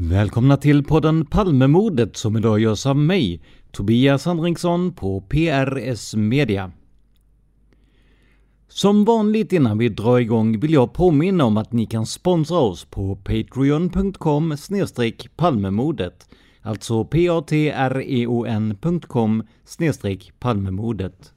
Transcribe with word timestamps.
Välkomna 0.00 0.56
till 0.56 0.84
podden 0.84 1.26
Palmemordet 1.26 2.16
som 2.16 2.36
idag 2.36 2.60
görs 2.60 2.86
av 2.86 2.96
mig, 2.96 3.42
Tobias 3.70 4.26
Henriksson 4.26 4.92
på 4.92 5.20
PRS 5.20 6.14
Media. 6.14 6.72
Som 8.68 9.04
vanligt 9.04 9.52
innan 9.52 9.78
vi 9.78 9.88
drar 9.88 10.18
igång 10.18 10.60
vill 10.60 10.72
jag 10.72 10.92
påminna 10.92 11.44
om 11.44 11.56
att 11.56 11.72
ni 11.72 11.86
kan 11.86 12.06
sponsra 12.06 12.58
oss 12.58 12.84
på 12.84 13.16
patreon.com 13.16 14.56
palmemordet. 15.36 16.28
Alltså 16.62 17.04
p-a-t-r-e-o-n.com 17.04 19.42
palmemordet. 20.38 21.32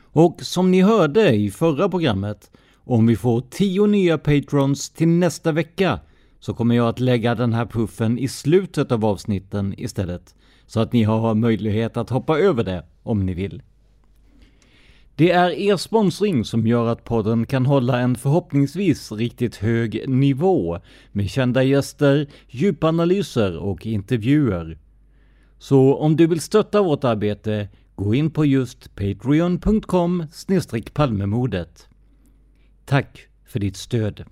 Och 0.00 0.38
som 0.42 0.70
ni 0.70 0.82
hörde 0.82 1.34
i 1.34 1.50
förra 1.50 1.88
programmet, 1.88 2.50
om 2.74 3.06
vi 3.06 3.16
får 3.16 3.42
10 3.50 3.86
nya 3.86 4.18
patrons 4.18 4.90
till 4.90 5.08
nästa 5.08 5.52
vecka 5.52 6.00
så 6.40 6.54
kommer 6.54 6.74
jag 6.74 6.88
att 6.88 7.00
lägga 7.00 7.34
den 7.34 7.52
här 7.52 7.66
puffen 7.66 8.18
i 8.18 8.28
slutet 8.28 8.92
av 8.92 9.04
avsnitten 9.04 9.74
istället. 9.78 10.34
Så 10.66 10.80
att 10.80 10.92
ni 10.92 11.02
har 11.02 11.34
möjlighet 11.34 11.96
att 11.96 12.10
hoppa 12.10 12.38
över 12.38 12.64
det 12.64 12.84
om 13.02 13.26
ni 13.26 13.34
vill. 13.34 13.62
Det 15.14 15.30
är 15.30 15.50
er 15.50 15.76
sponsring 15.76 16.44
som 16.44 16.66
gör 16.66 16.86
att 16.86 17.04
podden 17.04 17.46
kan 17.46 17.66
hålla 17.66 18.00
en 18.00 18.16
förhoppningsvis 18.16 19.12
riktigt 19.12 19.56
hög 19.56 20.08
nivå 20.08 20.78
med 21.12 21.30
kända 21.30 21.62
gäster, 21.62 22.26
djupanalyser 22.48 23.58
och 23.58 23.86
intervjuer. 23.86 24.78
Så 25.58 25.96
om 25.96 26.16
du 26.16 26.26
vill 26.26 26.40
stötta 26.40 26.82
vårt 26.82 27.04
arbete, 27.04 27.68
gå 27.94 28.14
in 28.14 28.30
på 28.30 28.44
just 28.44 28.94
patreon.com 28.94 30.26
palmemodet. 30.92 31.88
Tack 32.84 33.26
för 33.46 33.58
ditt 33.58 33.76
stöd! 33.76 34.24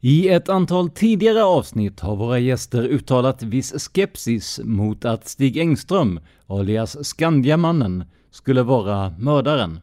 I 0.00 0.28
ett 0.28 0.48
antal 0.48 0.90
tidigare 0.90 1.44
avsnitt 1.44 2.00
har 2.00 2.16
våra 2.16 2.38
gäster 2.38 2.82
uttalat 2.82 3.42
viss 3.42 3.88
skepsis 3.88 4.60
mot 4.64 5.04
att 5.04 5.28
Stig 5.28 5.56
Engström, 5.56 6.20
alias 6.46 7.06
Skandiamannen, 7.06 8.04
skulle 8.30 8.62
vara 8.62 9.14
mördaren. 9.18 9.80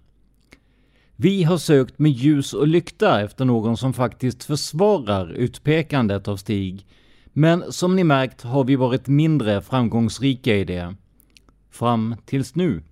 Vi 1.16 1.44
har 1.44 1.58
sökt 1.58 2.00
med 2.00 2.12
ljus 2.12 2.54
och 2.54 2.68
lykta 2.68 3.22
efter 3.22 3.46
någon 3.46 3.78
som 3.78 3.94
faktiskt 3.94 4.44
försvarar 4.44 5.32
utpekandet 5.32 6.28
av 6.28 6.38
Stig, 6.38 6.86
men 7.34 7.72
som 7.72 7.96
ni 7.96 8.04
märkt 8.04 8.42
har 8.42 8.64
vi 8.64 8.76
varit 8.76 9.08
mindre 9.08 9.62
framgångsrika 9.62 10.56
i 10.56 10.64
det. 10.64 10.96
Fram 11.72 12.16
tills 12.26 12.56
nu. 12.56 12.84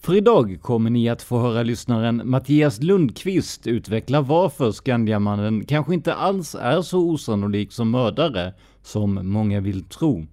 För 0.00 0.14
idag 0.14 0.58
kommer 0.62 0.90
ni 0.90 1.08
att 1.08 1.22
få 1.22 1.38
höra 1.38 1.62
lyssnaren 1.62 2.22
Mattias 2.24 2.82
Lundqvist 2.82 3.66
utveckla 3.66 4.20
varför 4.20 4.72
Skandiamannen 4.72 5.64
kanske 5.64 5.94
inte 5.94 6.14
alls 6.14 6.54
är 6.54 6.82
så 6.82 6.98
osannolik 6.98 7.72
som 7.72 7.90
mördare 7.90 8.54
som 8.82 9.20
många 9.22 9.60
vill 9.60 9.84
tro. 9.84 10.26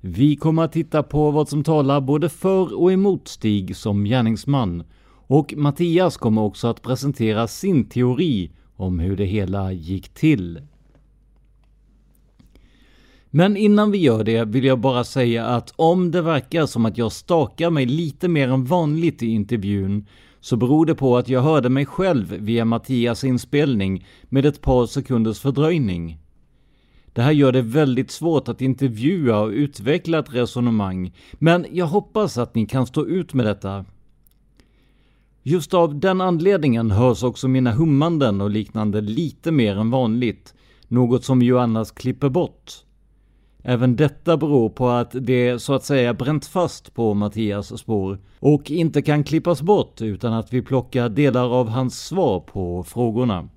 Vi 0.00 0.36
kommer 0.36 0.62
att 0.62 0.72
titta 0.72 1.02
på 1.02 1.30
vad 1.30 1.48
som 1.48 1.64
talar 1.64 2.00
både 2.00 2.28
för 2.28 2.80
och 2.80 2.92
emot 2.92 3.28
Stig 3.28 3.76
som 3.76 4.04
gärningsman 4.04 4.84
och 5.26 5.54
Mattias 5.56 6.16
kommer 6.16 6.42
också 6.42 6.68
att 6.68 6.82
presentera 6.82 7.48
sin 7.48 7.88
teori 7.88 8.50
om 8.76 8.98
hur 8.98 9.16
det 9.16 9.24
hela 9.24 9.72
gick 9.72 10.08
till. 10.08 10.60
Men 13.34 13.56
innan 13.56 13.90
vi 13.90 13.98
gör 13.98 14.24
det 14.24 14.44
vill 14.44 14.64
jag 14.64 14.78
bara 14.78 15.04
säga 15.04 15.46
att 15.46 15.72
om 15.76 16.10
det 16.10 16.22
verkar 16.22 16.66
som 16.66 16.86
att 16.86 16.98
jag 16.98 17.12
stakar 17.12 17.70
mig 17.70 17.86
lite 17.86 18.28
mer 18.28 18.48
än 18.48 18.64
vanligt 18.64 19.22
i 19.22 19.26
intervjun 19.26 20.06
så 20.40 20.56
beror 20.56 20.86
det 20.86 20.94
på 20.94 21.16
att 21.16 21.28
jag 21.28 21.40
hörde 21.40 21.68
mig 21.68 21.86
själv 21.86 22.36
via 22.38 22.64
Mattias 22.64 23.24
inspelning 23.24 24.06
med 24.24 24.46
ett 24.46 24.60
par 24.60 24.86
sekunders 24.86 25.40
fördröjning. 25.40 26.18
Det 27.12 27.22
här 27.22 27.32
gör 27.32 27.52
det 27.52 27.62
väldigt 27.62 28.10
svårt 28.10 28.48
att 28.48 28.60
intervjua 28.60 29.40
och 29.40 29.50
utveckla 29.50 30.18
ett 30.18 30.34
resonemang, 30.34 31.12
men 31.32 31.66
jag 31.72 31.86
hoppas 31.86 32.38
att 32.38 32.54
ni 32.54 32.66
kan 32.66 32.86
stå 32.86 33.06
ut 33.06 33.34
med 33.34 33.46
detta. 33.46 33.84
Just 35.42 35.74
av 35.74 36.00
den 36.00 36.20
anledningen 36.20 36.90
hörs 36.90 37.22
också 37.22 37.48
mina 37.48 37.72
hummanden 37.72 38.40
och 38.40 38.50
liknande 38.50 39.00
lite 39.00 39.52
mer 39.52 39.76
än 39.76 39.90
vanligt, 39.90 40.54
något 40.88 41.24
som 41.24 41.38
vi 41.38 41.46
ju 41.46 41.58
annars 41.58 41.90
klipper 41.90 42.28
bort. 42.28 42.84
Även 43.62 43.96
detta 43.96 44.36
beror 44.36 44.68
på 44.68 44.88
att 44.88 45.10
det 45.12 45.58
så 45.58 45.74
att 45.74 45.84
säga 45.84 46.14
bränt 46.14 46.46
fast 46.46 46.94
på 46.94 47.14
Mattias 47.14 47.78
spår 47.78 48.18
och 48.38 48.70
inte 48.70 49.02
kan 49.02 49.24
klippas 49.24 49.62
bort 49.62 50.00
utan 50.00 50.32
att 50.32 50.52
vi 50.52 50.62
plockar 50.62 51.08
delar 51.08 51.54
av 51.60 51.68
hans 51.68 52.04
svar 52.04 52.40
på 52.40 52.82
frågorna. 52.84 53.48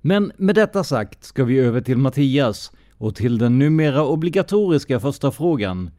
Men 0.00 0.32
med 0.36 0.54
detta 0.54 0.84
sagt 0.84 1.24
ska 1.24 1.44
vi 1.44 1.58
över 1.58 1.80
till 1.80 1.98
Mattias 1.98 2.72
och 2.98 3.14
till 3.14 3.38
den 3.38 3.58
numera 3.58 4.04
obligatoriska 4.04 5.00
första 5.00 5.30
frågan. 5.30 5.90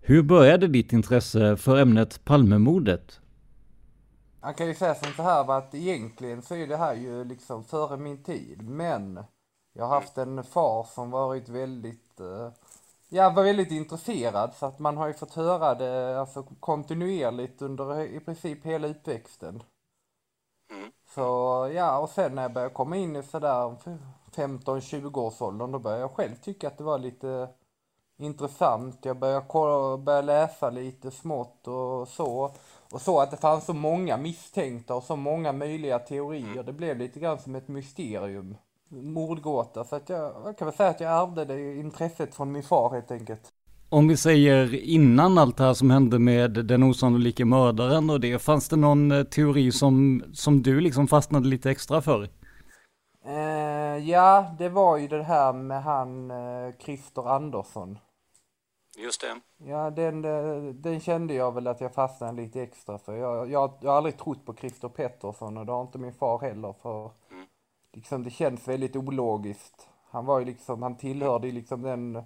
Hur 0.00 0.22
började 0.22 0.68
ditt 0.68 0.92
intresse 0.92 1.56
för 1.56 1.76
ämnet 1.76 2.24
Palmemordet? 2.24 3.20
Man 4.42 4.54
kan 4.54 4.66
ju 4.66 4.74
säga 4.74 4.94
som 4.94 5.12
så 5.16 5.22
här 5.22 5.58
att 5.58 5.74
egentligen 5.74 6.42
så 6.42 6.54
är 6.54 6.66
det 6.66 6.76
här 6.76 6.94
ju 6.94 7.24
liksom 7.24 7.64
före 7.64 7.96
min 7.96 8.22
tid, 8.22 8.68
men 8.68 9.18
jag 9.76 9.84
har 9.84 9.94
haft 9.94 10.18
en 10.18 10.44
far 10.44 10.84
som 10.84 11.10
varit 11.10 11.48
väldigt, 11.48 12.20
uh, 12.20 12.48
ja 13.08 13.30
var 13.30 13.42
väldigt 13.42 13.70
intresserad 13.70 14.54
så 14.54 14.66
att 14.66 14.78
man 14.78 14.96
har 14.96 15.06
ju 15.06 15.14
fått 15.14 15.34
höra 15.34 15.74
det 15.74 16.20
alltså 16.20 16.42
kontinuerligt 16.60 17.62
under 17.62 18.02
i 18.02 18.20
princip 18.20 18.66
hela 18.66 18.88
uppväxten. 18.88 19.62
Mm. 20.70 20.90
Så 21.14 21.20
ja, 21.74 21.98
och 21.98 22.10
sen 22.10 22.34
när 22.34 22.42
jag 22.42 22.52
började 22.52 22.74
komma 22.74 22.96
in 22.96 23.16
i 23.16 23.22
sådär 23.22 23.76
15-20 24.34 25.18
års 25.18 25.42
åldern 25.42 25.72
då 25.72 25.78
började 25.78 26.02
jag 26.02 26.10
själv 26.10 26.34
tycka 26.34 26.68
att 26.68 26.78
det 26.78 26.84
var 26.84 26.98
lite 26.98 27.48
intressant. 28.18 29.04
Jag 29.04 29.18
började, 29.18 29.46
kolla, 29.48 29.96
började 29.96 30.26
läsa 30.26 30.70
lite 30.70 31.10
smått 31.10 31.68
och 31.68 32.08
så. 32.08 32.50
Och 32.92 33.00
så 33.02 33.20
att 33.20 33.30
det 33.30 33.36
fanns 33.36 33.64
så 33.64 33.74
många 33.74 34.16
misstänkta 34.16 34.94
och 34.94 35.02
så 35.02 35.16
många 35.16 35.52
möjliga 35.52 35.98
teorier. 35.98 36.62
Det 36.62 36.72
blev 36.72 36.98
lite 36.98 37.20
grann 37.20 37.38
som 37.38 37.54
ett 37.54 37.68
mysterium. 37.68 38.56
Mordgåta. 38.88 39.84
Så 39.84 39.96
att 39.96 40.08
jag, 40.08 40.32
jag 40.44 40.58
kan 40.58 40.66
väl 40.66 40.74
säga 40.74 40.90
att 40.90 41.00
jag 41.00 41.22
ärvde 41.22 41.44
det 41.44 41.76
intresset 41.76 42.34
från 42.34 42.52
min 42.52 42.62
far 42.62 42.90
helt 42.90 43.10
enkelt. 43.10 43.52
Om 43.88 44.08
vi 44.08 44.16
säger 44.16 44.74
innan 44.74 45.38
allt 45.38 45.56
det 45.56 45.64
här 45.64 45.74
som 45.74 45.90
hände 45.90 46.18
med 46.18 46.50
den 46.50 46.82
osannolika 46.82 47.44
mördaren 47.44 48.10
och 48.10 48.20
det, 48.20 48.38
fanns 48.38 48.68
det 48.68 48.76
någon 48.76 49.12
eh, 49.12 49.22
teori 49.22 49.72
som, 49.72 50.24
som 50.32 50.62
du 50.62 50.80
liksom 50.80 51.08
fastnade 51.08 51.48
lite 51.48 51.70
extra 51.70 52.02
för? 52.02 52.28
Eh, 53.26 54.08
ja, 54.10 54.54
det 54.58 54.68
var 54.68 54.96
ju 54.96 55.08
det 55.08 55.22
här 55.22 55.52
med 55.52 55.82
han 55.82 56.30
eh, 56.30 56.74
Christer 56.78 57.28
Andersson. 57.28 57.98
Just 58.98 59.20
det. 59.20 59.66
Ja, 59.66 59.90
den, 59.90 60.24
eh, 60.24 60.74
den 60.74 61.00
kände 61.00 61.34
jag 61.34 61.54
väl 61.54 61.66
att 61.66 61.80
jag 61.80 61.94
fastnade 61.94 62.42
lite 62.42 62.62
extra 62.62 62.98
för. 62.98 63.16
Jag, 63.16 63.50
jag, 63.50 63.72
jag 63.80 63.90
har 63.90 63.96
aldrig 63.96 64.18
trott 64.18 64.44
på 64.44 64.54
Christer 64.54 64.88
Pettersson 64.88 65.56
och 65.56 65.66
det 65.66 65.72
har 65.72 65.82
inte 65.82 65.98
min 65.98 66.12
far 66.12 66.38
heller 66.38 66.74
för. 66.82 67.10
Liksom 67.96 68.22
det 68.22 68.30
känns 68.30 68.68
väldigt 68.68 68.96
ologiskt. 68.96 69.88
Han 70.10 70.26
var 70.26 70.38
ju 70.38 70.44
liksom, 70.44 70.82
han 70.82 70.96
tillhörde 70.96 71.46
ju 71.46 71.52
liksom 71.52 71.82
den, 71.82 72.22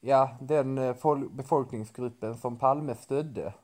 ja, 0.00 0.36
den 0.40 0.78
eh, 0.78 0.96
befolkningsgruppen 1.30 2.38
som 2.38 2.58
Palme 2.58 2.94
stödde 2.94 3.54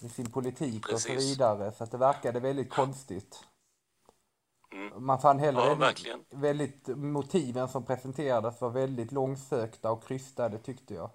i 0.00 0.08
sin 0.08 0.30
politik 0.30 0.86
Precis. 0.86 1.16
och 1.16 1.22
så 1.22 1.28
vidare. 1.28 1.72
Så 1.72 1.84
att 1.84 1.90
det 1.90 1.98
verkade 1.98 2.40
väldigt 2.40 2.70
konstigt. 2.70 3.44
Mm. 4.72 5.04
Man 5.06 5.20
fann 5.20 5.38
heller 5.38 5.60
ja, 5.60 5.74
väldigt, 5.74 6.34
väldigt, 6.34 6.88
motiven 6.96 7.68
som 7.68 7.84
presenterades 7.84 8.60
var 8.60 8.70
väldigt 8.70 9.12
långsökta 9.12 9.90
och 9.90 10.04
krystade 10.04 10.58
tyckte 10.58 10.94
jag. 10.94 11.10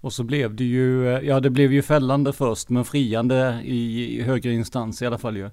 Och 0.00 0.12
så 0.12 0.24
blev 0.24 0.54
det 0.54 0.64
ju, 0.64 1.08
eh, 1.08 1.20
ja 1.20 1.40
det 1.40 1.50
blev 1.50 1.72
ju 1.72 1.82
fällande 1.82 2.32
först 2.32 2.70
men 2.70 2.84
friande 2.84 3.60
i, 3.64 4.14
i 4.18 4.22
högre 4.22 4.52
instans 4.52 5.02
i 5.02 5.06
alla 5.06 5.18
fall 5.18 5.36
ju. 5.36 5.50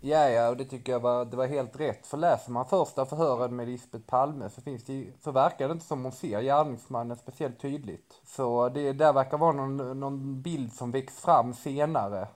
Ja, 0.00 0.28
ja, 0.28 0.48
och 0.48 0.56
det 0.56 0.64
tycker 0.64 0.92
jag 0.92 1.00
var, 1.00 1.24
det 1.24 1.36
var 1.36 1.46
helt 1.46 1.80
rätt. 1.80 2.06
För 2.06 2.16
läser 2.16 2.52
man 2.52 2.66
första 2.66 3.06
förhören 3.06 3.56
med 3.56 3.68
Lisbeth 3.68 4.04
Palme 4.04 4.50
så 4.50 4.60
finns 4.60 4.84
det 4.84 5.06
så 5.24 5.30
verkar 5.30 5.68
det 5.68 5.72
inte 5.72 5.86
som 5.86 6.02
hon 6.02 6.12
ser 6.12 6.42
gärningsmannen 6.42 7.16
speciellt 7.16 7.60
tydligt. 7.60 8.20
Så 8.26 8.68
det 8.68 8.92
där 8.92 9.12
verkar 9.12 9.38
vara 9.38 9.52
någon, 9.52 10.00
någon 10.00 10.42
bild 10.42 10.72
som 10.72 10.90
väcks 10.90 11.20
fram 11.20 11.54
senare. 11.54 12.28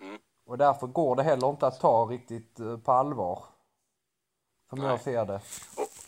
Mm. 0.00 0.18
Och 0.46 0.58
därför 0.58 0.86
går 0.86 1.16
det 1.16 1.22
heller 1.22 1.50
inte 1.50 1.66
att 1.66 1.80
ta 1.80 2.04
riktigt 2.04 2.60
eh, 2.60 2.76
på 2.76 2.92
allvar. 2.92 3.44
Som 4.70 4.78
Nej. 4.78 4.88
jag 4.88 5.00
ser 5.00 5.26
det. 5.26 5.40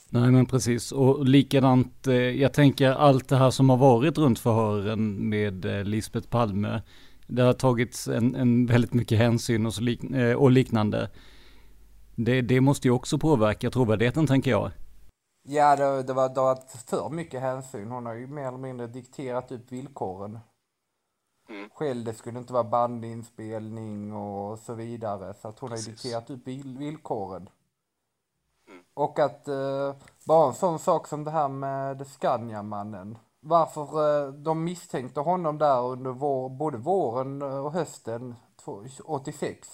Nej 0.08 0.30
men 0.30 0.46
precis 0.46 0.92
och 0.92 1.24
likadant, 1.24 2.06
eh, 2.06 2.14
jag 2.14 2.52
tänker 2.52 2.90
allt 2.90 3.28
det 3.28 3.36
här 3.36 3.50
som 3.50 3.70
har 3.70 3.76
varit 3.76 4.18
runt 4.18 4.38
förhören 4.38 5.28
med 5.28 5.64
eh, 5.64 5.84
Lisbeth 5.84 6.28
Palme. 6.28 6.82
Det 7.34 7.42
har 7.42 7.52
tagits 7.52 8.08
en, 8.08 8.34
en 8.34 8.66
väldigt 8.66 8.94
mycket 8.94 9.18
hänsyn 9.18 9.66
och, 9.66 9.74
så 9.74 9.82
lik, 9.82 10.04
eh, 10.04 10.36
och 10.36 10.50
liknande. 10.50 11.10
Det, 12.14 12.40
det 12.40 12.60
måste 12.60 12.88
ju 12.88 12.92
också 12.92 13.18
påverka 13.18 13.70
trovärdigheten 13.70 14.26
tänker 14.26 14.50
jag. 14.50 14.70
Ja, 15.48 15.76
det, 15.76 16.02
det, 16.02 16.12
var, 16.12 16.28
det 16.28 16.40
var 16.40 16.58
för 16.86 17.10
mycket 17.10 17.40
hänsyn. 17.40 17.90
Hon 17.90 18.06
har 18.06 18.14
ju 18.14 18.26
mer 18.26 18.48
eller 18.48 18.58
mindre 18.58 18.86
dikterat 18.86 19.52
upp 19.52 19.72
villkoren. 19.72 20.38
Mm. 21.48 21.70
Själv, 21.74 22.04
det 22.04 22.14
skulle 22.14 22.38
inte 22.38 22.52
vara 22.52 22.64
bandinspelning 22.64 24.12
och 24.12 24.58
så 24.58 24.74
vidare. 24.74 25.34
Så 25.34 25.48
att 25.48 25.58
hon 25.58 25.70
Precis. 25.70 25.86
har 25.86 25.90
ju 25.90 25.94
dikterat 25.94 26.30
upp 26.30 26.46
villkoren. 26.80 27.48
Och 28.94 29.18
att 29.18 29.48
eh, 29.48 29.94
bara 30.26 30.48
en 30.48 30.54
sån 30.54 30.78
sak 30.78 31.08
som 31.08 31.24
det 31.24 31.30
här 31.30 31.48
med 31.48 32.06
Scania-mannen. 32.06 33.18
Varför 33.44 33.82
eh, 33.82 34.32
de 34.32 34.64
misstänkte 34.64 35.20
honom 35.20 35.58
där 35.58 35.82
under 35.82 36.10
vår, 36.10 36.48
både 36.48 36.78
våren 36.78 37.42
och 37.42 37.72
hösten 37.72 38.34
86. 39.04 39.68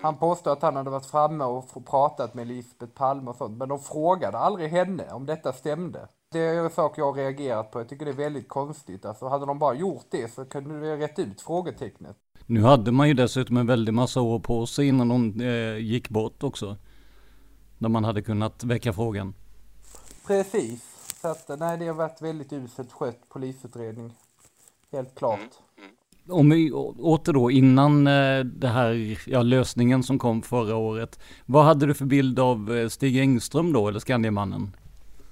Han 0.00 0.16
påstod 0.16 0.52
att 0.52 0.62
han 0.62 0.76
hade 0.76 0.90
varit 0.90 1.06
framme 1.06 1.44
och 1.44 1.86
pratat 1.86 2.34
med 2.34 2.46
Lisbeth 2.46 2.92
Palme 2.92 3.30
och 3.30 3.36
sånt, 3.36 3.58
men 3.58 3.68
de 3.68 3.78
frågade 3.78 4.38
aldrig 4.38 4.70
henne 4.70 5.12
om 5.12 5.26
detta 5.26 5.52
stämde. 5.52 6.08
Det 6.32 6.38
är 6.38 6.64
en 6.64 6.70
sak 6.70 6.98
jag 6.98 7.04
har 7.04 7.14
reagerat 7.14 7.70
på. 7.70 7.80
Jag 7.80 7.88
tycker 7.88 8.04
det 8.04 8.10
är 8.10 8.16
väldigt 8.16 8.48
konstigt. 8.48 9.04
Alltså 9.04 9.28
hade 9.28 9.46
de 9.46 9.58
bara 9.58 9.74
gjort 9.74 10.06
det 10.10 10.32
så 10.32 10.44
kunde 10.44 10.74
vi 10.74 10.96
rätt 10.96 11.18
ut 11.18 11.40
frågetecknet. 11.40 12.16
Nu 12.46 12.62
hade 12.62 12.92
man 12.92 13.08
ju 13.08 13.14
dessutom 13.14 13.56
en 13.56 13.66
väldig 13.66 13.94
massa 13.94 14.20
år 14.20 14.38
på 14.38 14.66
sig 14.66 14.88
innan 14.88 15.10
hon 15.10 15.40
eh, 15.40 15.76
gick 15.76 16.08
bort 16.08 16.42
också. 16.42 16.76
När 17.78 17.88
man 17.88 18.04
hade 18.04 18.22
kunnat 18.22 18.64
väcka 18.64 18.92
frågan. 18.92 19.34
Precis. 20.26 20.87
Så 21.20 21.28
att, 21.28 21.58
nej, 21.58 21.78
det 21.78 21.86
har 21.86 21.94
varit 21.94 22.22
väldigt 22.22 22.52
uselt 22.52 22.92
skött 22.92 23.28
polisutredning. 23.28 24.14
Helt 24.92 25.14
klart. 25.14 25.38
Mm. 25.38 25.90
Mm. 26.24 26.38
Om 26.40 26.50
vi 26.50 26.72
åter 26.72 27.32
då 27.32 27.50
innan 27.50 28.06
eh, 28.06 28.44
det 28.44 28.68
här, 28.68 29.18
ja 29.26 29.42
lösningen 29.42 30.02
som 30.02 30.18
kom 30.18 30.42
förra 30.42 30.76
året. 30.76 31.18
Vad 31.46 31.64
hade 31.64 31.86
du 31.86 31.94
för 31.94 32.04
bild 32.04 32.38
av 32.38 32.76
eh, 32.76 32.88
Stig 32.88 33.20
Engström 33.20 33.72
då, 33.72 33.88
eller 33.88 34.00
Skandiamannen? 34.00 34.76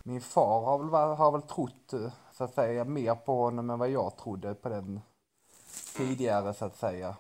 Min 0.02 0.20
far 0.20 0.64
har 0.64 0.78
väl, 0.78 1.16
har 1.16 1.32
väl 1.32 1.42
trott, 1.42 1.92
eh, 1.92 2.12
så 2.32 2.44
att 2.44 2.54
säga, 2.54 2.84
mer 2.84 3.14
på 3.14 3.42
honom 3.42 3.70
än 3.70 3.78
vad 3.78 3.90
jag 3.90 4.16
trodde 4.16 4.54
på 4.54 4.68
den 4.68 5.00
tidigare, 5.96 6.54
så 6.54 6.64
att 6.64 6.76
säga. 6.76 7.16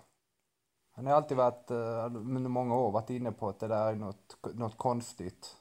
Han 0.96 1.06
har 1.06 1.12
alltid 1.12 1.36
varit, 1.36 1.70
under 1.70 2.48
många 2.48 2.76
år 2.76 2.90
varit 2.90 3.10
inne 3.10 3.32
på 3.32 3.48
att 3.48 3.60
det 3.60 3.68
där 3.68 3.86
är 3.86 3.94
något, 3.94 4.36
något 4.54 4.78
konstigt. 4.78 5.56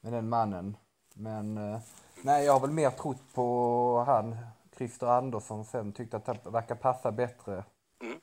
Med 0.00 0.12
den 0.12 0.28
mannen. 0.28 0.76
Men 1.20 1.58
uh, 1.58 1.78
nej, 2.22 2.44
jag 2.44 2.52
har 2.52 2.60
väl 2.60 2.70
mer 2.70 2.90
trott 2.90 3.22
på 3.34 4.04
han, 4.06 4.36
Christer 4.76 5.06
Andersson, 5.06 5.64
sen 5.64 5.92
tyckte 5.92 6.16
att 6.16 6.44
det 6.44 6.50
verkar 6.50 6.74
passa 6.74 7.12
bättre. 7.12 7.64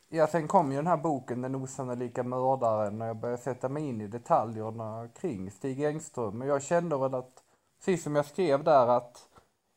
Ja, 0.10 0.28
sen 0.28 0.48
kom 0.48 0.72
ju 0.72 0.78
den 0.78 0.88
här 0.88 0.98
boken 0.98 1.42
Den 1.42 1.56
osannolika 1.56 2.24
mördaren 2.24 3.02
och 3.02 3.08
jag 3.08 3.18
började 3.18 3.42
sätta 3.42 3.70
mig 3.70 3.90
in 3.90 4.02
i 4.02 4.08
detaljerna 4.08 5.10
kring 5.16 5.52
Stig 5.52 5.84
Engström. 5.84 6.38
Men 6.38 6.48
jag 6.48 6.64
kände 6.64 6.98
väl 6.98 7.14
att, 7.14 7.44
precis 7.80 8.04
som 8.04 8.16
jag 8.16 8.26
skrev 8.26 8.64
där, 8.64 8.88
att 8.88 9.30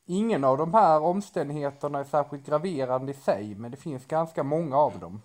ingen 0.07 0.45
av 0.45 0.59
de 0.59 0.75
här 0.75 1.03
omständigheterna 1.03 1.99
är 1.99 2.05
särskilt 2.05 2.47
graverande 2.47 3.13
i 3.13 3.15
sig, 3.15 3.55
men 3.55 3.71
det 3.71 3.77
finns 3.77 4.07
ganska 4.07 4.43
många 4.43 4.77
av 4.77 4.99
dem. 4.99 5.23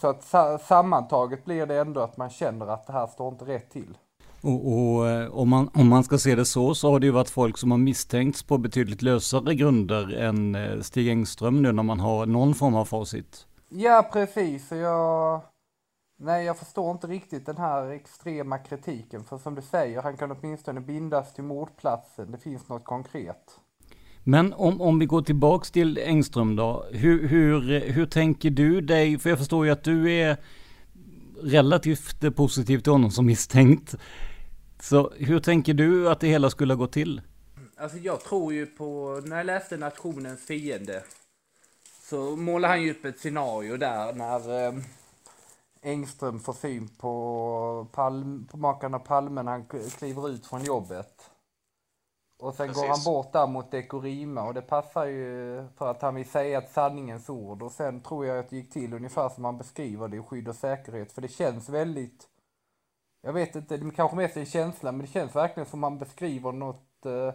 Så 0.00 0.08
att 0.08 0.24
sammantaget 0.62 1.44
blir 1.44 1.66
det 1.66 1.80
ändå 1.80 2.00
att 2.00 2.16
man 2.16 2.30
känner 2.30 2.66
att 2.66 2.86
det 2.86 2.92
här 2.92 3.06
står 3.06 3.28
inte 3.28 3.44
rätt 3.44 3.70
till. 3.70 3.98
Och, 4.46 4.72
och 4.72 5.08
eh, 5.08 5.30
om, 5.30 5.48
man, 5.48 5.70
om 5.74 5.88
man 5.88 6.04
ska 6.04 6.18
se 6.18 6.34
det 6.34 6.44
så, 6.44 6.74
så 6.74 6.90
har 6.90 7.00
det 7.00 7.06
ju 7.06 7.12
varit 7.12 7.30
folk 7.30 7.58
som 7.58 7.70
har 7.70 7.78
misstänkts 7.78 8.42
på 8.42 8.58
betydligt 8.58 9.02
lösare 9.02 9.54
grunder 9.54 10.16
än 10.16 10.54
eh, 10.54 10.80
Stig 10.80 11.08
Engström 11.08 11.62
nu 11.62 11.72
när 11.72 11.82
man 11.82 12.00
har 12.00 12.26
någon 12.26 12.54
form 12.54 12.74
av 12.74 12.84
facit. 12.84 13.46
Ja, 13.68 14.10
precis. 14.12 14.70
Jag... 14.70 15.40
Nej, 16.18 16.44
jag 16.44 16.58
förstår 16.58 16.90
inte 16.90 17.06
riktigt 17.06 17.46
den 17.46 17.56
här 17.56 17.90
extrema 17.90 18.58
kritiken. 18.58 19.24
För 19.24 19.38
som 19.38 19.54
du 19.54 19.62
säger, 19.62 20.02
han 20.02 20.16
kan 20.16 20.30
åtminstone 20.30 20.80
bindas 20.80 21.34
till 21.34 21.44
mordplatsen. 21.44 22.30
Det 22.30 22.38
finns 22.38 22.68
något 22.68 22.84
konkret. 22.84 23.60
Men 24.24 24.52
om, 24.52 24.80
om 24.80 24.98
vi 24.98 25.06
går 25.06 25.22
tillbaks 25.22 25.70
till 25.70 25.98
Engström 25.98 26.56
då. 26.56 26.86
Hur, 26.92 27.28
hur, 27.28 27.80
hur 27.80 28.06
tänker 28.06 28.50
du 28.50 28.80
dig? 28.80 29.18
För 29.18 29.30
jag 29.30 29.38
förstår 29.38 29.66
ju 29.66 29.72
att 29.72 29.84
du 29.84 30.12
är 30.12 30.36
relativt 31.42 32.36
positiv 32.36 32.78
till 32.78 32.92
honom 32.92 33.10
som 33.10 33.26
misstänkt. 33.26 33.96
Så 34.88 35.10
hur 35.16 35.40
tänker 35.40 35.74
du 35.74 36.10
att 36.10 36.20
det 36.20 36.26
hela 36.26 36.50
skulle 36.50 36.74
ha 36.74 36.78
gått 36.78 36.92
till? 36.92 37.20
Alltså 37.76 37.98
jag 37.98 38.20
tror 38.20 38.52
ju 38.52 38.66
på, 38.66 39.20
när 39.24 39.36
jag 39.36 39.46
läste 39.46 39.76
Nationens 39.76 40.46
fiende 40.46 41.02
så 42.02 42.36
målar 42.36 42.68
han 42.68 42.82
ju 42.82 42.90
upp 42.90 43.04
ett 43.04 43.18
scenario 43.18 43.76
där 43.76 44.12
när 44.12 44.66
eh, 44.66 44.74
Engström 45.82 46.40
får 46.40 46.52
syn 46.52 46.88
på, 46.88 47.86
Palm, 47.92 48.48
på 48.50 48.56
makarna 48.56 48.98
Palme 48.98 49.42
när 49.42 49.52
han 49.52 49.66
kliver 49.98 50.28
ut 50.28 50.46
från 50.46 50.64
jobbet. 50.64 51.30
Och 52.38 52.54
sen 52.54 52.68
Precis. 52.68 52.82
går 52.82 52.88
han 52.88 53.04
bort 53.04 53.32
där 53.32 53.46
mot 53.46 53.70
Dekorima 53.70 54.42
och 54.42 54.54
det 54.54 54.62
passar 54.62 55.06
ju 55.06 55.64
för 55.76 55.90
att 55.90 56.02
han 56.02 56.14
vill 56.14 56.28
säga 56.28 56.58
ett 56.58 56.72
sanningens 56.72 57.30
ord. 57.30 57.62
Och 57.62 57.72
sen 57.72 58.00
tror 58.00 58.26
jag 58.26 58.38
att 58.38 58.50
det 58.50 58.56
gick 58.56 58.72
till 58.72 58.94
ungefär 58.94 59.28
som 59.28 59.44
han 59.44 59.58
beskriver 59.58 60.08
det 60.08 60.16
i 60.16 60.22
skydd 60.22 60.48
och 60.48 60.56
säkerhet. 60.56 61.12
För 61.12 61.22
det 61.22 61.28
känns 61.28 61.68
väldigt, 61.68 62.28
jag 63.26 63.32
vet 63.32 63.56
inte, 63.56 63.76
det 63.76 63.90
kanske 63.90 64.16
mest 64.16 64.36
är 64.36 64.40
en 64.40 64.46
känsla, 64.46 64.92
men 64.92 65.00
det 65.00 65.12
känns 65.12 65.36
verkligen 65.36 65.66
som 65.66 65.82
han 65.82 65.98
beskriver 65.98 66.52
något, 66.52 67.06
eh, 67.06 67.34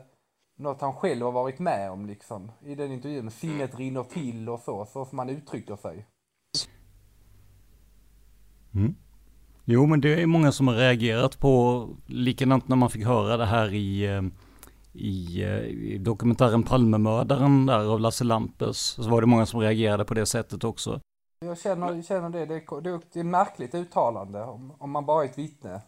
något 0.57 0.81
han 0.81 0.93
själv 0.93 1.25
har 1.25 1.31
varit 1.31 1.59
med 1.59 1.91
om 1.91 2.05
liksom. 2.05 2.51
I 2.65 2.75
den 2.75 2.91
intervjun, 2.91 3.31
sinnet 3.31 3.79
rinner 3.79 4.03
till 4.03 4.49
och 4.49 4.59
så, 4.59 4.85
så 4.85 5.05
som 5.05 5.19
han 5.19 5.29
uttrycker 5.29 5.75
sig. 5.75 6.05
Mm. 8.73 8.95
Jo, 9.65 9.85
men 9.85 10.01
det 10.01 10.21
är 10.21 10.25
många 10.25 10.51
som 10.51 10.67
har 10.67 10.75
reagerat 10.75 11.39
på, 11.39 11.87
likadant 12.05 12.67
när 12.67 12.75
man 12.75 12.89
fick 12.89 13.05
höra 13.05 13.37
det 13.37 13.45
här 13.45 13.73
i 13.73 14.05
eh, 14.05 14.21
i, 14.93 15.43
eh, 15.43 15.65
i 15.65 15.97
dokumentären 15.97 16.63
Palmemördaren 16.63 17.65
där 17.65 17.93
av 17.93 17.99
Lasse 17.99 18.23
Lampes 18.23 18.77
så 18.77 19.09
var 19.09 19.21
det 19.21 19.27
många 19.27 19.45
som 19.45 19.59
reagerade 19.59 20.05
på 20.05 20.13
det 20.13 20.25
sättet 20.25 20.63
också. 20.63 20.99
Jag 21.45 21.57
känner, 21.57 22.01
känner 22.01 22.29
det, 22.29 22.45
det 22.45 22.55
är, 22.55 22.81
det 22.81 22.89
är 22.89 23.19
ett 23.19 23.25
märkligt 23.25 23.75
uttalande 23.75 24.43
om, 24.43 24.73
om 24.77 24.91
man 24.91 25.05
bara 25.05 25.23
är 25.23 25.29
ett 25.29 25.37
vittne. 25.37 25.81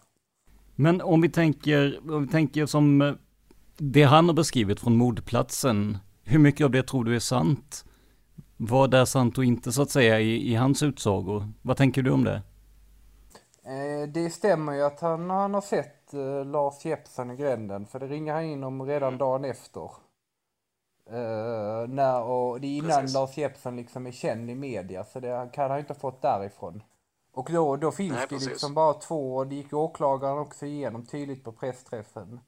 Men 0.76 1.02
om 1.02 1.22
vi 1.22 1.30
tänker, 1.30 2.00
om 2.14 2.26
vi 2.26 2.32
tänker 2.32 2.66
som, 2.66 3.18
det 3.78 4.04
han 4.04 4.28
har 4.28 4.34
beskrivit 4.34 4.80
från 4.80 4.98
mordplatsen, 4.98 5.98
hur 6.24 6.40
mycket 6.40 6.66
av 6.66 6.72
det 6.72 6.84
tror 6.84 7.04
du 7.04 7.16
är 7.16 7.20
sant? 7.20 7.86
Vad 8.58 8.94
är 8.94 9.06
sant 9.06 9.38
och 9.38 9.46
inte 9.46 9.72
så 9.72 9.82
att 9.82 9.90
säga 9.90 10.20
i, 10.20 10.52
i 10.52 10.56
hans 10.56 10.84
utsagor? 10.84 11.48
Vad 11.62 11.78
tänker 11.78 12.02
du 12.02 12.12
om 12.12 12.24
det? 12.24 12.42
Eh, 13.66 14.10
det 14.14 14.30
stämmer 14.30 14.74
ju 14.74 14.82
att 14.84 15.00
han, 15.00 15.30
han 15.30 15.54
har 15.54 15.62
sett 15.62 16.14
eh, 16.14 16.46
Lars 16.46 16.86
Jeppsson 16.86 17.32
i 17.32 17.36
gränden, 17.36 17.86
för 17.86 18.00
det 18.00 18.08
ringer 18.08 18.34
han 18.34 18.44
in 18.44 18.64
om 18.64 18.86
redan 18.86 19.18
dagen 19.18 19.46
efter. 19.46 19.90
Eh, 21.10 21.88
när, 21.88 22.24
och 22.24 22.62
det 22.62 22.68
är 22.68 22.78
innan 22.78 23.02
Precis. 23.02 23.14
Lars 23.14 23.38
Jeppsson 23.38 23.76
liksom 23.76 24.08
är 24.08 24.12
känd 24.12 24.50
i 24.50 24.56
media, 24.56 25.04
så 25.04 25.20
det 25.20 25.50
kan 25.54 25.70
han 25.70 25.78
ju 25.78 25.82
inte 25.82 25.94
ha 25.94 26.00
fått 26.00 26.22
därifrån. 26.22 26.84
Och 27.34 27.50
då, 27.52 27.76
då 27.76 27.92
finns 27.92 28.12
Nej, 28.14 28.22
det 28.22 28.28
precis. 28.28 28.50
liksom 28.50 28.74
bara 28.74 28.94
två, 28.94 29.36
och 29.36 29.48
det 29.48 29.56
gick 29.56 29.74
åklagaren 29.74 30.38
också 30.38 30.66
igenom 30.66 31.06
tydligt 31.06 31.44
på 31.44 31.52
pressträffen. 31.52 32.40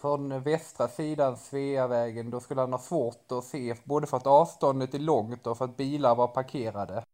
Från 0.00 0.42
västra 0.42 0.88
sidan 0.88 1.36
Sveavägen, 1.36 2.30
då 2.30 2.40
skulle 2.40 2.60
han 2.60 2.72
ha 2.72 2.80
svårt 2.80 3.32
att 3.32 3.44
se, 3.44 3.74
både 3.84 4.06
för 4.06 4.16
att 4.16 4.26
avståndet 4.26 4.94
är 4.94 4.98
långt 4.98 5.46
och 5.46 5.58
för 5.58 5.64
att 5.64 5.76
bilar 5.76 6.14
var 6.14 6.28
parkerade. 6.28 7.04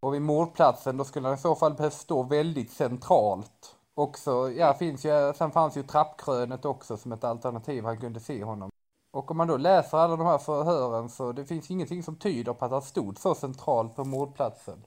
Och 0.00 0.14
vid 0.14 0.22
mordplatsen, 0.22 0.96
då 0.96 1.04
skulle 1.04 1.28
han 1.28 1.36
i 1.36 1.40
så 1.40 1.54
fall 1.54 1.74
behövt 1.74 1.94
stå 1.94 2.22
väldigt 2.22 2.70
centralt. 2.70 3.76
Också, 3.94 4.50
ja, 4.50 4.74
finns 4.74 5.04
ju, 5.04 5.32
sen 5.36 5.50
fanns 5.50 5.76
ju 5.76 5.82
trappkrönet 5.82 6.64
också 6.64 6.96
som 6.96 7.12
ett 7.12 7.24
alternativ 7.24 7.84
han 7.84 8.00
kunde 8.00 8.20
se 8.20 8.44
honom. 8.44 8.71
Och 9.12 9.30
om 9.30 9.36
man 9.36 9.48
då 9.48 9.56
läser 9.56 9.98
alla 9.98 10.16
de 10.16 10.26
här 10.26 10.38
förhören 10.38 11.08
så 11.08 11.32
det 11.32 11.46
finns 11.46 11.70
ingenting 11.70 12.02
som 12.02 12.16
tyder 12.16 12.52
på 12.52 12.64
att 12.64 12.70
han 12.70 12.82
stod 12.82 13.18
så 13.18 13.34
centralt 13.34 13.96
på 13.96 14.04
mordplatsen. 14.04 14.84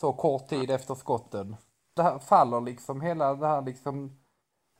Så 0.00 0.12
kort 0.12 0.48
tid 0.48 0.70
efter 0.70 0.94
skotten. 0.94 1.56
Det 1.96 2.02
här 2.02 2.18
faller 2.18 2.60
liksom 2.60 3.00
hela 3.00 3.34
det 3.34 3.46
här 3.46 3.62
liksom 3.62 4.18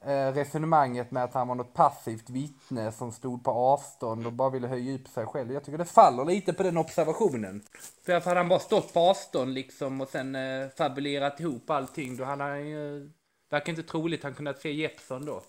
eh, 0.04 0.32
resonemanget 0.32 1.10
med 1.10 1.24
att 1.24 1.34
han 1.34 1.48
var 1.48 1.54
något 1.54 1.74
passivt 1.74 2.30
vittne 2.30 2.92
som 2.92 3.12
stod 3.12 3.44
på 3.44 3.50
avstånd 3.50 4.26
och 4.26 4.32
bara 4.32 4.50
ville 4.50 4.68
höja 4.68 4.94
upp 4.94 5.08
sig 5.08 5.26
själv. 5.26 5.52
Jag 5.52 5.64
tycker 5.64 5.78
det 5.78 5.84
faller 5.84 6.24
lite 6.24 6.52
på 6.52 6.62
den 6.62 6.76
observationen. 6.76 7.62
För 8.06 8.12
att 8.12 8.24
hade 8.24 8.40
han 8.40 8.48
bara 8.48 8.58
stått 8.58 8.94
på 8.94 9.00
avstånd 9.00 9.54
liksom 9.54 10.00
och 10.00 10.08
sen 10.08 10.34
eh, 10.34 10.68
fabulerat 10.76 11.40
ihop 11.40 11.70
allting 11.70 12.16
då 12.16 12.24
hade 12.24 12.44
han 12.44 12.68
ju, 12.68 13.02
eh, 13.02 13.10
verkar 13.50 13.72
inte 13.72 13.82
troligt 13.82 14.22
han 14.22 14.34
kunnat 14.34 14.60
se 14.60 14.72
Jeppsson 14.72 15.24
då. 15.24 15.42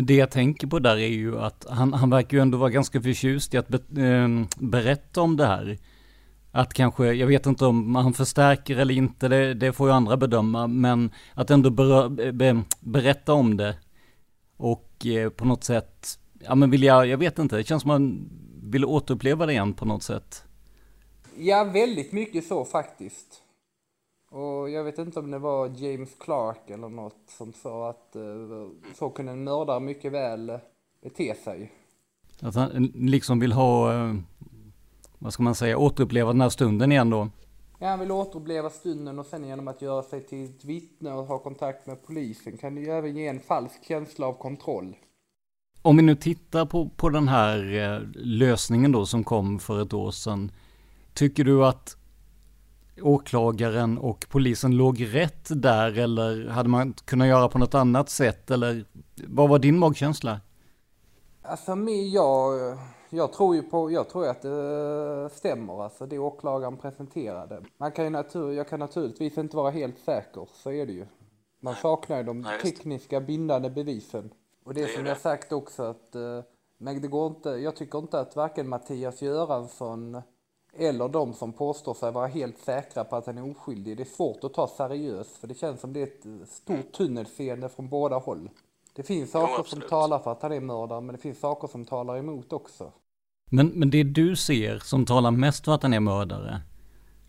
Men 0.00 0.06
det 0.06 0.14
jag 0.14 0.30
tänker 0.30 0.66
på 0.66 0.78
där 0.78 0.96
är 0.96 1.08
ju 1.08 1.38
att 1.38 1.66
han, 1.68 1.92
han 1.92 2.10
verkar 2.10 2.36
ju 2.36 2.40
ändå 2.40 2.58
vara 2.58 2.70
ganska 2.70 3.02
förtjust 3.02 3.54
i 3.54 3.56
att 3.56 3.68
be, 3.68 4.06
eh, 4.06 4.28
berätta 4.58 5.20
om 5.20 5.36
det 5.36 5.46
här. 5.46 5.78
Att 6.50 6.74
kanske, 6.74 7.12
jag 7.12 7.26
vet 7.26 7.46
inte 7.46 7.64
om 7.64 7.94
han 7.94 8.12
förstärker 8.12 8.76
eller 8.76 8.94
inte, 8.94 9.28
det, 9.28 9.54
det 9.54 9.72
får 9.72 9.88
ju 9.88 9.94
andra 9.94 10.16
bedöma, 10.16 10.66
men 10.66 11.10
att 11.34 11.50
ändå 11.50 11.70
berö, 11.70 12.08
be, 12.32 12.62
berätta 12.80 13.32
om 13.32 13.56
det. 13.56 13.76
Och 14.56 15.06
eh, 15.06 15.30
på 15.30 15.44
något 15.44 15.64
sätt, 15.64 16.18
ja 16.38 16.54
men 16.54 16.70
vill 16.70 16.82
jag, 16.82 17.06
jag 17.06 17.18
vet 17.18 17.38
inte, 17.38 17.56
det 17.56 17.64
känns 17.64 17.82
som 17.82 17.88
man 17.88 18.30
vill 18.62 18.84
återuppleva 18.84 19.46
det 19.46 19.52
igen 19.52 19.74
på 19.74 19.84
något 19.84 20.02
sätt. 20.02 20.44
Ja, 21.36 21.64
väldigt 21.64 22.12
mycket 22.12 22.46
så 22.46 22.64
faktiskt. 22.64 23.42
Och 24.30 24.70
jag 24.70 24.84
vet 24.84 24.98
inte 24.98 25.20
om 25.20 25.30
det 25.30 25.38
var 25.38 25.68
James 25.76 26.14
Clark 26.14 26.70
eller 26.70 26.88
något 26.88 27.22
som 27.38 27.52
sa 27.52 27.90
att 27.90 28.16
uh, 28.16 28.68
så 28.94 29.10
kunde 29.10 29.32
en 29.32 29.44
mördare 29.44 29.80
mycket 29.80 30.12
väl 30.12 30.58
bete 31.02 31.34
sig. 31.34 31.72
Att 32.40 32.54
han 32.54 32.92
liksom 32.94 33.40
vill 33.40 33.52
ha, 33.52 33.92
vad 35.18 35.32
ska 35.32 35.42
man 35.42 35.54
säga, 35.54 35.78
återuppleva 35.78 36.32
den 36.32 36.40
här 36.40 36.48
stunden 36.48 36.92
igen 36.92 37.10
då? 37.10 37.28
Ja, 37.78 37.88
han 37.88 38.00
vill 38.00 38.10
återuppleva 38.10 38.70
stunden 38.70 39.18
och 39.18 39.26
sen 39.26 39.44
genom 39.44 39.68
att 39.68 39.82
göra 39.82 40.02
sig 40.02 40.26
till 40.26 40.44
ett 40.44 40.64
vittne 40.64 41.12
och 41.12 41.26
ha 41.26 41.38
kontakt 41.38 41.86
med 41.86 42.06
polisen 42.06 42.58
kan 42.58 42.74
det 42.74 42.80
ju 42.80 42.90
även 42.90 43.16
ge 43.16 43.26
en 43.26 43.40
falsk 43.40 43.84
känsla 43.84 44.26
av 44.26 44.32
kontroll. 44.32 44.96
Om 45.82 45.96
vi 45.96 46.02
nu 46.02 46.14
tittar 46.14 46.66
på, 46.66 46.88
på 46.96 47.08
den 47.08 47.28
här 47.28 47.78
eh, 47.78 48.00
lösningen 48.14 48.92
då 48.92 49.06
som 49.06 49.24
kom 49.24 49.58
för 49.58 49.82
ett 49.82 49.92
år 49.92 50.10
sedan. 50.10 50.52
Tycker 51.14 51.44
du 51.44 51.64
att 51.64 51.96
åklagaren 53.02 53.98
och 53.98 54.26
polisen 54.30 54.76
låg 54.76 55.06
rätt 55.14 55.48
där 55.50 55.98
eller 55.98 56.48
hade 56.48 56.68
man 56.68 56.92
kunnat 56.92 57.28
göra 57.28 57.48
på 57.48 57.58
något 57.58 57.74
annat 57.74 58.10
sätt 58.10 58.50
eller 58.50 58.84
vad 59.28 59.48
var 59.48 59.58
din 59.58 59.78
magkänsla? 59.78 60.40
Alltså 61.42 61.76
jag, 62.12 62.78
jag 63.10 63.32
tror 63.32 63.54
ju 63.56 63.62
på, 63.62 63.90
jag 63.90 64.08
tror 64.08 64.28
att 64.28 64.42
det 64.42 65.30
stämmer 65.32 65.84
alltså 65.84 66.06
det 66.06 66.18
åklagaren 66.18 66.76
presenterade. 66.76 67.62
Man 67.76 67.92
kan 67.92 68.04
ju 68.04 68.10
natur, 68.10 68.52
jag 68.52 68.68
kan 68.68 68.80
naturligtvis 68.80 69.38
inte 69.38 69.56
vara 69.56 69.70
helt 69.70 69.98
säker, 69.98 70.48
så 70.52 70.70
är 70.70 70.86
det 70.86 70.92
ju. 70.92 71.06
Man 71.60 71.74
saknar 71.74 72.16
ju 72.16 72.22
de 72.22 72.46
tekniska 72.62 73.20
bindande 73.20 73.70
bevisen. 73.70 74.30
Och 74.64 74.74
det, 74.74 74.82
det 74.82 74.88
som 74.88 75.06
jag 75.06 75.18
sagt 75.18 75.52
också 75.52 75.82
att, 75.82 76.14
eh, 76.14 76.40
men 76.78 77.02
det 77.02 77.08
går 77.08 77.26
inte, 77.26 77.48
jag 77.50 77.76
tycker 77.76 77.98
inte 77.98 78.20
att 78.20 78.36
varken 78.36 78.68
Mattias 78.68 79.22
Göransson 79.22 80.22
eller 80.80 81.08
de 81.08 81.34
som 81.34 81.52
påstår 81.52 81.94
sig 81.94 82.12
vara 82.12 82.26
helt 82.26 82.58
säkra 82.58 83.04
på 83.04 83.16
att 83.16 83.26
han 83.26 83.38
är 83.38 83.50
oskyldig. 83.50 83.96
Det 83.96 84.02
är 84.02 84.16
svårt 84.16 84.44
att 84.44 84.54
ta 84.54 84.68
seriöst 84.68 85.36
för 85.36 85.46
det 85.46 85.54
känns 85.54 85.80
som 85.80 85.92
det 85.92 86.00
är 86.00 86.06
ett 86.06 86.48
stort 86.48 86.92
tunnelseende 86.92 87.68
från 87.68 87.88
båda 87.88 88.16
håll. 88.16 88.50
Det 88.92 89.02
finns 89.02 89.30
saker 89.30 89.54
jo, 89.58 89.64
som 89.64 89.80
talar 89.80 90.18
för 90.18 90.32
att 90.32 90.42
han 90.42 90.52
är 90.52 90.60
mördare 90.60 91.00
men 91.00 91.14
det 91.14 91.20
finns 91.20 91.40
saker 91.40 91.68
som 91.68 91.84
talar 91.84 92.16
emot 92.16 92.52
också. 92.52 92.92
Men, 93.50 93.66
men 93.66 93.90
det 93.90 94.02
du 94.02 94.36
ser 94.36 94.78
som 94.78 95.06
talar 95.06 95.30
mest 95.30 95.64
för 95.64 95.72
att 95.72 95.82
han 95.82 95.92
är 95.92 96.00
mördare, 96.00 96.60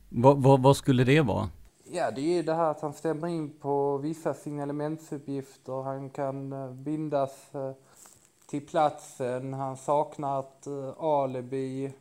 vad, 0.09 0.43
vad, 0.43 0.63
vad 0.63 0.77
skulle 0.77 1.03
det 1.03 1.21
vara? 1.21 1.49
Ja, 1.93 2.11
det 2.11 2.39
är 2.39 2.43
det 2.43 2.53
här 2.53 2.71
att 2.71 2.81
han 2.81 2.93
stämmer 2.93 3.27
in 3.27 3.59
på 3.59 3.97
vissa 3.97 4.33
signalementsuppgifter. 4.33 5.83
Han 5.83 6.09
kan 6.09 6.53
eh, 6.53 6.71
bindas 6.71 7.55
eh, 7.55 7.71
till 8.49 8.67
platsen, 8.67 9.53
han 9.53 9.77
saknar 9.77 10.39
ett 10.39 10.67
eh, 10.67 11.03
alibi. 11.03 11.93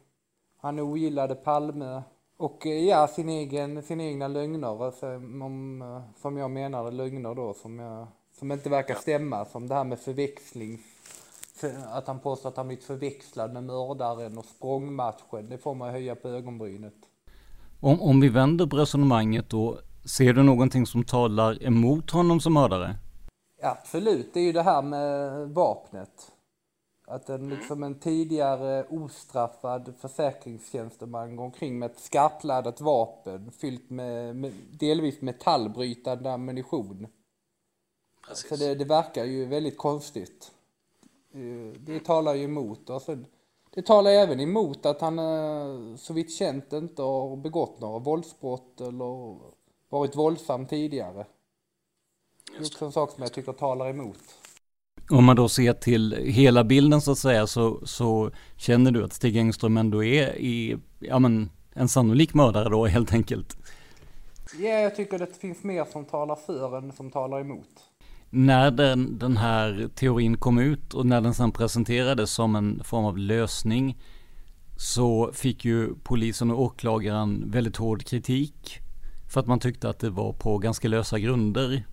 Han 0.61 0.79
ogillade 0.79 1.35
Palme 1.35 2.03
och 2.37 2.67
eh, 2.67 2.85
ja, 2.85 3.09
sin 3.09 3.29
egen, 3.29 3.83
sina 3.83 4.05
egna 4.05 4.29
lögner, 4.29 4.85
alltså, 4.85 5.07
om, 5.17 5.83
eh, 5.83 6.21
som 6.21 6.37
jag 6.37 6.51
menar 6.51 6.91
lögner 6.91 7.35
då, 7.35 7.55
som, 7.55 7.79
jag, 7.79 8.07
som 8.39 8.53
inte 8.53 8.69
verkar 8.69 8.95
stämma, 8.95 9.45
som 9.45 9.69
det 9.69 9.75
här 9.75 9.85
med 9.85 9.99
förväxling, 9.99 10.79
att 11.93 12.07
han 12.07 12.21
påstår 12.21 12.49
att 12.49 12.57
han 12.57 12.67
blivit 12.67 12.85
förväxlad 12.85 13.53
med 13.53 13.65
mördaren 13.65 14.39
och 14.39 14.45
språngmatchen, 14.45 15.49
det 15.49 15.59
får 15.59 15.75
man 15.75 15.91
höja 15.91 16.15
på 16.15 16.29
ögonbrynet. 16.29 16.95
Om, 17.81 18.03
om 18.03 18.21
vi 18.21 18.29
vänder 18.29 18.67
på 18.67 18.77
resonemanget 18.77 19.51
då, 19.51 19.79
ser 20.05 20.33
du 20.33 20.43
någonting 20.43 20.87
som 20.87 21.05
talar 21.05 21.63
emot 21.63 22.11
honom 22.11 22.41
som 22.41 22.53
mördare? 22.53 22.97
Absolut, 23.63 24.35
det 24.35 24.41
är 24.41 24.45
ju 24.45 24.53
det 24.53 24.63
här 24.63 24.83
med 24.83 25.31
vapnet. 25.49 26.33
Att 27.11 27.29
en, 27.29 27.49
liksom 27.49 27.83
en 27.83 27.99
tidigare 27.99 28.87
ostraffad 28.91 29.95
försäkringstjänsteman 29.99 31.37
går 31.37 31.45
omkring 31.45 31.79
med 31.79 31.91
ett 31.91 31.99
skarpladdat 31.99 32.81
vapen 32.81 33.53
fyllt 33.53 33.91
med, 33.91 34.37
med 34.37 34.53
delvis 34.71 35.21
metallbrytande 35.21 36.33
ammunition. 36.33 37.07
Precis. 38.29 38.49
Så 38.49 38.57
det, 38.57 38.75
det, 38.75 38.85
verkar 38.85 39.25
ju 39.25 39.45
väldigt 39.45 39.79
konstigt. 39.79 40.53
Det 41.79 42.01
talar 42.01 42.35
ju 42.35 42.45
emot. 42.45 42.91
Alltså, 42.91 43.19
det 43.71 43.83
talar 43.83 44.11
även 44.11 44.41
emot 44.41 44.87
att 44.87 45.01
han 45.01 45.19
eh, 45.19 45.97
så 45.97 46.13
vitt 46.13 46.35
känt 46.35 46.73
inte 46.73 47.03
har 47.03 47.37
begått 47.37 47.81
några 47.81 47.99
våldsbrott 47.99 48.81
eller 48.81 49.39
varit 49.89 50.17
våldsam 50.17 50.67
tidigare. 50.67 51.27
Det 52.53 52.57
är 52.57 52.67
också 52.67 52.85
en 52.85 52.93
sak 52.93 53.11
som 53.11 53.23
jag 53.23 53.33
tycker 53.33 53.53
talar 53.53 53.91
emot. 53.91 54.19
Om 55.11 55.25
man 55.25 55.37
då 55.37 55.49
ser 55.49 55.73
till 55.73 56.17
hela 56.25 56.65
bilden 56.65 57.01
så 57.01 57.13
att 57.13 57.19
säga 57.19 57.47
så, 57.47 57.81
så 57.85 58.31
känner 58.57 58.91
du 58.91 59.05
att 59.05 59.13
Stig 59.13 59.37
Engström 59.37 59.77
ändå 59.77 60.05
är 60.05 60.37
i, 60.37 60.77
ja 60.99 61.19
men 61.19 61.51
en 61.73 61.89
sannolik 61.89 62.35
mördare 62.35 62.69
då 62.69 62.87
helt 62.87 63.13
enkelt? 63.13 63.57
Ja, 64.59 64.69
jag 64.69 64.97
tycker 64.97 65.19
det 65.19 65.41
finns 65.41 65.63
mer 65.63 65.85
som 65.85 66.05
talar 66.05 66.37
för 66.37 66.79
än 66.79 66.93
som 66.93 67.11
talar 67.11 67.41
emot. 67.41 67.69
När 68.31 68.71
den, 68.71 69.19
den 69.19 69.37
här 69.37 69.89
teorin 69.95 70.37
kom 70.37 70.59
ut 70.59 70.95
och 70.95 71.07
när 71.07 71.21
den 71.21 71.35
sen 71.35 71.53
presenterades 71.53 72.31
som 72.31 72.57
en 72.57 72.85
form 72.85 73.05
av 73.05 73.19
lösning 73.19 73.99
så 74.77 75.31
fick 75.33 75.65
ju 75.65 75.95
polisen 76.03 76.51
och 76.51 76.63
åklagaren 76.63 77.51
väldigt 77.51 77.77
hård 77.77 78.05
kritik 78.05 78.79
för 79.33 79.41
att 79.41 79.47
man 79.47 79.61
tyckte 79.61 79.89
att 79.89 79.99
det 79.99 80.11
var 80.11 80.33
på 80.33 80.59
ganska 80.59 80.89
lösa 80.89 81.19
grunder 81.19 81.85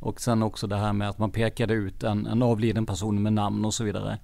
och 0.00 0.20
sen 0.20 0.42
också 0.42 0.66
det 0.66 0.76
här 0.76 0.92
med 0.92 1.08
att 1.08 1.18
man 1.18 1.30
pekade 1.30 1.74
ut 1.74 2.02
en, 2.02 2.26
en 2.26 2.42
avliden 2.42 2.86
person 2.86 3.22
med 3.22 3.32
namn 3.32 3.64
och 3.64 3.74
så 3.74 3.84
vidare. 3.84 4.18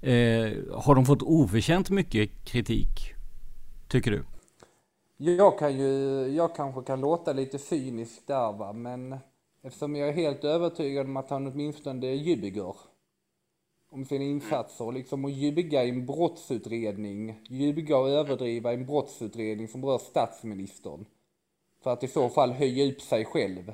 Eh, 0.00 0.52
har 0.72 0.94
de 0.94 1.04
fått 1.04 1.22
oförtjänt 1.22 1.90
mycket 1.90 2.44
kritik? 2.44 3.14
Tycker 3.88 4.10
du? 4.10 4.24
Jag 5.16 5.58
kan 5.58 5.78
ju, 5.78 6.26
jag 6.26 6.56
kanske 6.56 6.82
kan 6.82 7.00
låta 7.00 7.32
lite 7.32 7.58
cynisk 7.58 8.26
där 8.26 8.52
va, 8.52 8.72
men 8.72 9.16
eftersom 9.62 9.96
jag 9.96 10.08
är 10.08 10.12
helt 10.12 10.44
övertygad 10.44 11.06
om 11.06 11.16
att 11.16 11.30
han 11.30 11.46
åtminstone 11.46 12.06
ljuger 12.06 12.74
om 13.90 14.04
sina 14.04 14.24
insatser 14.24 14.84
och 14.84 14.92
liksom 14.92 15.24
att 15.24 15.32
ljuga 15.32 15.84
i 15.84 15.88
en 15.88 16.06
brottsutredning, 16.06 17.40
ljuga 17.48 17.96
och 17.96 18.08
överdriva 18.08 18.72
i 18.72 18.74
en 18.74 18.86
brottsutredning 18.86 19.68
som 19.68 19.84
rör 19.84 19.98
statsministern. 19.98 21.04
För 21.82 21.92
att 21.92 22.04
i 22.04 22.08
så 22.08 22.28
fall 22.28 22.52
höja 22.52 22.92
upp 22.92 23.00
sig 23.00 23.24
själv 23.24 23.72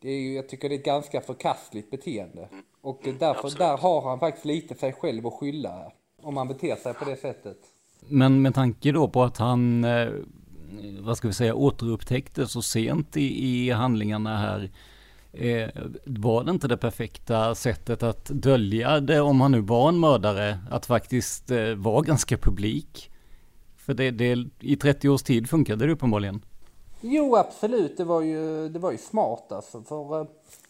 det 0.00 0.10
är 0.10 0.20
ju, 0.20 0.34
jag 0.34 0.48
tycker 0.48 0.68
det 0.68 0.74
är 0.74 0.78
ett 0.78 0.84
ganska 0.84 1.20
förkastligt 1.20 1.90
beteende. 1.90 2.48
Och 2.80 3.00
därför, 3.04 3.30
Absolut. 3.30 3.58
där 3.58 3.76
har 3.76 4.02
han 4.08 4.18
faktiskt 4.18 4.44
lite 4.44 4.74
sig 4.74 4.92
själv 4.92 5.26
att 5.26 5.34
skylla. 5.34 5.92
Om 6.22 6.36
han 6.36 6.48
beter 6.48 6.76
sig 6.76 6.94
på 6.94 7.04
det 7.04 7.16
sättet. 7.16 7.56
Men 8.08 8.42
med 8.42 8.54
tanke 8.54 8.92
då 8.92 9.08
på 9.08 9.22
att 9.22 9.38
han, 9.38 9.84
eh, 9.84 10.08
vad 11.00 11.16
ska 11.16 11.28
vi 11.28 11.34
säga, 11.34 11.54
återupptäcktes 11.54 12.52
så 12.52 12.62
sent 12.62 13.16
i, 13.16 13.48
i 13.48 13.70
handlingarna 13.70 14.36
här. 14.36 14.70
Eh, 15.32 15.68
var 16.04 16.44
det 16.44 16.50
inte 16.50 16.68
det 16.68 16.76
perfekta 16.76 17.54
sättet 17.54 18.02
att 18.02 18.24
dölja 18.26 19.00
det 19.00 19.20
om 19.20 19.40
han 19.40 19.52
nu 19.52 19.60
var 19.60 19.88
en 19.88 20.00
mördare? 20.00 20.58
Att 20.70 20.86
faktiskt 20.86 21.50
eh, 21.50 21.74
vara 21.74 22.02
ganska 22.02 22.36
publik? 22.38 23.10
För 23.76 23.94
det, 23.94 24.10
det, 24.10 24.46
i 24.60 24.76
30 24.76 25.08
års 25.08 25.22
tid 25.22 25.48
funkade 25.48 25.86
det 25.86 25.92
uppenbarligen. 25.92 26.42
Jo, 27.00 27.36
absolut. 27.36 27.96
Det 27.96 28.04
var 28.04 28.20
ju, 28.20 28.68
det 28.68 28.78
var 28.78 28.90
ju 28.92 28.98
smart 28.98 29.52
alltså. 29.52 29.82
För, 29.82 30.20
eh, 30.20 30.26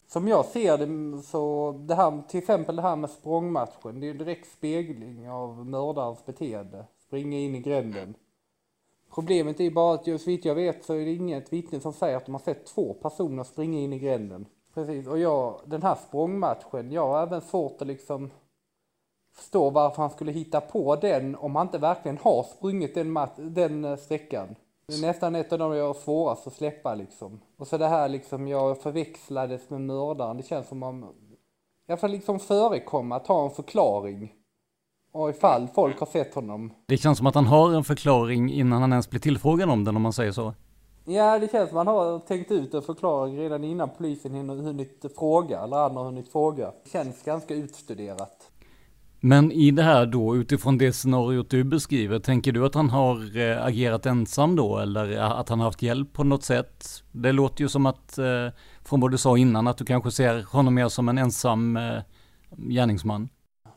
som 0.07 0.29
jag 0.29 0.45
ser 0.45 0.79
det 0.79 0.85
mm, 0.85 1.23
så, 1.23 1.73
det 1.73 1.95
här, 1.95 2.23
till 2.29 2.39
exempel 2.39 2.77
det 2.77 2.83
här 2.83 2.97
med 2.97 3.11
språngmatchen, 3.11 4.01
det 4.01 4.07
är 4.07 4.09
ju 4.09 4.11
en 4.11 4.19
direkt 4.19 4.53
spegling 4.53 5.31
av 5.31 5.67
mördarens 5.67 6.27
beteende. 6.27 6.85
Springa 7.07 7.39
in 7.39 7.55
i 7.55 7.61
gränden. 7.61 8.15
Problemet 9.15 9.61
är 9.61 9.71
bara 9.71 9.95
att 9.95 10.07
just 10.07 10.27
vitt 10.27 10.45
jag 10.45 10.55
vet 10.55 10.85
så 10.85 10.95
är 10.95 11.05
det 11.05 11.13
inget 11.15 11.53
vittne 11.53 11.81
som 11.81 11.93
säger 11.93 12.17
att 12.17 12.27
de 12.27 12.35
har 12.35 12.43
sett 12.43 12.67
två 12.67 12.95
personer 12.95 13.45
springa 13.45 13.79
in 13.79 13.93
i 13.93 13.99
gränden. 13.99 14.47
Precis, 14.75 15.07
och 15.07 15.19
jag, 15.19 15.61
den 15.65 15.83
här 15.83 15.95
språngmatchen, 16.09 16.93
jag 16.93 17.09
har 17.09 17.23
även 17.23 17.41
svårt 17.41 17.83
att 17.83 17.89
liksom 17.89 18.31
förstå 19.35 19.71
varför 19.71 20.03
han 20.03 20.11
skulle 20.11 20.33
hitta 20.33 20.61
på 20.61 20.97
den 20.97 21.37
om 21.37 21.57
han 21.57 21.67
inte 21.67 21.79
verkligen 21.79 22.19
har 22.19 22.43
sprungit 22.43 22.95
den, 22.95 23.19
den 23.37 23.85
eh, 23.85 23.97
sträckan. 23.97 24.55
Det 24.89 24.95
är 24.95 25.01
nästan 25.01 25.35
ett 25.35 25.53
av 25.53 25.59
de 25.59 25.75
jag 25.75 25.87
har 25.87 25.95
svårast 25.95 26.47
att 26.47 26.53
släppa 26.53 26.95
liksom. 26.95 27.41
Och 27.57 27.67
så 27.67 27.79
det 27.79 27.87
här 27.87 28.09
liksom, 28.09 28.49
jag 28.49 28.83
förväxlades 28.83 29.71
med 29.71 29.81
mördaren. 29.81 30.37
Det 30.37 30.43
känns 30.43 30.69
som 30.69 30.83
om, 30.83 31.07
jag 31.87 32.01
får 32.01 32.09
liksom 32.09 32.39
förekomma, 32.41 33.17
att 33.17 33.27
ha 33.27 33.45
en 33.45 33.51
förklaring. 33.51 34.33
Och 35.13 35.31
ifall 35.31 35.69
folk 35.75 35.99
har 35.99 36.07
sett 36.07 36.35
honom. 36.35 36.73
Det 36.87 36.97
känns 36.97 37.19
som 37.19 37.27
att 37.27 37.35
han 37.35 37.47
har 37.47 37.75
en 37.75 37.85
förklaring 37.85 38.53
innan 38.53 38.81
han 38.81 38.93
ens 38.93 39.11
blir 39.11 39.21
tillfrågad 39.21 39.71
om 39.71 39.85
den 39.85 39.97
om 39.97 40.03
man 40.03 40.13
säger 40.13 40.33
så. 40.33 40.55
Ja, 41.05 41.39
det 41.39 41.53
känns 41.53 41.69
som 41.69 41.79
att 41.79 41.87
han 41.87 41.97
har 41.97 42.19
tänkt 42.19 42.51
ut 42.51 42.75
en 42.75 42.83
förklaring 42.83 43.39
redan 43.39 43.65
innan 43.65 43.91
polisen 43.99 44.35
hinner 44.35 44.55
hunnit 44.55 45.05
fråga, 45.17 45.61
eller 45.61 45.77
han 45.77 45.97
har 45.97 46.05
hunnit 46.05 46.33
fråga. 46.33 46.73
Det 46.85 46.91
känns 46.91 47.23
ganska 47.23 47.55
utstuderat. 47.55 48.48
Men 49.21 49.53
i 49.53 49.71
det 49.71 49.83
här 49.83 50.07
då, 50.07 50.37
utifrån 50.37 50.79
det 50.79 50.93
scenariot 50.93 51.51
du 51.51 51.65
beskriver, 51.65 52.19
tänker 52.19 52.53
du 52.53 52.67
att 52.67 52.75
han 52.75 52.91
har 52.91 53.37
eh, 53.39 53.65
agerat 53.65 54.07
ensam 54.07 54.57
då, 54.57 54.79
eller 54.79 55.17
eh, 55.17 55.31
att 55.31 55.49
han 55.49 55.59
har 55.59 55.67
haft 55.67 55.83
hjälp 55.83 56.13
på 56.13 56.25
något 56.25 56.45
sätt? 56.45 56.85
Det 57.13 57.33
låter 57.33 57.63
ju 57.63 57.69
som 57.69 57.87
att, 57.87 58.19
eh, 58.19 58.49
från 58.85 59.01
vad 59.01 59.11
du 59.11 59.19
sa 59.19 59.39
innan, 59.39 59.67
att 59.67 59.79
du 59.79 59.85
kanske 59.85 60.11
ser 60.11 60.43
honom 60.43 60.75
mer 60.75 60.89
som 60.89 61.09
en 61.09 61.19
ensam 61.19 61.79
gärningsman. 62.57 63.29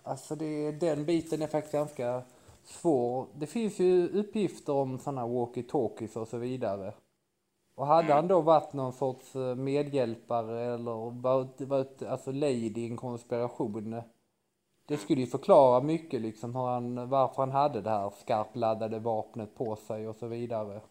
Alltså 0.04 0.36
det, 0.36 0.72
den 0.72 1.06
biten 1.06 1.42
är 1.42 1.48
faktiskt 1.48 1.74
ganska 1.74 2.22
svår. 2.66 3.28
Det 3.36 3.48
finns 3.48 3.80
ju 3.80 4.08
uppgifter 4.08 4.74
om 4.74 5.00
sådana 5.00 5.26
walkie-talkies 5.28 6.18
och 6.18 6.28
så 6.28 6.38
vidare. 6.38 6.94
Och 7.76 7.88
hade 7.88 8.14
han 8.14 8.28
då 8.28 8.42
varit 8.42 8.74
någon 8.74 8.94
sorts 8.94 9.36
medhjälpare 9.58 10.74
eller 10.74 11.22
varit, 11.22 11.62
varit 11.62 12.04
alltså 12.04 12.32
lady 12.32 12.74
i 12.76 12.88
en 12.88 12.98
konspiration 12.98 14.02
det 14.92 14.98
skulle 14.98 15.22
ju 15.22 15.28
förklara 15.28 15.82
mycket 15.82 16.22
liksom 16.22 16.56
hur 16.56 16.66
han, 16.66 17.10
varför 17.10 17.42
han 17.42 17.52
hade 17.52 17.82
det 17.82 17.90
här 17.90 18.14
skarpladdade 18.22 19.00
vapnet 19.00 19.56
på 19.56 19.76
sig 19.76 20.08
och 20.08 20.16
så 20.16 20.28
vidare. 20.28 20.82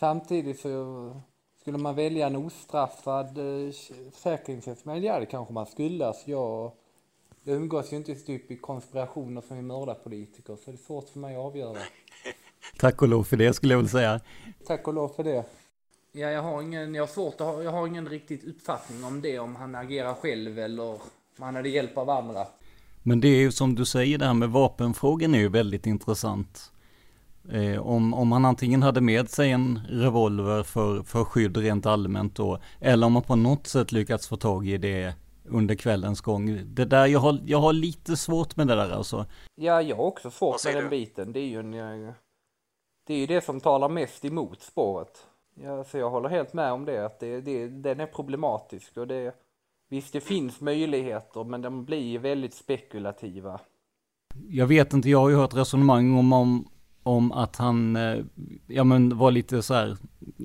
Samtidigt 0.00 0.60
så 0.60 1.12
skulle 1.60 1.78
man 1.78 1.94
välja 1.94 2.26
en 2.26 2.36
ostraffad 2.36 3.38
eh, 3.38 3.72
försäkringstjänsteman, 4.12 5.02
ja 5.02 5.20
det 5.20 5.26
kanske 5.26 5.52
man 5.52 5.66
skulle. 5.66 6.06
Alltså 6.06 6.30
jag, 6.30 6.72
jag 7.42 7.56
umgås 7.56 7.92
ju 7.92 7.96
inte 7.96 8.14
typ 8.14 8.50
i 8.50 8.56
konspirationer 8.56 9.40
som 9.40 9.58
är 9.58 9.62
mördarpolitiker 9.62 10.56
så 10.56 10.70
det 10.70 10.76
är 10.76 10.86
svårt 10.86 11.08
för 11.08 11.18
mig 11.18 11.36
att 11.36 11.42
avgöra. 11.42 11.78
Tack 12.78 13.02
och 13.02 13.08
lov 13.08 13.24
för 13.24 13.36
det 13.36 13.54
skulle 13.54 13.74
jag 13.74 13.78
vilja 13.78 13.90
säga. 13.90 14.20
Tack 14.66 14.88
och 14.88 14.94
lov 14.94 15.08
för 15.08 15.24
det. 15.24 15.44
Ja, 16.12 16.30
jag 16.30 16.42
har 16.42 16.62
ingen, 16.62 16.94
jag 16.94 17.02
har 17.02 17.08
svårt 17.08 17.40
ha, 17.40 17.62
jag 17.62 17.70
har 17.70 17.86
ingen 17.86 18.08
riktigt 18.08 18.44
uppfattning 18.44 19.04
om 19.04 19.20
det, 19.20 19.38
om 19.38 19.56
han 19.56 19.74
agerar 19.74 20.14
själv 20.14 20.58
eller 20.58 20.84
om 20.84 20.98
han 21.38 21.56
hade 21.56 21.68
hjälp 21.68 21.98
av 21.98 22.10
andra. 22.10 22.46
Men 23.02 23.20
det 23.20 23.28
är 23.28 23.40
ju 23.40 23.52
som 23.52 23.74
du 23.74 23.84
säger, 23.84 24.18
det 24.18 24.26
här 24.26 24.34
med 24.34 24.50
vapenfrågan 24.50 25.34
är 25.34 25.38
ju 25.38 25.48
väldigt 25.48 25.86
intressant. 25.86 26.72
Eh, 27.52 27.86
om, 27.86 28.14
om 28.14 28.28
man 28.28 28.44
antingen 28.44 28.82
hade 28.82 29.00
med 29.00 29.30
sig 29.30 29.50
en 29.50 29.80
revolver 29.88 30.62
för, 30.62 31.02
för 31.02 31.24
skydd 31.24 31.56
rent 31.56 31.86
allmänt 31.86 32.36
då, 32.36 32.58
eller 32.80 33.06
om 33.06 33.12
man 33.12 33.22
på 33.22 33.36
något 33.36 33.66
sätt 33.66 33.92
lyckats 33.92 34.28
få 34.28 34.36
tag 34.36 34.68
i 34.68 34.78
det 34.78 35.14
under 35.44 35.74
kvällens 35.74 36.20
gång. 36.20 36.60
Det 36.64 36.84
där, 36.84 37.06
jag 37.06 37.20
har, 37.20 37.38
jag 37.46 37.58
har 37.58 37.72
lite 37.72 38.16
svårt 38.16 38.56
med 38.56 38.66
det 38.66 38.74
där 38.74 38.90
alltså. 38.90 39.26
Ja, 39.54 39.82
jag 39.82 39.96
har 39.96 40.04
också 40.04 40.30
svårt 40.30 40.64
med 40.64 40.74
den 40.74 40.90
biten. 40.90 41.32
Det 41.32 41.40
är 41.40 41.46
ju 41.46 41.60
en, 41.60 41.74
eh, 41.74 42.12
det 43.06 43.14
är 43.14 43.18
ju 43.18 43.26
det 43.26 43.44
som 43.44 43.60
talar 43.60 43.88
mest 43.88 44.24
emot 44.24 44.62
spåret. 44.62 45.26
Ja, 45.54 45.84
så 45.84 45.98
jag 45.98 46.10
håller 46.10 46.28
helt 46.28 46.52
med 46.52 46.72
om 46.72 46.84
det, 46.84 47.06
att 47.06 47.20
det, 47.20 47.40
det, 47.40 47.68
den 47.68 48.00
är 48.00 48.06
problematisk 48.06 48.96
och 48.96 49.06
det 49.06 49.34
Visst, 49.92 50.12
det 50.12 50.20
finns 50.20 50.60
möjligheter, 50.60 51.44
men 51.44 51.62
de 51.62 51.84
blir 51.84 52.18
väldigt 52.18 52.54
spekulativa. 52.54 53.60
Jag 54.48 54.66
vet 54.66 54.92
inte, 54.92 55.10
jag 55.10 55.18
har 55.18 55.28
ju 55.28 55.36
hört 55.36 55.54
resonemang 55.54 56.18
om, 56.18 56.32
om, 56.32 56.68
om 57.02 57.32
att 57.32 57.56
han, 57.56 57.96
eh, 57.96 58.18
ja 58.66 58.84
men 58.84 59.18
var 59.18 59.30
lite 59.30 59.62
så 59.62 59.74
här 59.74 59.96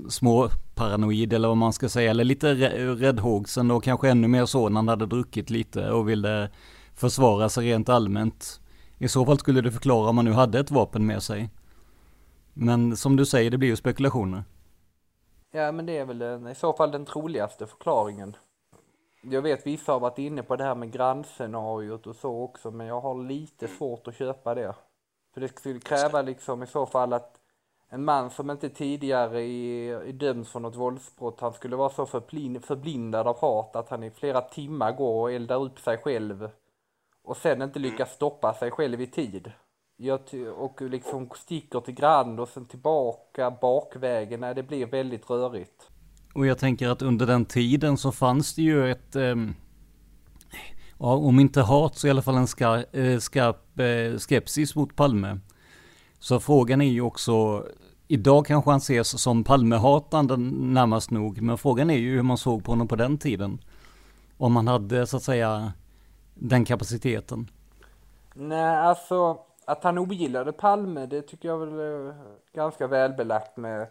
små 0.09 0.49
paranoid 0.75 1.33
eller 1.33 1.47
vad 1.47 1.57
man 1.57 1.73
ska 1.73 1.89
säga, 1.89 2.11
eller 2.11 2.23
lite 2.23 2.53
räddhågsen 2.95 3.71
och 3.71 3.83
kanske 3.83 4.09
ännu 4.09 4.27
mer 4.27 4.45
så 4.45 4.69
när 4.69 4.75
han 4.75 4.87
hade 4.87 5.05
druckit 5.05 5.49
lite 5.49 5.91
och 5.91 6.09
ville 6.09 6.49
försvara 6.95 7.49
sig 7.49 7.67
rent 7.67 7.89
allmänt. 7.89 8.61
I 8.97 9.07
så 9.07 9.25
fall 9.25 9.39
skulle 9.39 9.61
det 9.61 9.71
förklara 9.71 10.09
om 10.09 10.15
man 10.15 10.25
nu 10.25 10.31
hade 10.31 10.59
ett 10.59 10.71
vapen 10.71 11.05
med 11.05 11.23
sig. 11.23 11.49
Men 12.53 12.97
som 12.97 13.15
du 13.15 13.25
säger, 13.25 13.51
det 13.51 13.57
blir 13.57 13.69
ju 13.69 13.75
spekulationer. 13.75 14.43
Ja, 15.51 15.71
men 15.71 15.85
det 15.85 15.97
är 15.97 16.05
väl 16.05 16.19
den, 16.19 16.47
i 16.47 16.55
så 16.55 16.73
fall 16.73 16.91
den 16.91 17.05
troligaste 17.05 17.67
förklaringen. 17.67 18.35
Jag 19.29 19.41
vet 19.41 19.67
vissa 19.67 19.91
har 19.91 19.99
varit 19.99 20.17
inne 20.17 20.43
på 20.43 20.55
det 20.55 20.63
här 20.63 20.75
med 20.75 20.91
grannscenariot 20.91 22.07
och 22.07 22.15
så 22.15 22.43
också, 22.43 22.71
men 22.71 22.87
jag 22.87 23.01
har 23.01 23.23
lite 23.23 23.67
svårt 23.67 24.07
att 24.07 24.15
köpa 24.15 24.55
det. 24.55 24.75
För 25.33 25.41
det 25.41 25.47
skulle 25.47 25.79
kräva 25.79 26.21
liksom 26.21 26.63
i 26.63 26.67
så 26.67 26.85
fall 26.85 27.13
att 27.13 27.39
en 27.89 28.05
man 28.05 28.29
som 28.29 28.51
inte 28.51 28.69
tidigare 28.69 29.41
är, 29.41 30.11
dömd 30.11 30.47
för 30.47 30.59
något 30.59 30.75
våldsbrott, 30.75 31.39
han 31.39 31.53
skulle 31.53 31.75
vara 31.75 31.89
så 31.89 32.05
förblindad 32.05 33.27
av 33.27 33.39
hat 33.39 33.75
att 33.75 33.89
han 33.89 34.03
i 34.03 34.11
flera 34.11 34.41
timmar 34.41 34.91
går 34.91 35.21
och 35.21 35.31
eldar 35.31 35.63
upp 35.63 35.79
sig 35.79 35.97
själv 35.97 36.49
och 37.23 37.37
sen 37.37 37.61
inte 37.61 37.79
lyckas 37.79 38.13
stoppa 38.13 38.53
sig 38.53 38.71
själv 38.71 39.01
i 39.01 39.07
tid. 39.07 39.51
och 40.55 40.81
liksom 40.81 41.29
sticker 41.35 41.81
till 41.81 41.93
Grand 41.93 42.39
och 42.39 42.49
sen 42.49 42.65
tillbaka 42.65 43.51
bakvägen, 43.51 44.39
nej 44.39 44.55
det 44.55 44.63
blir 44.63 44.85
väldigt 44.85 45.29
rörigt. 45.29 45.91
Och 46.35 46.45
jag 46.45 46.57
tänker 46.57 46.89
att 46.89 47.01
under 47.01 47.25
den 47.25 47.45
tiden 47.45 47.97
så 47.97 48.11
fanns 48.11 48.55
det 48.55 48.61
ju 48.61 48.91
ett, 48.91 49.15
eh, 49.15 49.35
om 50.97 51.39
inte 51.39 51.61
hat 51.61 51.95
så 51.95 52.07
i 52.07 52.09
alla 52.09 52.21
fall 52.21 52.35
en 52.35 52.47
skar, 52.47 52.85
eh, 52.91 53.19
skarp 53.19 53.79
eh, 53.79 54.19
skepsis 54.19 54.75
mot 54.75 54.95
Palme. 54.95 55.39
Så 56.19 56.39
frågan 56.39 56.81
är 56.81 56.91
ju 56.91 57.01
också, 57.01 57.65
idag 58.07 58.45
kanske 58.45 58.71
han 58.71 58.77
ses 58.77 59.21
som 59.21 59.43
Palmehatande 59.43 60.37
närmast 60.37 61.11
nog, 61.11 61.41
men 61.41 61.57
frågan 61.57 61.89
är 61.89 61.97
ju 61.97 62.15
hur 62.15 62.23
man 62.23 62.37
såg 62.37 62.63
på 62.63 62.71
honom 62.71 62.87
på 62.87 62.95
den 62.95 63.17
tiden. 63.17 63.59
Om 64.37 64.53
man 64.53 64.67
hade 64.67 65.07
så 65.07 65.17
att 65.17 65.23
säga 65.23 65.73
den 66.33 66.65
kapaciteten. 66.65 67.49
Nej, 68.33 68.77
alltså 68.77 69.39
att 69.65 69.83
han 69.83 69.97
ogillade 69.97 70.53
Palme, 70.53 71.05
det 71.05 71.21
tycker 71.21 71.47
jag 71.47 71.57
väl 71.57 71.79
är 71.79 72.15
ganska 72.53 72.87
välbelagt 72.87 73.57
med 73.57 73.87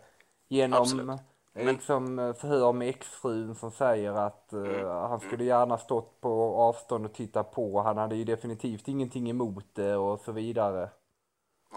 genom 0.49 0.83
Absolut 0.83 1.21
men... 1.55 1.67
Liksom 1.67 2.35
förhör 2.39 2.73
med 2.73 2.89
exfrun 2.89 3.55
som 3.55 3.71
säger 3.71 4.13
att 4.13 4.51
uh, 4.53 4.89
han 4.89 5.21
skulle 5.21 5.45
gärna 5.45 5.79
stått 5.79 6.21
på 6.21 6.57
avstånd 6.57 7.05
och 7.05 7.15
tittat 7.15 7.53
på. 7.53 7.81
Han 7.81 7.97
hade 7.97 8.17
ju 8.17 8.25
definitivt 8.25 8.89
ingenting 8.89 9.31
emot 9.31 9.65
det 9.75 9.97
och 9.97 10.21
så 10.21 10.33
vidare. 10.33 10.89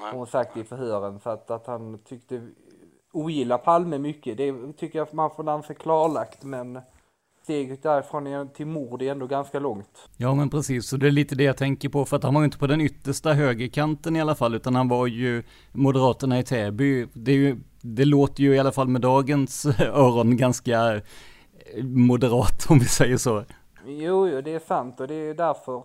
Nej. 0.01 0.11
Hon 0.13 0.27
sagt 0.27 0.57
i 0.57 0.63
förhören. 0.63 1.19
Så 1.19 1.29
att, 1.29 1.51
att 1.51 1.67
han 1.67 1.99
tyckte 1.99 2.47
ogillar 3.11 3.57
Palme 3.57 3.97
mycket. 3.97 4.37
Det 4.37 4.73
tycker 4.77 4.99
jag 4.99 5.13
man 5.13 5.31
får 5.35 5.49
anse 5.49 5.73
klarlagt. 5.73 6.43
Men 6.43 6.79
steget 7.43 7.83
därifrån 7.83 8.49
till 8.49 8.67
mord 8.67 9.01
är 9.01 9.11
ändå 9.11 9.27
ganska 9.27 9.59
långt. 9.59 10.09
Ja 10.17 10.35
men 10.35 10.49
precis, 10.49 10.87
så 10.87 10.97
det 10.97 11.07
är 11.07 11.11
lite 11.11 11.35
det 11.35 11.43
jag 11.43 11.57
tänker 11.57 11.89
på. 11.89 12.05
För 12.05 12.17
att 12.17 12.23
han 12.23 12.33
var 12.33 12.41
ju 12.41 12.45
inte 12.45 12.57
på 12.57 12.67
den 12.67 12.81
yttersta 12.81 13.33
högerkanten 13.33 14.15
i 14.15 14.21
alla 14.21 14.35
fall. 14.35 14.55
Utan 14.55 14.75
han 14.75 14.87
var 14.87 15.07
ju 15.07 15.43
Moderaterna 15.71 16.39
i 16.39 16.43
Täby. 16.43 17.07
Det 17.13 17.31
är 17.31 17.35
ju 17.35 17.57
det 17.81 18.05
låter 18.05 18.43
ju 18.43 18.55
i 18.55 18.59
alla 18.59 18.71
fall 18.71 18.87
med 18.87 19.01
dagens 19.01 19.65
öron 19.79 20.37
ganska 20.37 20.95
eh, 20.95 21.01
moderat 21.83 22.65
om 22.69 22.79
vi 22.79 22.85
säger 22.85 23.17
så. 23.17 23.43
Jo, 23.85 24.27
jo, 24.27 24.41
det 24.41 24.51
är 24.51 24.59
sant 24.59 24.99
och 24.99 25.07
det 25.07 25.15
är 25.15 25.33
därför 25.33 25.83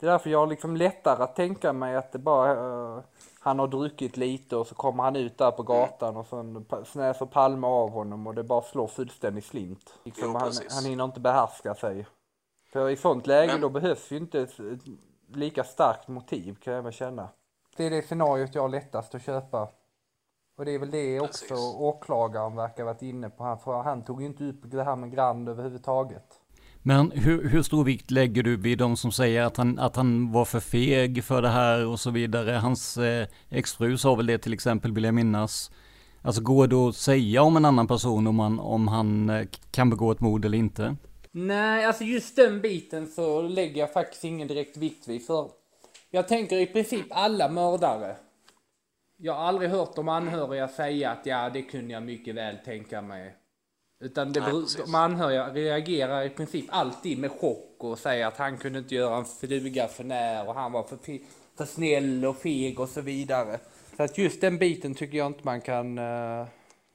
det 0.00 0.06
är 0.06 0.10
därför 0.10 0.30
jag 0.30 0.38
har 0.38 0.46
liksom 0.46 0.76
lättare 0.76 1.22
att 1.22 1.36
tänka 1.36 1.72
mig 1.72 1.96
att 1.96 2.12
det 2.12 2.18
bara 2.18 2.54
uh, 2.96 3.02
han 3.40 3.58
har 3.58 3.68
druckit 3.68 4.16
lite 4.16 4.56
och 4.56 4.66
så 4.66 4.74
kommer 4.74 5.02
han 5.02 5.16
ut 5.16 5.38
där 5.38 5.50
på 5.50 5.62
gatan 5.62 6.16
och 6.16 6.26
sen 6.26 6.66
snäser 6.86 7.26
Palme 7.26 7.66
av 7.66 7.90
honom 7.90 8.26
och 8.26 8.34
det 8.34 8.42
bara 8.42 8.62
slår 8.62 8.86
fullständigt 8.86 9.44
slint. 9.44 9.94
Liksom, 10.04 10.30
jo, 10.32 10.38
han, 10.38 10.52
han 10.70 10.84
hinner 10.84 11.04
inte 11.04 11.20
behärska 11.20 11.74
sig. 11.74 12.06
För 12.72 12.90
i 12.90 12.96
sånt 12.96 13.26
läge 13.26 13.58
då 13.58 13.68
behövs 13.68 14.12
ju 14.12 14.16
inte 14.16 14.40
ett 14.40 14.58
lika 15.28 15.64
starkt 15.64 16.08
motiv 16.08 16.56
kan 16.62 16.74
jag 16.74 16.82
väl 16.82 16.92
känna. 16.92 17.28
Det 17.76 17.86
är 17.86 17.90
det 17.90 18.02
scenariot 18.02 18.54
jag 18.54 18.62
har 18.62 18.68
lättast 18.68 19.14
att 19.14 19.24
köpa. 19.24 19.68
Och 20.56 20.64
det 20.64 20.74
är 20.74 20.78
väl 20.78 20.90
det 20.90 21.20
också 21.20 21.54
åklagaren 21.78 22.56
verkar 22.56 22.84
varit 22.84 23.02
inne 23.02 23.30
på. 23.30 23.44
Han, 23.44 23.58
för 23.58 23.82
han 23.82 24.04
tog 24.04 24.20
ju 24.20 24.26
inte 24.26 24.44
upp 24.44 24.60
det 24.62 24.84
här 24.84 24.96
med 24.96 25.12
Grand 25.12 25.48
överhuvudtaget. 25.48 26.24
Men 26.82 27.10
hur, 27.10 27.48
hur 27.48 27.62
stor 27.62 27.84
vikt 27.84 28.10
lägger 28.10 28.42
du 28.42 28.56
vid 28.56 28.78
de 28.78 28.96
som 28.96 29.12
säger 29.12 29.42
att 29.42 29.56
han, 29.56 29.78
att 29.78 29.96
han 29.96 30.32
var 30.32 30.44
för 30.44 30.60
feg 30.60 31.24
för 31.24 31.42
det 31.42 31.48
här 31.48 31.86
och 31.86 32.00
så 32.00 32.10
vidare? 32.10 32.50
Hans 32.50 32.96
eh, 32.96 33.26
exfru 33.50 33.98
sa 33.98 34.14
väl 34.14 34.26
det 34.26 34.38
till 34.38 34.52
exempel, 34.52 34.92
vill 34.92 35.04
jag 35.04 35.14
minnas. 35.14 35.70
Alltså 36.22 36.42
går 36.42 36.66
det 36.66 36.76
att 36.76 36.96
säga 36.96 37.42
om 37.42 37.56
en 37.56 37.64
annan 37.64 37.86
person 37.86 38.26
om, 38.26 38.36
man, 38.36 38.60
om 38.60 38.88
han 38.88 39.30
eh, 39.30 39.46
kan 39.70 39.90
begå 39.90 40.12
ett 40.12 40.20
mord 40.20 40.44
eller 40.44 40.58
inte? 40.58 40.96
Nej, 41.30 41.84
alltså 41.84 42.04
just 42.04 42.36
den 42.36 42.60
biten 42.60 43.06
så 43.06 43.42
lägger 43.42 43.80
jag 43.80 43.92
faktiskt 43.92 44.24
ingen 44.24 44.48
direkt 44.48 44.76
vikt 44.76 45.08
vid. 45.08 45.26
För 45.26 45.50
jag 46.10 46.28
tänker 46.28 46.56
i 46.56 46.66
princip 46.66 47.06
alla 47.10 47.48
mördare. 47.48 48.16
Jag 49.24 49.32
har 49.32 49.44
aldrig 49.44 49.70
hört 49.70 49.96
de 49.96 50.08
anhöriga 50.08 50.68
säga 50.68 51.10
att 51.10 51.26
ja, 51.26 51.50
det 51.50 51.62
kunde 51.62 51.92
jag 51.92 52.02
mycket 52.02 52.34
väl 52.34 52.56
tänka 52.64 53.02
mig. 53.02 53.34
Utan 54.00 54.32
det, 54.32 54.40
beror- 54.40 54.84
de 54.86 54.94
anhöriga 54.94 55.48
reagerar 55.48 56.22
i 56.24 56.30
princip 56.30 56.64
alltid 56.68 57.18
med 57.18 57.30
chock 57.30 57.76
och 57.78 57.98
säger 57.98 58.26
att 58.26 58.36
han 58.36 58.58
kunde 58.58 58.78
inte 58.78 58.94
göra 58.94 59.16
en 59.16 59.24
fluga 59.24 59.88
för 59.88 60.04
när 60.04 60.48
och 60.48 60.54
han 60.54 60.72
var 60.72 60.82
för, 60.82 60.98
för 61.56 61.64
snäll 61.64 62.24
och 62.24 62.36
feg 62.36 62.80
och 62.80 62.88
så 62.88 63.00
vidare. 63.00 63.58
Så 63.96 64.02
att 64.02 64.18
just 64.18 64.40
den 64.40 64.58
biten 64.58 64.94
tycker 64.94 65.18
jag 65.18 65.26
inte 65.26 65.40
man 65.42 65.60
kan 65.60 65.98
eh, 65.98 66.46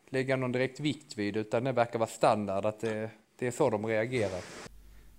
lägga 0.10 0.36
någon 0.36 0.52
direkt 0.52 0.80
vikt 0.80 1.18
vid 1.18 1.38
utan 1.38 1.64
det 1.64 1.72
verkar 1.72 2.00
vara 2.00 2.10
standard 2.10 2.66
att 2.66 2.80
det, 2.80 3.10
det 3.40 3.48
är 3.48 3.52
så 3.52 3.70
de 3.70 3.86
reagerar. 3.86 4.67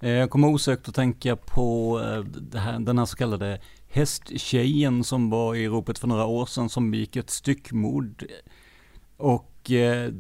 Eh, 0.01 0.11
jag 0.11 0.31
kommer 0.31 0.49
osökt 0.49 0.89
att 0.89 0.95
tänka 0.95 1.37
på 1.37 2.01
eh, 2.05 2.21
det 2.41 2.59
här, 2.59 2.79
den 2.79 2.99
här 2.99 3.07
så 3.07 3.17
kallade 3.17 3.61
hästtjejen 3.89 5.05
som 5.05 5.31
var 5.31 5.55
i 5.55 5.69
ropet 5.69 5.99
för 5.99 6.09
några 6.09 6.27
år 6.27 6.47
sedan 6.47 6.69
som 6.69 6.91
begick 6.91 7.17
ett 7.17 7.31
styckmord. 7.31 8.25
Och 9.17 9.71
eh, 9.71 10.13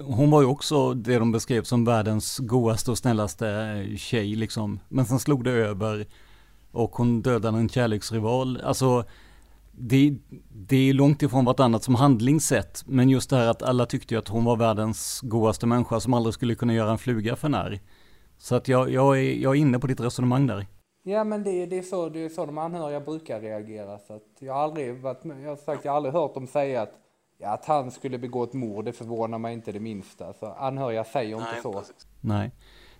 hon 0.00 0.30
var 0.30 0.40
ju 0.40 0.46
också 0.46 0.94
det 0.94 1.18
de 1.18 1.32
beskrev 1.32 1.62
som 1.62 1.84
världens 1.84 2.38
godaste 2.38 2.90
och 2.90 2.98
snällaste 2.98 3.48
eh, 3.48 3.96
tjej 3.96 4.34
liksom. 4.34 4.80
Men 4.88 5.06
sen 5.06 5.18
slog 5.18 5.44
det 5.44 5.50
över 5.50 6.06
och 6.72 6.96
hon 6.96 7.22
dödade 7.22 7.58
en 7.58 7.68
kärleksrival. 7.68 8.60
Alltså 8.64 9.04
det, 9.72 10.16
det 10.52 10.76
är 10.76 10.92
långt 10.92 11.22
ifrån 11.22 11.44
vartannat 11.44 11.84
som 11.84 11.94
handlingssätt. 11.94 12.84
Men 12.86 13.08
just 13.08 13.30
det 13.30 13.36
här 13.36 13.46
att 13.46 13.62
alla 13.62 13.86
tyckte 13.86 14.14
ju 14.14 14.18
att 14.18 14.28
hon 14.28 14.44
var 14.44 14.56
världens 14.56 15.20
godaste 15.22 15.66
människa 15.66 16.00
som 16.00 16.14
aldrig 16.14 16.34
skulle 16.34 16.54
kunna 16.54 16.74
göra 16.74 16.90
en 16.90 16.98
fluga 16.98 17.36
för 17.36 17.48
när. 17.48 17.80
Så 18.38 18.54
att 18.54 18.68
jag, 18.68 18.90
jag, 18.90 19.18
är, 19.18 19.34
jag 19.34 19.56
är 19.56 19.60
inne 19.60 19.78
på 19.78 19.86
ditt 19.86 20.00
resonemang 20.00 20.46
där. 20.46 20.66
Ja 21.02 21.24
men 21.24 21.42
det, 21.42 21.66
det, 21.66 21.78
är 21.78 21.82
så, 21.82 22.08
det 22.08 22.24
är 22.24 22.28
så 22.28 22.46
de 22.46 22.58
anhöriga 22.58 23.00
brukar 23.00 23.40
reagera. 23.40 23.98
Så 23.98 24.12
att 24.12 24.22
jag 24.38 24.54
har 24.54 24.60
aldrig 24.60 25.00
varit 25.00 25.20
jag 25.24 25.48
har 25.48 25.56
sagt, 25.56 25.84
jag 25.84 25.92
har 25.92 25.96
aldrig 25.96 26.14
hört 26.14 26.34
dem 26.34 26.46
säga 26.46 26.82
att, 26.82 26.92
ja, 27.38 27.48
att 27.48 27.64
han 27.64 27.90
skulle 27.90 28.18
begå 28.18 28.44
ett 28.44 28.52
mord, 28.52 28.84
det 28.84 28.92
förvånar 28.92 29.38
mig 29.38 29.54
inte 29.54 29.72
det 29.72 29.80
minsta. 29.80 30.32
Så 30.32 30.46
anhöriga 30.46 31.04
säger 31.04 31.36
inte 31.36 31.62
så. 31.62 31.82
Nej. 32.20 32.50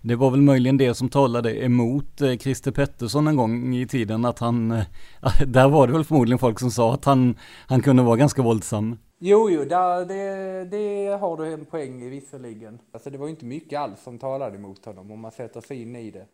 Det 0.07 0.15
var 0.15 0.31
väl 0.31 0.41
möjligen 0.41 0.77
det 0.77 0.93
som 0.93 1.09
talade 1.09 1.63
emot 1.65 2.21
eh, 2.21 2.37
Christer 2.37 2.71
Pettersson 2.71 3.27
en 3.27 3.35
gång 3.35 3.75
i 3.75 3.87
tiden 3.87 4.25
att 4.25 4.39
han, 4.39 4.71
eh, 4.71 4.83
där 5.47 5.69
var 5.69 5.87
det 5.87 5.93
väl 5.93 6.03
förmodligen 6.03 6.39
folk 6.39 6.59
som 6.59 6.71
sa 6.71 6.93
att 6.93 7.05
han, 7.05 7.35
han 7.67 7.81
kunde 7.81 8.03
vara 8.03 8.15
ganska 8.15 8.41
våldsam. 8.41 8.97
Jo, 9.19 9.49
jo, 9.49 9.65
där, 9.65 10.05
det, 10.05 10.65
det 10.65 11.17
har 11.19 11.37
du 11.37 11.53
en 11.53 11.65
poäng 11.65 12.01
i 12.01 12.09
visserligen. 12.09 12.79
Alltså 12.91 13.09
det 13.09 13.17
var 13.17 13.25
ju 13.25 13.29
inte 13.29 13.45
mycket 13.45 13.79
alls 13.79 14.03
som 14.03 14.19
talade 14.19 14.57
emot 14.57 14.85
honom 14.85 15.11
om 15.11 15.19
man 15.19 15.31
sätter 15.31 15.61
sig 15.61 15.81
in 15.81 15.95
i 15.95 16.11
det. 16.11 16.25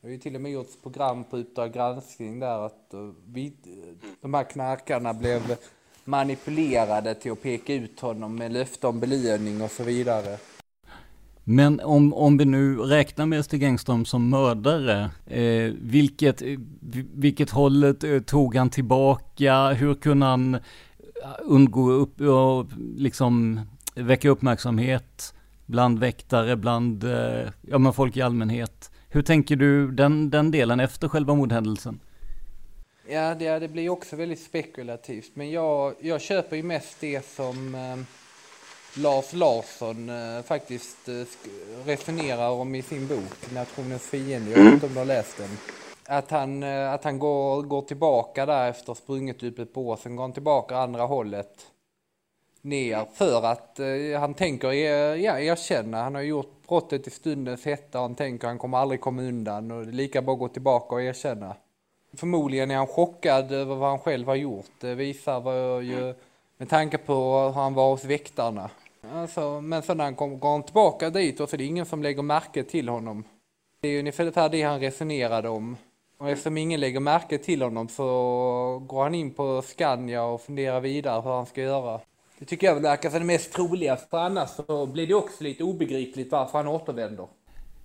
Det 0.00 0.08
har 0.08 0.10
ju 0.10 0.18
till 0.18 0.34
och 0.34 0.40
med 0.40 0.52
gjorts 0.52 0.82
program 0.82 1.24
på 1.24 1.36
Uppdrag 1.36 1.72
granskning 1.72 2.40
där 2.40 2.66
att 2.66 2.94
eh, 2.94 3.00
vi, 3.26 3.52
de 4.20 4.34
här 4.34 4.44
knarkarna 4.44 5.14
blev 5.14 5.56
manipulerade 6.04 7.14
till 7.14 7.32
att 7.32 7.42
peka 7.42 7.74
ut 7.74 8.00
honom 8.00 8.36
med 8.36 8.52
löfte 8.52 8.86
om 8.86 9.00
belöning 9.00 9.62
och 9.62 9.70
så 9.70 9.82
vidare. 9.82 10.38
Men 11.48 11.80
om, 11.80 12.14
om 12.14 12.38
vi 12.38 12.44
nu 12.44 12.76
räknar 12.76 13.26
med 13.26 13.44
Stig 13.44 13.62
Engström 13.62 14.04
som 14.04 14.30
mördare, 14.30 15.10
eh, 15.26 15.72
vilket, 15.80 16.42
eh, 16.42 16.58
vilket 17.14 17.50
hållet 17.50 18.04
eh, 18.04 18.20
tog 18.20 18.56
han 18.56 18.70
tillbaka? 18.70 19.68
Hur 19.68 19.94
kunde 19.94 20.26
han 20.26 20.54
eh, 20.54 20.60
undgå 21.42 21.90
upp 21.90 22.20
och 22.20 22.66
liksom 22.96 23.60
väcka 23.94 24.28
uppmärksamhet 24.28 25.34
bland 25.66 25.98
väktare, 25.98 26.56
bland 26.56 27.04
eh, 27.04 27.50
ja, 27.60 27.78
men 27.78 27.92
folk 27.92 28.16
i 28.16 28.22
allmänhet? 28.22 28.90
Hur 29.08 29.22
tänker 29.22 29.56
du 29.56 29.90
den, 29.90 30.30
den 30.30 30.50
delen 30.50 30.80
efter 30.80 31.08
själva 31.08 31.34
mordhändelsen? 31.34 32.00
Ja, 33.08 33.34
det, 33.34 33.58
det 33.58 33.68
blir 33.68 33.88
också 33.88 34.16
väldigt 34.16 34.40
spekulativt. 34.40 35.30
Men 35.34 35.50
jag, 35.50 35.94
jag 36.00 36.20
köper 36.20 36.56
ju 36.56 36.62
mest 36.62 37.00
det 37.00 37.26
som 37.26 37.74
eh, 37.74 37.96
Lars 38.98 39.32
Larsson 39.32 40.10
eh, 40.10 40.42
faktiskt 40.42 41.08
eh, 41.08 41.14
resonerar 41.84 42.50
om 42.50 42.74
i 42.74 42.82
sin 42.82 43.08
bok 43.08 43.52
Nationens 43.54 44.02
fiende. 44.02 44.50
Jag 44.50 44.64
vet 44.64 44.72
inte 44.72 44.86
om 44.86 44.92
du 44.92 44.98
har 44.98 45.06
läst 45.06 45.36
den. 45.38 45.48
Att 46.06 46.30
han, 46.30 46.62
eh, 46.62 46.92
att 46.92 47.04
han 47.04 47.18
går, 47.18 47.62
går 47.62 47.82
tillbaka 47.82 48.46
där 48.46 48.70
efter 48.70 48.94
sprunget 48.94 49.42
upp 49.42 49.58
ett 49.58 49.76
år, 49.76 49.96
sen 49.96 50.16
går 50.16 50.24
han 50.24 50.32
tillbaka 50.32 50.76
andra 50.76 51.02
hållet 51.02 51.66
ner 52.62 53.06
för 53.14 53.46
att 53.46 53.80
eh, 53.80 54.20
han 54.20 54.34
tänker 54.34 54.72
ja, 54.72 55.38
erkänna. 55.38 56.02
Han 56.02 56.14
har 56.14 56.22
gjort 56.22 56.66
brottet 56.68 57.06
i 57.06 57.10
stundens 57.10 57.64
hetta 57.64 57.98
och 57.98 58.02
han 58.04 58.14
tänker 58.14 58.48
han 58.48 58.58
kommer 58.58 58.78
aldrig 58.78 59.00
komma 59.00 59.22
undan 59.22 59.70
och 59.70 59.84
det 59.84 59.90
är 59.90 59.92
lika 59.92 60.22
bra 60.22 60.32
att 60.32 60.38
gå 60.40 60.48
tillbaka 60.48 60.94
och 60.94 61.02
erkänna. 61.02 61.56
Förmodligen 62.16 62.70
är 62.70 62.76
han 62.76 62.86
chockad 62.86 63.52
över 63.52 63.74
vad 63.74 63.88
han 63.88 63.98
själv 63.98 64.26
har 64.26 64.34
gjort. 64.34 64.70
Det 64.80 64.94
visar 64.94 65.40
vad 65.40 65.58
jag 65.58 65.82
ju, 65.82 66.14
med 66.56 66.68
tanke 66.68 66.98
på 66.98 67.14
hur 67.14 67.52
han 67.52 67.74
var 67.74 67.90
hos 67.90 68.04
väktarna. 68.04 68.70
Alltså, 69.12 69.60
men 69.60 69.82
sen 69.82 69.96
när 69.96 70.04
han 70.04 70.14
kom, 70.14 70.40
går 70.40 70.52
han 70.52 70.62
tillbaka 70.62 71.10
dit 71.10 71.28
alltså, 71.28 71.42
och 71.42 71.48
så 71.48 71.56
är 71.56 71.58
det 71.58 71.64
ingen 71.64 71.86
som 71.86 72.02
lägger 72.02 72.22
märke 72.22 72.64
till 72.64 72.88
honom. 72.88 73.24
Det 73.80 73.88
är 73.88 73.92
ju 73.92 73.98
ungefär 73.98 74.48
det 74.48 74.62
han 74.62 74.80
resonerade 74.80 75.48
om. 75.48 75.76
Och 76.18 76.30
eftersom 76.30 76.56
ingen 76.56 76.80
lägger 76.80 77.00
märke 77.00 77.38
till 77.38 77.62
honom 77.62 77.88
så 77.88 78.04
går 78.86 79.02
han 79.02 79.14
in 79.14 79.34
på 79.34 79.62
Scania 79.62 80.22
och 80.22 80.40
funderar 80.40 80.80
vidare 80.80 81.22
hur 81.22 81.30
han 81.30 81.46
ska 81.46 81.62
göra. 81.62 82.00
Det 82.38 82.44
tycker 82.44 82.66
jag 82.66 82.80
verkar 82.80 83.10
som 83.10 83.18
det 83.18 83.24
mest 83.26 83.52
troliga, 83.52 83.96
för 83.96 84.18
annars 84.18 84.50
så 84.50 84.86
blir 84.86 85.06
det 85.06 85.14
också 85.14 85.44
lite 85.44 85.64
obegripligt 85.64 86.32
varför 86.32 86.58
han 86.58 86.68
återvänder. 86.68 87.26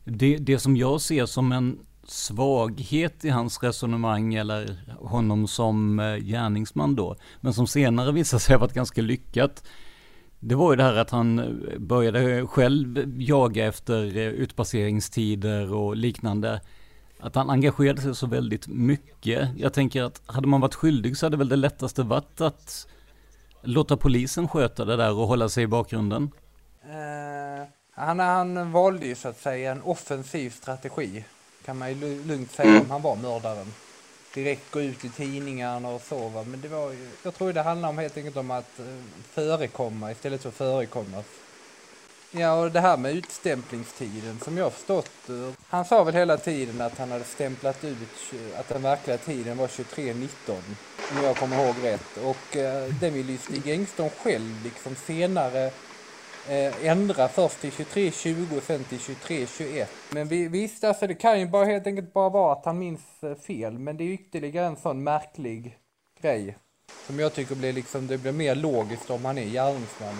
Det, 0.03 0.37
det 0.37 0.59
som 0.59 0.77
jag 0.77 1.01
ser 1.01 1.25
som 1.25 1.51
en 1.51 1.79
svaghet 2.07 3.25
i 3.25 3.29
hans 3.29 3.63
resonemang 3.63 4.33
eller 4.33 4.77
honom 4.99 5.47
som 5.47 5.99
eh, 5.99 6.17
gärningsman 6.17 6.95
då, 6.95 7.15
men 7.41 7.53
som 7.53 7.67
senare 7.67 8.11
visar 8.11 8.39
sig 8.39 8.55
ha 8.55 8.59
varit 8.59 8.73
ganska 8.73 9.01
lyckat. 9.01 9.63
Det 10.43 10.55
var 10.55 10.71
ju 10.71 10.75
det 10.75 10.83
här 10.83 10.95
att 10.95 11.09
han 11.09 11.39
eh, 11.39 11.77
började 11.79 12.47
själv 12.47 13.21
jaga 13.21 13.65
efter 13.65 14.17
eh, 14.17 14.23
utpasseringstider 14.23 15.73
och 15.73 15.95
liknande. 15.95 16.61
Att 17.19 17.35
han 17.35 17.49
engagerade 17.49 18.01
sig 18.01 18.15
så 18.15 18.27
väldigt 18.27 18.67
mycket. 18.67 19.49
Jag 19.57 19.73
tänker 19.73 20.03
att 20.03 20.21
hade 20.25 20.47
man 20.47 20.61
varit 20.61 20.75
skyldig 20.75 21.17
så 21.17 21.25
hade 21.25 21.37
väl 21.37 21.49
det 21.49 21.55
lättaste 21.55 22.03
varit 22.03 22.41
att 22.41 22.87
låta 23.61 23.97
polisen 23.97 24.47
sköta 24.47 24.85
det 24.85 24.95
där 24.95 25.13
och 25.13 25.27
hålla 25.27 25.49
sig 25.49 25.63
i 25.63 25.67
bakgrunden. 25.67 26.31
Uh, 26.85 27.67
han, 27.95 28.19
han 28.19 28.71
valde 28.71 29.05
ju 29.05 29.15
så 29.15 29.27
att 29.27 29.39
säga 29.39 29.71
en 29.71 29.81
offensiv 29.81 30.49
strategi. 30.49 31.25
Kan 31.65 31.77
man 31.77 31.89
ju 31.89 32.23
lugnt 32.23 32.51
säga 32.51 32.81
om 32.81 32.89
han 32.89 33.01
var 33.01 33.15
mördaren. 33.15 33.67
Direkt 34.33 34.71
gå 34.71 34.81
ut 34.81 35.05
i 35.05 35.09
tidningarna 35.09 35.89
och 35.89 36.01
så 36.01 36.29
va. 36.29 36.43
Men 36.43 36.61
det 36.61 36.67
var 36.67 36.91
ju, 36.91 37.09
jag 37.23 37.35
tror 37.35 37.53
det 37.53 37.61
handlar 37.61 37.89
om 37.89 37.97
helt 37.97 38.17
enkelt 38.17 38.37
om 38.37 38.51
att 38.51 38.79
eh, 38.79 38.85
förekomma 39.33 40.11
istället 40.11 40.41
för 40.41 40.49
att 40.49 40.55
förekommas. 40.55 41.25
Ja 42.31 42.53
och 42.53 42.71
det 42.71 42.79
här 42.79 42.97
med 42.97 43.15
utstämplingstiden 43.15 44.39
som 44.39 44.57
jag 44.57 44.65
har 44.65 44.71
förstått. 44.71 45.29
Eh, 45.29 45.49
han 45.67 45.85
sa 45.85 46.03
väl 46.03 46.15
hela 46.15 46.37
tiden 46.37 46.81
att 46.81 46.97
han 46.97 47.11
hade 47.11 47.23
stämplat 47.23 47.83
ut 47.83 48.33
att 48.55 48.69
den 48.69 48.81
verkliga 48.81 49.17
tiden 49.17 49.57
var 49.57 49.67
23.19. 49.67 50.27
Om 51.11 51.23
jag 51.23 51.37
kommer 51.37 51.65
ihåg 51.65 51.75
rätt. 51.83 52.17
Och 52.23 52.57
eh, 52.57 52.93
den 53.01 53.13
ville 53.13 53.31
ju 53.31 53.37
Stig 53.37 53.67
Engström 53.67 54.09
själv 54.09 54.63
liksom 54.63 54.95
senare 54.95 55.71
ändra 56.83 57.27
först 57.27 57.61
till 57.61 57.71
23.20 57.71 58.57
och 58.57 58.63
sen 58.63 58.83
till 58.83 58.97
23.21. 58.97 59.85
Men 60.09 60.27
vi, 60.27 60.47
visst, 60.47 60.83
alltså 60.83 61.07
det 61.07 61.15
kan 61.15 61.39
ju 61.39 61.47
bara 61.47 61.65
helt 61.65 61.87
enkelt 61.87 62.13
bara 62.13 62.29
vara 62.29 62.53
att 62.53 62.65
han 62.65 62.79
minns 62.79 63.01
eh, 63.21 63.35
fel. 63.35 63.79
Men 63.79 63.97
det 63.97 64.03
är 64.03 64.13
ytterligare 64.13 64.65
en 64.67 64.75
sån 64.75 65.03
märklig 65.03 65.77
grej. 66.21 66.57
Som 67.07 67.19
jag 67.19 67.33
tycker 67.33 67.55
blir 67.55 67.73
liksom, 67.73 68.07
det 68.07 68.17
blir 68.17 68.31
mer 68.31 68.55
logiskt 68.55 69.09
om 69.09 69.25
han 69.25 69.37
är 69.37 69.45
gärningsman. 69.45 70.15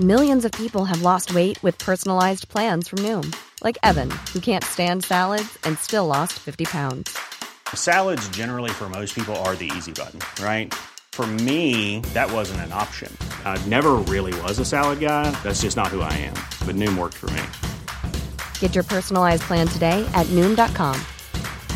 Millions 0.00 0.44
of 0.44 0.52
people 0.52 0.84
have 0.84 1.02
lost 1.02 1.30
weight 1.30 1.64
with 1.64 1.84
personalized 1.84 2.48
plans 2.48 2.88
from 2.88 2.98
Noom, 2.98 3.32
like 3.64 3.78
Evan, 3.82 4.10
who 4.34 4.40
can't 4.40 4.64
stand 4.64 5.04
salads 5.04 5.58
and 5.62 5.78
still 5.78 6.06
lost 6.06 6.32
50 6.32 6.64
pounds. 6.64 7.16
Salads, 7.74 8.28
generally, 8.28 8.70
for 8.70 8.88
most 8.88 9.14
people, 9.14 9.34
are 9.36 9.56
the 9.56 9.70
easy 9.76 9.92
button, 9.92 10.20
right? 10.44 10.74
For 11.16 11.26
me, 11.26 12.00
that 12.12 12.30
wasn't 12.30 12.60
an 12.60 12.74
option. 12.74 13.10
I 13.46 13.56
never 13.68 13.92
really 13.94 14.38
was 14.42 14.58
a 14.58 14.66
salad 14.66 15.00
guy. 15.00 15.30
That's 15.42 15.62
just 15.62 15.74
not 15.74 15.86
who 15.86 16.02
I 16.02 16.12
am. 16.12 16.34
But 16.66 16.76
Noom 16.76 16.98
worked 16.98 17.14
for 17.14 17.30
me. 17.30 17.42
Get 18.60 18.74
your 18.74 18.84
personalized 18.84 19.42
plan 19.44 19.66
today 19.66 20.06
at 20.12 20.26
Noom.com. 20.26 21.00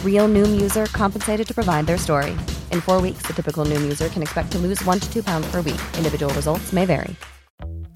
Real 0.04 0.28
Noom 0.28 0.60
user 0.60 0.84
compensated 0.92 1.48
to 1.48 1.54
provide 1.54 1.86
their 1.86 1.96
story. 1.96 2.32
In 2.70 2.82
four 2.82 3.00
weeks, 3.00 3.22
the 3.22 3.32
typical 3.32 3.64
Noom 3.64 3.80
user 3.80 4.10
can 4.10 4.20
expect 4.20 4.52
to 4.52 4.58
lose 4.58 4.84
one 4.84 5.00
to 5.00 5.10
two 5.10 5.22
pounds 5.22 5.50
per 5.50 5.62
week. 5.62 5.80
Individual 5.96 6.34
results 6.34 6.74
may 6.74 6.84
vary. 6.84 7.16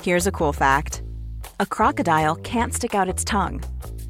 Here's 0.02 0.26
a 0.26 0.32
cool 0.32 0.54
fact 0.54 1.02
a 1.60 1.66
crocodile 1.66 2.36
can't 2.36 2.72
stick 2.72 2.94
out 2.94 3.10
its 3.10 3.22
tongue. 3.22 3.62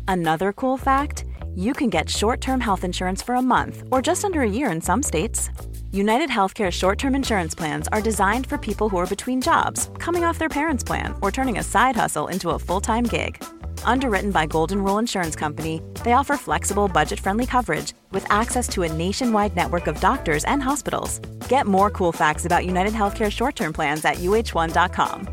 Another 0.07 0.53
cool 0.53 0.77
fact 0.77 1.25
you 1.57 1.73
can 1.73 1.91
get 1.91 2.09
short 2.09 2.41
term 2.41 2.61
health 2.61 2.85
insurance 2.85 3.23
for 3.23 3.35
a 3.35 3.43
month 3.43 3.83
or 3.91 4.01
just 4.01 4.25
under 4.25 4.43
a 4.43 4.49
year 4.49 4.71
in 4.71 4.81
some 4.81 5.03
states. 5.03 5.51
United 5.95 6.29
Healthcare 6.29 6.73
short 6.73 6.99
term 6.99 7.15
insurance 7.15 7.55
plans 7.55 7.87
are 7.93 8.01
designed 8.01 8.49
for 8.49 8.59
people 8.59 8.89
who 8.89 8.97
are 8.97 9.07
between 9.07 9.41
jobs, 9.41 9.91
coming 9.99 10.25
off 10.25 10.41
their 10.41 10.49
parents' 10.49 10.83
plan, 10.83 11.15
or 11.23 11.31
turning 11.31 11.59
a 11.59 11.63
side 11.63 11.95
hustle 11.95 12.27
into 12.27 12.51
a 12.51 12.59
full 12.59 12.81
time 12.81 13.05
gig. 13.05 13.41
Underwritten 13.85 14.33
by 14.33 14.45
Golden 14.45 14.83
Rule 14.83 14.99
Insurance 14.99 15.37
Company, 15.37 15.81
they 16.03 16.15
offer 16.15 16.37
flexible, 16.37 16.89
budget 16.89 17.21
friendly 17.21 17.47
coverage 17.47 17.93
with 18.11 18.27
access 18.29 18.67
to 18.71 18.83
a 18.83 18.93
nationwide 18.93 19.55
network 19.55 19.87
of 19.87 20.01
doctors 20.01 20.43
and 20.47 20.61
hospitals. 20.61 21.21
Get 21.49 21.65
more 21.65 21.91
cool 21.91 22.11
facts 22.11 22.45
about 22.45 22.67
United 22.67 22.93
Healthcare 22.93 23.31
short 23.31 23.55
term 23.55 23.73
plans 23.73 24.05
at 24.05 24.17
uh1.com. 24.17 25.29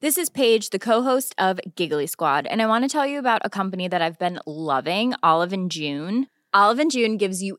This 0.00 0.16
is 0.16 0.30
Paige, 0.30 0.70
the 0.70 0.78
co-host 0.78 1.34
of 1.38 1.58
Giggly 1.74 2.06
Squad, 2.06 2.46
and 2.46 2.62
I 2.62 2.68
want 2.68 2.84
to 2.84 2.88
tell 2.88 3.04
you 3.04 3.18
about 3.18 3.42
a 3.44 3.50
company 3.50 3.88
that 3.88 4.00
I've 4.00 4.20
been 4.20 4.38
loving, 4.46 5.14
Olive 5.24 5.52
and 5.52 5.72
June. 5.72 6.28
Olive 6.52 6.78
and 6.78 6.92
June 6.92 7.16
gives 7.16 7.42
you 7.42 7.58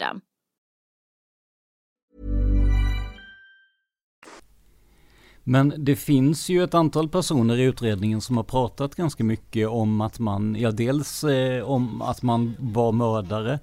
Men 5.43 5.73
det 5.77 5.95
finns 5.95 6.49
ju 6.49 6.63
ett 6.63 6.73
antal 6.73 7.09
personer 7.09 7.57
i 7.57 7.63
utredningen 7.63 8.21
som 8.21 8.37
har 8.37 8.43
pratat 8.43 8.95
ganska 8.95 9.23
mycket 9.23 9.69
om 9.69 10.01
att 10.01 10.19
man, 10.19 10.55
ja 10.59 10.71
dels 10.71 11.23
eh, 11.23 11.63
om 11.63 12.01
att 12.01 12.21
man 12.21 12.55
var 12.59 12.91
mördare, 12.91 13.59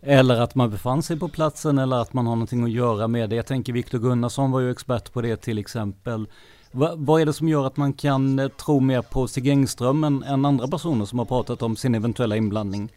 eller 0.00 0.40
att 0.40 0.54
man 0.54 0.70
befann 0.70 1.02
sig 1.02 1.18
på 1.18 1.28
platsen 1.28 1.78
eller 1.78 1.96
att 1.96 2.12
man 2.12 2.26
har 2.26 2.34
någonting 2.34 2.64
att 2.64 2.70
göra 2.70 3.08
med 3.08 3.30
det. 3.30 3.36
Jag 3.36 3.46
tänker 3.46 3.72
Viktor 3.72 3.98
Gunnarsson 3.98 4.50
var 4.50 4.60
ju 4.60 4.70
expert 4.70 5.12
på 5.12 5.20
det 5.20 5.36
till 5.36 5.58
exempel. 5.58 6.26
Va, 6.72 6.92
vad 6.96 7.20
är 7.20 7.26
det 7.26 7.32
som 7.32 7.48
gör 7.48 7.66
att 7.66 7.76
man 7.76 7.92
kan 7.92 8.38
eh, 8.38 8.48
tro 8.48 8.80
mer 8.80 9.02
på 9.02 9.28
Stig 9.28 9.48
Engström 9.48 10.04
än, 10.04 10.22
än 10.22 10.44
andra 10.44 10.68
personer 10.68 11.04
som 11.04 11.18
har 11.18 11.26
pratat 11.26 11.62
om 11.62 11.76
sin 11.76 11.94
eventuella 11.94 12.36
inblandning? 12.36 12.90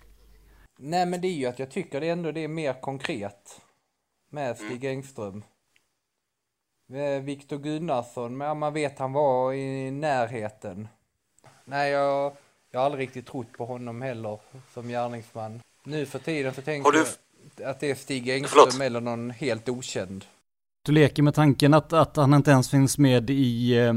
Nej 0.77 1.05
men 1.05 1.21
det 1.21 1.27
är 1.27 1.33
ju 1.33 1.45
att 1.45 1.59
jag 1.59 1.71
tycker 1.71 2.01
det 2.01 2.09
ändå 2.09 2.31
det 2.31 2.43
är 2.43 2.47
mer 2.47 2.81
konkret 2.81 3.61
med 4.29 4.57
Stig 4.57 4.85
Engström. 4.85 5.43
Eh, 6.93 7.23
Viktor 7.23 7.57
Gunnarsson, 7.57 8.37
men 8.37 8.59
man 8.59 8.73
vet 8.73 8.99
han 8.99 9.13
var 9.13 9.53
i 9.53 9.91
närheten. 9.91 10.87
Nej, 11.65 11.91
jag, 11.91 12.33
jag 12.71 12.79
har 12.79 12.85
aldrig 12.85 13.07
riktigt 13.07 13.27
trott 13.27 13.51
på 13.57 13.65
honom 13.65 14.01
heller 14.01 14.39
som 14.73 14.87
gärningsman. 14.87 15.61
Nu 15.83 16.05
för 16.05 16.19
tiden 16.19 16.53
så 16.53 16.61
tänker 16.61 16.91
du... 16.91 17.05
jag 17.57 17.69
att 17.69 17.79
det 17.79 17.91
är 17.91 17.95
Stig 17.95 18.29
Engström 18.29 18.65
Förlåt. 18.71 18.81
eller 18.81 19.01
någon 19.01 19.29
helt 19.29 19.69
okänd. 19.69 20.25
Du 20.81 20.91
leker 20.91 21.23
med 21.23 21.35
tanken 21.35 21.73
att, 21.73 21.93
att 21.93 22.15
han 22.15 22.33
inte 22.33 22.51
ens 22.51 22.69
finns 22.69 22.97
med 22.97 23.29
i, 23.29 23.77
eh, 23.77 23.93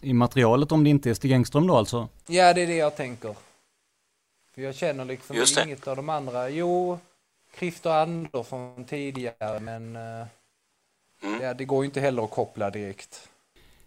i 0.00 0.12
materialet 0.12 0.72
om 0.72 0.84
det 0.84 0.90
inte 0.90 1.10
är 1.10 1.14
Stig 1.14 1.32
Engström 1.32 1.66
då 1.66 1.76
alltså? 1.76 2.08
Ja, 2.26 2.54
det 2.54 2.62
är 2.62 2.66
det 2.66 2.76
jag 2.76 2.96
tänker. 2.96 3.34
För 4.54 4.62
jag 4.62 4.74
känner 4.74 5.04
liksom 5.04 5.36
inget 5.66 5.88
av 5.88 5.96
de 5.96 6.08
andra. 6.08 6.50
Jo, 6.50 6.98
Christer 7.58 7.90
Andersson 7.90 8.84
tidigare, 8.84 9.60
men 9.60 9.96
uh, 9.96 10.26
mm. 11.22 11.42
ja, 11.42 11.54
det 11.54 11.64
går 11.64 11.84
ju 11.84 11.86
inte 11.86 12.00
heller 12.00 12.22
att 12.24 12.30
koppla 12.30 12.70
direkt. 12.70 13.28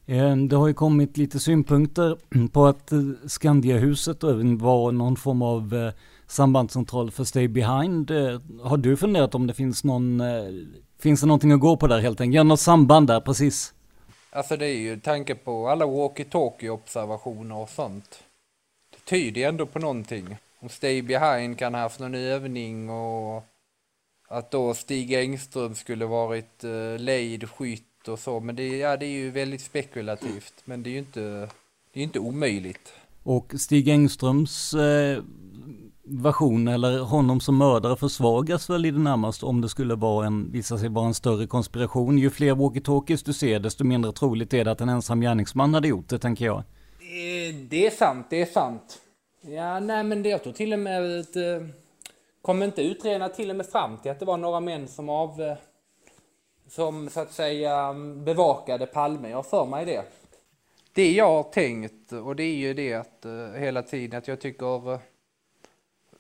Eh, 0.06 0.36
det 0.36 0.56
har 0.56 0.68
ju 0.68 0.74
kommit 0.74 1.18
lite 1.18 1.40
synpunkter 1.40 2.18
på 2.52 2.66
att 2.66 2.92
eh, 2.92 3.00
Skandiahuset 3.28 4.24
var 4.60 4.92
någon 4.92 5.16
form 5.16 5.42
av 5.42 5.92
sambandscentral 6.28 7.12
för 7.12 7.24
Stay 7.24 7.48
Behind. 7.48 8.12
Har 8.62 8.78
du 8.78 8.98
funderat 8.98 9.36
om 9.36 9.48
det 9.48 9.54
finns 9.54 9.84
någon, 9.84 10.22
finns 11.00 11.22
det 11.22 11.28
någonting 11.28 11.52
att 11.52 11.60
gå 11.60 11.78
på 11.78 11.88
där 11.88 12.00
helt 12.00 12.22
enkelt? 12.22 12.36
Ja, 12.36 12.44
något 12.44 12.60
samband 12.60 13.08
där, 13.08 13.22
precis. 13.22 13.74
Alltså 14.30 14.58
det 14.58 14.66
är 14.66 14.78
ju 14.78 15.00
tanke 15.00 15.36
på 15.36 15.70
alla 15.70 15.86
walkie-talkie 15.86 16.70
observationer 16.70 17.56
och 17.56 17.70
sånt. 17.70 18.24
Det 18.92 19.10
tyder 19.10 19.42
ju 19.42 19.48
ändå 19.48 19.66
på 19.66 19.80
någonting 19.80 20.38
om 20.60 20.70
Stay 20.70 21.02
Behind 21.02 21.58
kan 21.58 21.74
ha 21.74 21.82
haft 21.82 22.00
någon 22.00 22.16
övning 22.16 22.90
och 22.90 23.44
att 24.30 24.52
då 24.52 24.74
Stig 24.74 25.14
Engström 25.14 25.76
skulle 25.76 26.06
varit 26.06 26.64
uh, 26.64 27.00
lejd 27.00 27.50
skytt 27.50 28.08
och 28.08 28.20
så. 28.20 28.40
Men 28.40 28.56
det, 28.56 28.78
ja, 28.78 28.98
det 28.98 29.06
är 29.06 29.18
ju 29.18 29.32
väldigt 29.32 29.62
spekulativt. 29.62 30.54
Men 30.66 30.84
det 30.84 30.90
är 30.90 30.92
ju 30.92 31.00
inte, 31.00 31.50
det 31.94 32.00
är 32.00 32.04
inte 32.04 32.20
omöjligt. 32.20 32.94
Och 33.24 33.54
Stig 33.58 33.88
Engströms 33.88 34.74
eh, 34.74 35.24
version 36.04 36.68
eller 36.68 37.00
honom 37.00 37.40
som 37.40 37.58
mördare 37.58 37.96
försvagas 37.96 38.70
väl 38.70 38.86
i 38.86 38.92
det 38.92 39.00
närmaste 39.00 39.46
om 39.46 39.62
det 39.62 39.70
skulle 39.70 39.96
vara 39.96 40.28
en, 40.28 40.52
visa 40.52 40.78
sig 40.78 40.90
vara 40.90 41.08
en 41.08 41.14
större 41.14 41.48
konspiration. 41.48 42.18
Ju 42.18 42.30
fler 42.30 42.56
walkie-talkies 42.56 43.26
du 43.26 43.34
ser 43.34 43.60
desto 43.60 43.84
mindre 43.84 44.12
troligt 44.12 44.54
är 44.54 44.66
det 44.66 44.72
att 44.72 44.82
en 44.82 44.90
ensam 44.90 45.22
gärningsman 45.22 45.74
hade 45.74 45.88
gjort 45.88 46.10
det 46.10 46.20
tänker 46.20 46.46
jag. 46.46 46.64
Det 47.70 47.88
är 47.88 47.92
sant, 47.92 48.28
det 48.30 48.42
är 48.42 48.46
sant. 48.46 49.02
Ja, 49.42 49.80
nej 49.80 50.04
men 50.04 50.24
det, 50.24 50.30
jag 50.30 50.44
tror 50.44 50.54
till 50.54 50.74
och 50.74 50.80
med 50.80 51.20
eh, 51.20 51.68
kom 52.42 52.64
inte 52.64 52.82
utredarna 52.82 53.30
till 53.30 53.50
och 53.50 53.56
med 53.56 53.66
fram 53.66 53.98
till 53.98 54.12
att 54.12 54.20
det 54.20 54.26
var 54.26 54.38
några 54.38 54.60
män 54.60 54.88
som 54.88 55.10
av... 55.10 55.42
Eh, 55.42 55.58
som 56.70 57.10
så 57.10 57.20
att 57.20 57.34
säga 57.34 57.80
mm, 57.80 58.26
bevakade 58.26 58.86
Palme. 58.86 59.30
Jag 59.30 59.38
har 59.38 59.44
för 59.44 59.66
mig 59.66 59.86
det. 59.86 60.04
Det 60.94 61.12
jag 61.12 61.30
har 61.30 61.44
tänkt, 61.44 62.12
och 62.12 62.36
det 62.36 62.44
är 62.44 62.56
ju 62.56 62.74
det 62.74 62.94
att 62.94 63.26
eh, 63.26 63.52
hela 63.60 63.84
tiden 63.84 64.18
att 64.18 64.28
jag 64.28 64.42
tycker... 64.42 65.00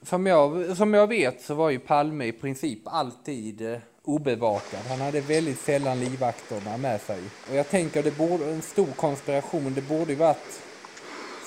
Som, 0.02 0.26
jag, 0.26 0.78
som 0.78 0.94
jag 0.94 1.08
vet 1.08 1.42
så 1.42 1.54
var 1.54 1.70
ju 1.70 1.80
Palme 1.80 2.26
i 2.26 2.32
princip 2.32 2.80
alltid 2.86 3.82
obevakad. 4.04 4.80
Han 4.90 5.02
hade 5.02 5.22
väldigt 5.22 5.60
sällan 5.60 6.00
livvakterna 6.00 6.78
med 6.78 7.02
sig. 7.02 7.20
Och 7.50 7.56
jag 7.56 7.70
tänker 7.70 8.04
det 8.04 8.18
borde, 8.18 8.46
en 8.46 8.62
stor 8.62 8.92
konspiration, 8.96 9.74
det 9.74 9.82
borde 9.82 10.12
ju 10.12 10.18
varit 10.18 10.62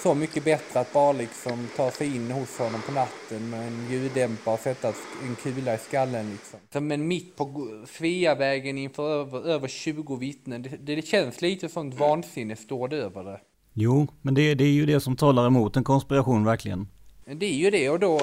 så 0.02 0.14
mycket 0.14 0.44
bättre 0.44 0.80
att 0.80 0.92
bara 0.92 1.12
liksom 1.12 1.68
ta 1.76 1.90
sig 1.90 2.16
in 2.16 2.30
hos 2.30 2.58
honom 2.58 2.82
på 2.86 2.92
natten 2.92 3.50
med 3.50 3.66
en 3.66 3.90
ljuddämpare 3.90 4.54
och 4.54 4.60
sätta 4.60 4.88
en 4.88 5.36
kula 5.42 5.74
i 5.74 5.78
skallen 5.78 6.30
liksom. 6.30 6.88
Men 6.88 7.08
mitt 7.08 7.36
på 7.36 7.68
Sveavägen 7.88 8.78
inför 8.78 9.20
över, 9.20 9.48
över 9.48 9.68
20 9.68 10.16
vittnen, 10.16 10.62
det, 10.62 10.94
det 10.94 11.06
känns 11.06 11.40
lite 11.42 11.68
sånt 11.68 11.94
vansinne 11.94 12.56
står 12.56 12.88
det 12.88 12.96
över 12.96 13.24
det. 13.24 13.40
Jo, 13.72 14.06
men 14.22 14.34
det, 14.34 14.54
det 14.54 14.64
är 14.64 14.72
ju 14.72 14.86
det 14.86 15.00
som 15.00 15.16
talar 15.16 15.46
emot 15.46 15.76
en 15.76 15.84
konspiration 15.84 16.44
verkligen. 16.44 16.88
Det 17.24 17.46
är 17.46 17.56
ju 17.56 17.70
det 17.70 17.90
och 17.90 18.00
då, 18.00 18.18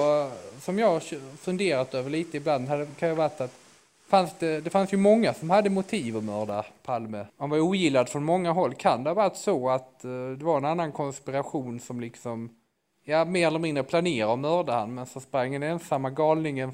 som 0.60 0.78
jag 0.78 0.88
har 0.88 1.02
funderat 1.36 1.94
över 1.94 2.10
lite 2.10 2.36
ibland, 2.36 2.68
hade, 2.68 2.86
kan 2.98 3.08
ju 3.08 3.14
varit 3.14 3.40
att 3.40 3.67
fanns 4.08 4.38
det, 4.38 4.60
det 4.60 4.70
fanns 4.70 4.92
ju 4.92 4.96
många 4.96 5.34
som 5.34 5.50
hade 5.50 5.70
motiv 5.70 6.16
att 6.16 6.24
mörda 6.24 6.64
Palme. 6.82 7.26
Han 7.38 7.50
var 7.50 7.60
ogillad 7.60 8.08
från 8.08 8.24
många 8.24 8.52
håll. 8.52 8.74
Kan 8.74 9.04
det 9.04 9.10
ha 9.10 9.14
varit 9.14 9.36
så 9.36 9.70
att 9.70 10.00
uh, 10.04 10.30
det 10.30 10.44
var 10.44 10.56
en 10.58 10.64
annan 10.64 10.92
konspiration 10.92 11.80
som 11.80 12.00
liksom, 12.00 12.50
ja, 13.04 13.24
mer 13.24 13.46
eller 13.46 13.58
mindre 13.58 13.84
planerade 13.84 14.32
att 14.32 14.38
mörda 14.38 14.72
han, 14.72 14.94
men 14.94 15.06
så 15.06 15.20
sprang 15.20 15.52
den 15.52 15.62
ensamma 15.62 16.10
galningen 16.10 16.72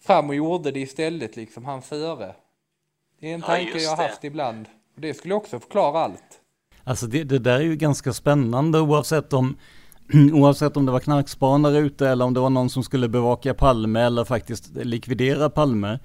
fram 0.00 0.28
och 0.28 0.34
gjorde 0.34 0.70
det 0.70 0.80
istället, 0.80 1.36
liksom, 1.36 1.64
han 1.64 1.82
före. 1.82 2.34
Det 3.20 3.30
är 3.30 3.34
en 3.34 3.42
tanke 3.42 3.72
ja, 3.74 3.80
jag 3.80 3.90
har 3.90 4.08
haft 4.08 4.24
ibland. 4.24 4.66
Det 4.94 5.14
skulle 5.14 5.34
också 5.34 5.60
förklara 5.60 5.98
allt. 5.98 6.40
Alltså 6.84 7.06
det, 7.06 7.24
det 7.24 7.38
där 7.38 7.56
är 7.56 7.60
ju 7.60 7.76
ganska 7.76 8.12
spännande 8.12 8.80
oavsett 8.80 9.32
om 9.32 9.56
Oavsett 10.32 10.76
om 10.76 10.86
det 10.86 10.92
var 10.92 11.00
knarkspanare 11.00 11.78
ute 11.78 12.08
eller 12.08 12.24
om 12.24 12.34
det 12.34 12.40
var 12.40 12.50
någon 12.50 12.70
som 12.70 12.82
skulle 12.82 13.08
bevaka 13.08 13.54
Palme 13.54 14.00
eller 14.00 14.24
faktiskt 14.24 14.76
likvidera 14.76 15.50
Palme 15.50 15.98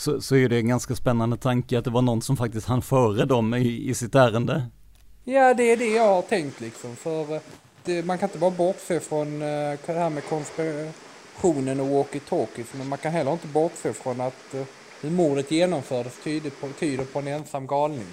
så, 0.00 0.20
så 0.20 0.36
är 0.36 0.48
det 0.48 0.56
en 0.56 0.68
ganska 0.68 0.94
spännande 0.94 1.36
tanke 1.36 1.78
att 1.78 1.84
det 1.84 1.90
var 1.90 2.02
någon 2.02 2.22
som 2.22 2.36
faktiskt 2.36 2.66
hann 2.66 2.82
före 2.82 3.24
dem 3.24 3.54
i, 3.54 3.88
i 3.90 3.94
sitt 3.94 4.14
ärende. 4.14 4.62
Ja, 5.24 5.54
det 5.54 5.72
är 5.72 5.76
det 5.76 5.94
jag 5.94 6.14
har 6.14 6.22
tänkt 6.22 6.60
liksom. 6.60 6.96
För 6.96 7.34
eh, 7.34 7.40
det, 7.84 8.06
man 8.06 8.18
kan 8.18 8.28
inte 8.28 8.38
bara 8.38 8.50
bortse 8.50 9.00
från 9.00 9.42
uh, 9.42 9.78
det 9.86 9.92
här 9.92 10.10
med 10.10 10.24
konspirationen 10.24 11.80
och 11.80 11.86
walkie-talkies. 11.86 12.66
Men 12.78 12.88
man 12.88 12.98
kan 12.98 13.12
heller 13.12 13.32
inte 13.32 13.46
bortse 13.46 13.92
från 13.92 14.20
att 14.20 14.54
uh, 14.54 14.62
hur 15.00 15.10
mordet 15.10 15.50
genomfördes 15.50 16.22
tyder 16.24 16.50
på, 16.50 16.68
tyder 16.68 17.04
på 17.04 17.18
en 17.18 17.28
ensam 17.28 17.66
galning. 17.66 18.06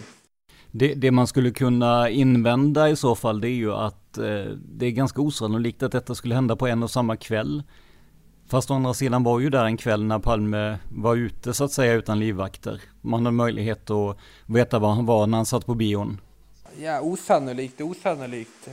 Det, 0.72 0.94
det, 0.94 1.12
man 1.12 1.28
skulle 1.28 1.52
kunna 1.52 2.10
invända 2.10 2.90
i 2.90 2.96
så 2.96 3.16
fall 3.16 3.42
det 3.42 3.50
är 3.50 3.56
ju 3.56 3.74
att 3.74 4.18
eh, 4.18 4.24
det 4.64 4.86
är 4.86 4.92
ganska 4.92 5.22
osannolikt 5.22 5.84
att 5.84 5.92
detta 5.92 6.16
skulle 6.16 6.36
hända 6.36 6.56
på 6.56 6.68
en 6.68 6.84
och 6.84 6.92
samma 6.92 7.16
kväll. 7.16 7.64
Fast 8.50 8.72
å 8.72 8.74
andra 8.74 8.94
sidan 8.94 9.24
var 9.24 9.40
ju 9.40 9.50
där 9.50 9.66
en 9.66 9.78
kväll 9.78 10.04
när 10.04 10.20
Palme 10.20 10.80
var 10.90 11.16
ute 11.16 11.54
så 11.54 11.64
att 11.64 11.72
säga 11.72 11.94
utan 11.94 12.20
livvakter. 12.20 12.82
Man 13.02 13.26
har 13.26 13.32
möjlighet 13.32 13.90
att 13.90 14.18
veta 14.46 14.80
var 14.80 14.90
han 14.94 15.06
var 15.06 15.28
när 15.28 15.38
han 15.38 15.46
satt 15.46 15.66
på 15.66 15.76
bion. 15.76 16.22
Ja, 16.82 17.02
osannolikt, 17.02 17.82
osannolikt. 17.82 18.70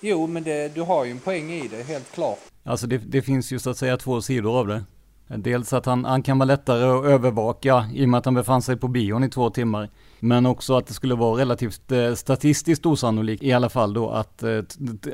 Jo, 0.00 0.26
men 0.26 0.42
det, 0.42 0.74
du 0.74 0.82
har 0.82 1.04
ju 1.04 1.10
en 1.10 1.18
poäng 1.18 1.52
i 1.52 1.68
det, 1.68 1.82
helt 1.82 2.12
klart. 2.12 2.38
Alltså 2.64 2.86
det, 2.86 2.98
det 2.98 3.22
finns 3.22 3.52
ju 3.52 3.58
så 3.58 3.70
att 3.70 3.76
säga 3.76 3.96
två 3.96 4.22
sidor 4.22 4.58
av 4.58 4.66
det. 4.66 4.84
Dels 5.26 5.72
att 5.72 5.86
han, 5.86 6.04
han 6.04 6.22
kan 6.22 6.38
vara 6.38 6.46
lättare 6.46 6.84
att 6.84 7.04
övervaka 7.04 7.86
i 7.94 8.04
och 8.04 8.08
med 8.08 8.18
att 8.18 8.24
han 8.24 8.34
befann 8.34 8.62
sig 8.62 8.76
på 8.76 8.88
bion 8.88 9.24
i 9.24 9.30
två 9.30 9.50
timmar. 9.50 9.90
Men 10.20 10.46
också 10.46 10.74
att 10.76 10.86
det 10.86 10.94
skulle 10.94 11.14
vara 11.14 11.40
relativt 11.40 11.92
eh, 11.92 12.14
statistiskt 12.14 12.86
osannolikt 12.86 13.42
i 13.42 13.52
alla 13.52 13.68
fall 13.68 13.94
då 13.94 14.10
att, 14.10 14.42
eh, 14.42 14.58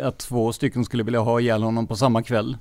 att 0.02 0.18
två 0.18 0.52
stycken 0.52 0.84
skulle 0.84 1.02
vilja 1.02 1.20
ha 1.20 1.40
ihjäl 1.40 1.62
honom 1.62 1.86
på 1.86 1.96
samma 1.96 2.22
kväll. 2.22 2.56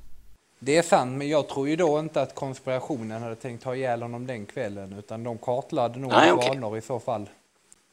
Det 0.60 0.78
är 0.78 0.82
sant, 0.82 1.18
men 1.18 1.30
jag 1.30 1.50
tror 1.50 1.70
ju 1.70 1.76
då 1.76 2.00
inte 2.00 2.22
att 2.22 2.36
konspirationen 2.36 3.22
hade 3.22 3.36
tänkt 3.36 3.64
ha 3.64 3.76
ihjäl 3.76 4.02
honom 4.02 4.28
den 4.28 4.46
kvällen, 4.46 4.94
utan 4.94 5.24
de 5.24 5.38
kartlade 5.38 6.00
nog 6.00 6.12
hans 6.12 6.32
okay. 6.32 6.50
vanor 6.50 6.78
i 6.78 6.82
så 6.82 7.00
fall. 7.00 7.30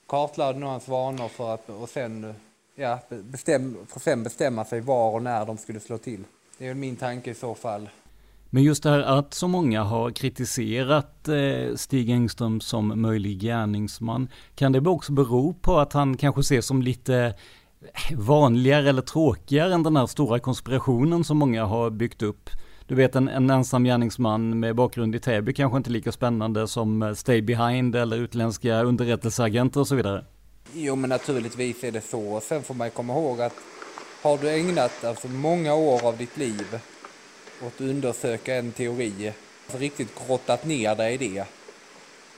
Kartlade 0.07 0.59
nog 0.59 0.69
hans 0.71 0.89
vanor 0.89 1.29
för 1.29 1.55
att, 1.55 1.71
och 1.71 1.89
sen, 1.89 2.35
ja, 2.75 2.99
bestäm, 3.09 3.77
för 3.89 4.01
sen 4.01 4.23
bestämma 4.23 4.65
sig 4.65 4.81
var 4.81 5.11
och 5.11 5.23
när 5.23 5.47
de 5.47 5.59
skulle 5.59 5.81
slå 5.81 5.99
till. 5.99 6.25
Det 6.59 6.67
är 6.67 6.75
min 6.75 6.97
tanke 6.97 7.31
i 7.31 7.35
så 7.35 7.55
fall. 7.55 7.89
Men 8.51 8.63
just 8.63 8.83
det 8.83 8.91
här 8.91 9.01
att 9.01 9.35
så 9.35 9.49
många 9.49 9.83
har 9.83 10.11
kritiserat 10.11 11.29
eh, 11.29 11.75
Stig 11.77 12.11
Engström 12.11 12.61
som 12.61 13.03
möjlig 13.03 13.41
gärningsman, 13.41 14.29
kan 14.55 14.73
det 14.73 14.89
också 14.89 15.13
bero 15.13 15.53
på 15.53 15.79
att 15.79 15.93
han 15.93 16.17
kanske 16.17 16.41
ses 16.41 16.67
som 16.67 16.83
lite 16.83 17.35
vanligare 18.17 18.89
eller 18.89 19.03
tråkigare 19.03 19.75
än 19.75 19.83
den 19.83 19.97
här 19.97 20.07
stora 20.07 20.39
konspirationen 20.39 21.25
som 21.25 21.37
många 21.37 21.65
har 21.65 21.91
byggt 21.91 22.23
upp? 22.23 22.51
Du 22.87 22.95
vet 22.95 23.17
en, 23.17 23.29
en 23.29 23.51
ensam 23.51 23.85
gärningsman 23.85 24.61
med 24.61 24.75
bakgrund 24.75 25.15
i 25.15 25.21
Täby 25.21 25.53
kanske 25.55 25.77
inte 25.77 25.91
lika 25.91 26.13
spännande 26.13 26.69
som 26.69 27.03
eh, 27.03 27.15
Stay 27.15 27.43
Behind 27.43 27.97
eller 27.97 28.17
utländska 28.17 28.83
underrättelseagenter 28.83 29.81
och 29.81 29.89
så 29.89 29.95
vidare. 29.95 30.25
Jo 30.75 30.97
men 30.97 31.11
naturligtvis 31.11 31.85
är 31.85 31.93
det 31.93 32.01
så. 32.01 32.41
Sen 32.41 32.63
får 32.63 32.75
man 32.75 32.91
komma 32.91 33.13
ihåg 33.13 33.41
att 33.41 33.55
har 34.23 34.39
du 34.39 34.51
ägnat 34.51 35.05
alltså 35.05 35.29
många 35.29 35.75
år 35.75 36.07
av 36.07 36.17
ditt 36.17 36.37
liv 36.37 36.81
åt 37.67 37.75
att 37.75 37.81
undersöka 37.81 38.55
en 38.55 38.73
teori, 38.73 39.33
alltså 39.65 39.79
riktigt 39.79 40.27
grottat 40.27 40.65
ner 40.65 40.95
dig 40.95 41.15
i 41.15 41.17
det. 41.17 41.45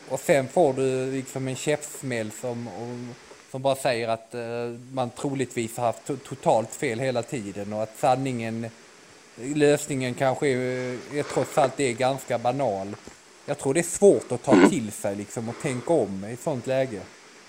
Och 0.08 0.20
sen 0.20 0.48
får 0.48 0.72
du 0.72 1.12
liksom 1.12 1.48
en 1.48 1.56
käftsmäll 1.56 2.30
som, 2.30 2.68
som 3.56 3.62
bara 3.62 3.76
säger 3.76 4.08
att 4.08 4.34
uh, 4.34 4.78
man 4.92 5.10
troligtvis 5.10 5.76
har 5.76 5.84
haft 5.84 6.10
totalt 6.28 6.70
fel 6.70 6.98
hela 6.98 7.22
tiden 7.22 7.72
och 7.72 7.82
att 7.82 7.96
sanningen, 7.98 8.66
lösningen 9.54 10.14
kanske 10.14 10.48
är, 10.48 10.98
är 11.18 11.22
trots 11.22 11.58
allt 11.58 11.80
är 11.80 11.92
ganska 11.92 12.38
banal. 12.38 12.96
Jag 13.46 13.58
tror 13.58 13.74
det 13.74 13.80
är 13.80 13.82
svårt 13.82 14.32
att 14.32 14.42
ta 14.42 14.68
till 14.68 14.92
sig 14.92 15.16
liksom 15.16 15.48
och 15.48 15.54
tänka 15.62 15.92
om 15.92 16.24
i 16.24 16.32
ett 16.32 16.40
sånt 16.40 16.66
läge. 16.66 17.00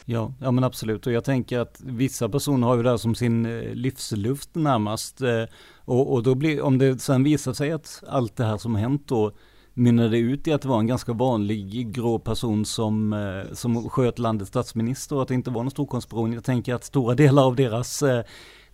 Ja, 0.05 0.33
ja 0.41 0.51
men 0.51 0.63
absolut. 0.63 1.07
Och 1.07 1.13
jag 1.13 1.23
tänker 1.23 1.59
att 1.59 1.81
vissa 1.83 2.29
personer 2.29 2.67
har 2.67 2.77
ju 2.77 2.83
det 2.83 2.89
här 2.89 2.97
som 2.97 3.15
sin 3.15 3.45
eh, 3.45 3.73
livsluft 3.73 4.55
närmast. 4.55 5.21
Eh, 5.21 5.43
och, 5.85 6.13
och 6.13 6.23
då 6.23 6.35
blir, 6.35 6.61
om 6.61 6.77
det 6.77 7.01
sen 7.01 7.23
visar 7.23 7.53
sig 7.53 7.71
att 7.71 8.03
allt 8.07 8.35
det 8.35 8.45
här 8.45 8.57
som 8.57 8.75
har 8.75 8.81
hänt 8.81 9.07
då 9.07 9.31
mynnade 9.77 10.17
ut 10.17 10.47
i 10.47 10.53
att 10.53 10.61
det 10.61 10.67
var 10.67 10.79
en 10.79 10.87
ganska 10.87 11.13
vanlig 11.13 11.91
grå 11.91 12.19
person 12.19 12.65
som, 12.65 13.13
eh, 13.13 13.53
som 13.53 13.89
sköt 13.89 14.19
landets 14.19 14.49
statsminister 14.49 15.15
och 15.15 15.21
att 15.21 15.27
det 15.27 15.33
inte 15.33 15.51
var 15.51 15.63
någon 15.63 15.71
stor 15.71 15.85
konspiration. 15.85 16.33
Jag 16.33 16.43
tänker 16.43 16.73
att 16.73 16.83
stora 16.83 17.15
delar 17.15 17.43
av 17.45 17.55
deras 17.55 18.03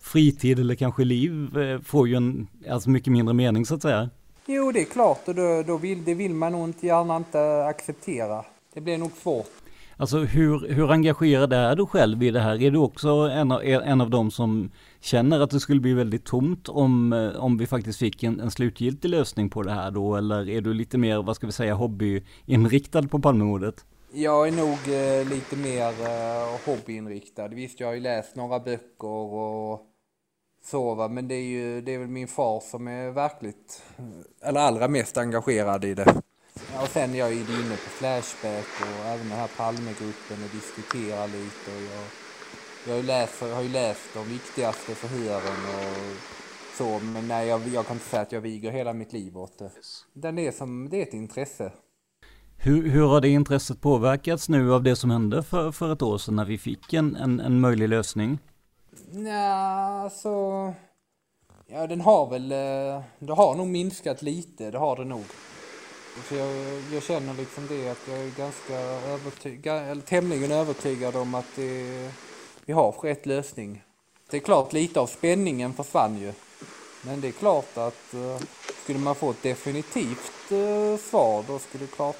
fritid 0.00 0.58
eller 0.58 0.74
kanske 0.74 1.04
liv 1.04 1.48
får 1.84 2.08
ju 2.08 2.14
en 2.14 2.46
alltså 2.70 2.90
mycket 2.90 3.12
mindre 3.12 3.34
mening 3.34 3.66
så 3.66 3.74
att 3.74 3.82
säga. 3.82 4.10
Jo, 4.46 4.72
det 4.72 4.80
är 4.80 4.84
klart 4.84 5.28
och 5.28 5.34
då, 5.34 5.62
då 5.66 5.76
vill, 5.76 6.04
det 6.04 6.14
vill 6.14 6.34
man 6.34 6.52
nog 6.52 6.68
inte 6.68 6.86
gärna 6.86 7.16
inte 7.16 7.64
acceptera. 7.64 8.44
Det 8.74 8.80
blir 8.80 8.98
nog 8.98 9.10
svårt. 9.12 9.50
Alltså 9.96 10.18
hur, 10.18 10.68
hur 10.68 10.92
engagerad 10.92 11.52
är 11.52 11.76
du 11.76 11.86
själv 11.86 12.22
i 12.22 12.30
det 12.30 12.40
här? 12.40 12.62
Är 12.62 12.70
du 12.70 12.78
också 12.78 13.08
en 13.08 13.52
av, 13.52 13.62
en 13.62 14.00
av 14.00 14.10
dem 14.10 14.30
som 14.30 14.70
känner 15.04 15.40
att 15.40 15.50
det 15.50 15.60
skulle 15.60 15.80
bli 15.80 15.94
väldigt 15.94 16.24
tomt 16.24 16.68
om, 16.68 17.12
eh, 17.12 17.44
om 17.44 17.58
vi 17.58 17.66
faktiskt 17.66 17.98
fick 17.98 18.22
en, 18.22 18.40
en 18.40 18.50
slutgiltig 18.50 19.08
lösning 19.08 19.50
på 19.50 19.62
det 19.62 19.72
här 19.72 19.90
då? 19.90 20.16
Eller 20.16 20.48
är 20.48 20.60
du 20.60 20.74
lite 20.74 20.98
mer, 20.98 21.22
vad 21.22 21.36
ska 21.36 21.46
vi 21.46 21.52
säga, 21.52 21.74
hobbyinriktad 21.74 23.02
på 23.02 23.18
Palmemordet? 23.18 23.84
Jag 24.12 24.48
är 24.48 24.52
nog 24.52 24.78
eh, 24.94 25.28
lite 25.28 25.56
mer 25.56 25.88
eh, 25.88 26.58
hobbyinriktad. 26.66 27.48
Visst, 27.48 27.80
jag 27.80 27.86
har 27.86 27.94
ju 27.94 28.00
läst 28.00 28.36
några 28.36 28.60
böcker 28.60 29.08
och 29.08 29.82
så 30.64 30.94
va, 30.94 31.08
men 31.08 31.28
det 31.28 31.34
är 31.34 31.48
ju, 31.48 31.80
det 31.80 31.94
är 31.94 31.98
väl 31.98 32.08
min 32.08 32.28
far 32.28 32.60
som 32.60 32.88
är 32.88 33.10
verkligt, 33.10 33.82
eller 34.42 34.60
allra 34.60 34.88
mest 34.88 35.16
engagerad 35.16 35.84
i 35.84 35.94
det. 35.94 36.14
Ja, 36.74 36.82
och 36.82 36.88
sen 36.88 37.14
är 37.14 37.18
jag 37.18 37.30
ju 37.30 37.40
inne 37.40 37.76
på 37.84 37.90
Flashback 37.90 38.66
och 38.80 39.06
även 39.06 39.28
den 39.28 39.38
här 39.38 39.50
Palmegruppen 39.56 40.44
och 40.44 40.50
diskuterar 40.52 41.26
lite. 41.26 41.70
Och 41.76 41.82
jag, 41.82 42.04
jag, 42.86 42.92
har 42.92 43.00
ju 43.00 43.06
läst, 43.06 43.34
jag 43.40 43.54
har 43.54 43.62
ju 43.62 43.68
läst 43.68 44.14
de 44.14 44.28
viktigaste 44.28 44.94
förhören 44.94 45.58
och 45.68 46.16
så, 46.76 46.98
men 47.04 47.28
nej, 47.28 47.48
jag, 47.48 47.68
jag 47.68 47.86
kan 47.86 47.96
inte 47.96 48.08
säga 48.08 48.22
att 48.22 48.32
jag 48.32 48.40
viger 48.40 48.70
hela 48.70 48.92
mitt 48.92 49.12
liv 49.12 49.38
åt 49.38 49.58
det. 49.58 49.70
Den 50.12 50.38
är 50.38 50.52
som, 50.52 50.88
det 50.88 50.98
är 50.98 51.02
ett 51.02 51.14
intresse. 51.14 51.72
Hur, 52.56 52.90
hur 52.90 53.06
har 53.06 53.20
det 53.20 53.28
intresset 53.28 53.80
påverkats 53.80 54.48
nu 54.48 54.72
av 54.74 54.82
det 54.82 54.96
som 54.96 55.10
hände 55.10 55.42
för, 55.42 55.72
för 55.72 55.92
ett 55.92 56.02
år 56.02 56.18
sedan 56.18 56.36
när 56.36 56.44
vi 56.44 56.58
fick 56.58 56.92
en, 56.92 57.16
en, 57.16 57.40
en 57.40 57.60
möjlig 57.60 57.88
lösning? 57.88 58.38
Nej, 59.10 60.10
så... 60.10 60.72
Ja, 61.66 61.86
den 61.86 62.00
har 62.00 62.30
väl... 62.30 62.52
Eh, 62.52 63.02
det 63.18 63.32
har 63.32 63.54
nog 63.54 63.66
minskat 63.66 64.22
lite, 64.22 64.70
det 64.70 64.78
har 64.78 64.96
det 64.96 65.04
nog. 65.04 65.24
Så 66.28 66.34
jag, 66.34 66.48
jag 66.92 67.02
känner 67.02 67.34
liksom 67.34 67.66
det 67.66 67.90
att 67.90 68.08
jag 68.08 68.18
är 68.18 68.38
ganska 68.38 68.74
övertygad, 69.12 69.82
eller 69.82 70.02
tämligen 70.02 70.52
övertygad 70.52 71.16
om 71.16 71.34
att 71.34 71.56
det, 71.56 72.10
vi 72.66 72.72
har 72.72 72.92
rätt 72.92 73.26
lösning. 73.26 73.82
Det 74.30 74.36
är 74.36 74.40
klart, 74.40 74.72
lite 74.72 75.00
av 75.00 75.06
spänningen 75.06 75.72
försvann 75.72 76.18
ju. 76.18 76.32
Men 77.06 77.20
det 77.20 77.28
är 77.28 77.32
klart 77.32 77.78
att 77.78 78.14
eh, 78.14 78.46
skulle 78.84 78.98
man 78.98 79.14
få 79.14 79.30
ett 79.30 79.42
definitivt 79.42 80.50
eh, 80.50 81.00
svar 81.00 81.44
då 81.48 81.58
skulle 81.58 81.86
klart 81.86 82.16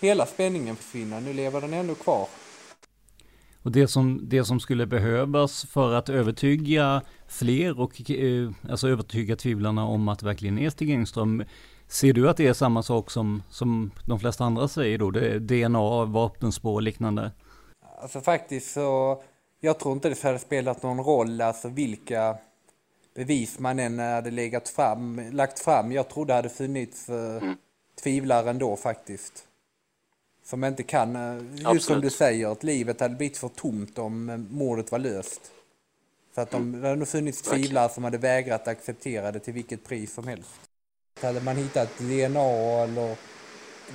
hela 0.00 0.26
spänningen 0.26 0.76
försvinna. 0.76 1.20
Nu 1.20 1.32
lever 1.32 1.60
den 1.60 1.74
ändå 1.74 1.94
kvar. 1.94 2.28
Och 3.62 3.72
det 3.72 3.88
som, 3.88 4.20
det 4.22 4.44
som 4.44 4.60
skulle 4.60 4.86
behövas 4.86 5.64
för 5.64 5.94
att 5.94 6.08
övertyga 6.08 7.02
fler 7.28 7.80
och 7.80 8.10
eh, 8.10 8.50
alltså 8.70 8.88
övertyga 8.88 9.36
tvivlarna 9.36 9.84
om 9.84 10.08
att 10.08 10.22
verkligen 10.22 10.58
är 10.58 10.70
Stig 10.70 10.90
Engström 10.90 11.44
Ser 11.88 12.12
du 12.12 12.28
att 12.28 12.36
det 12.36 12.46
är 12.46 12.52
samma 12.52 12.82
sak 12.82 13.10
som, 13.10 13.42
som 13.50 13.90
de 14.06 14.20
flesta 14.20 14.44
andra 14.44 14.68
säger 14.68 14.98
då? 14.98 15.10
Det 15.10 15.38
DNA, 15.38 16.04
vapenspår 16.04 16.74
och 16.74 16.82
liknande? 16.82 17.32
Alltså 18.00 18.20
faktiskt 18.20 18.72
så, 18.72 19.22
jag 19.60 19.78
tror 19.78 19.92
inte 19.92 20.08
det 20.08 20.22
hade 20.22 20.38
spelat 20.38 20.82
någon 20.82 21.04
roll 21.04 21.40
alltså 21.40 21.68
vilka 21.68 22.38
bevis 23.14 23.58
man 23.58 23.78
än 23.78 23.98
hade 23.98 24.30
legat 24.30 24.68
fram, 24.68 25.30
lagt 25.32 25.58
fram. 25.58 25.92
Jag 25.92 26.08
tror 26.08 26.26
det 26.26 26.34
hade 26.34 26.48
funnits 26.48 27.08
uh, 27.08 27.52
tvivlare 28.02 28.50
ändå 28.50 28.76
faktiskt. 28.76 29.44
Som 30.44 30.64
inte 30.64 30.82
kan, 30.82 31.16
uh, 31.16 31.42
just 31.50 31.66
Absolut. 31.66 31.82
som 31.82 32.00
du 32.00 32.10
säger, 32.10 32.52
att 32.52 32.62
livet 32.62 33.00
hade 33.00 33.14
blivit 33.14 33.38
för 33.38 33.48
tomt 33.48 33.98
om 33.98 34.30
uh, 34.30 34.38
mordet 34.38 34.92
var 34.92 34.98
löst. 34.98 35.40
Så 36.34 36.40
att 36.40 36.50
de, 36.50 36.62
mm. 36.62 36.80
det 36.80 36.88
hade 36.88 36.98
nog 36.98 37.08
funnits 37.08 37.42
tvivlare 37.42 37.88
som 37.88 38.04
hade 38.04 38.18
vägrat 38.18 38.68
acceptera 38.68 39.32
det 39.32 39.38
till 39.38 39.54
vilket 39.54 39.84
pris 39.84 40.14
som 40.14 40.28
helst. 40.28 40.60
Hade 41.22 41.40
man 41.40 41.56
hittat 41.56 41.98
DNA 41.98 42.40
eller 42.82 43.16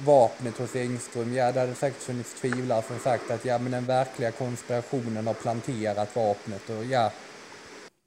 vapnet 0.05 0.57
hos 0.57 0.75
Engström, 0.75 1.33
ja 1.33 1.51
det 1.51 1.59
hade 1.59 1.75
säkert 1.75 2.01
funnits 2.01 2.41
tvivlare 2.41 2.81
som 2.81 2.99
sagt 2.99 3.31
att 3.31 3.45
ja 3.45 3.59
men 3.59 3.71
den 3.71 3.85
verkliga 3.85 4.31
konspirationen 4.31 5.27
har 5.27 5.33
planterat 5.33 6.15
vapnet 6.15 6.69
och 6.69 6.85
ja. 6.85 7.11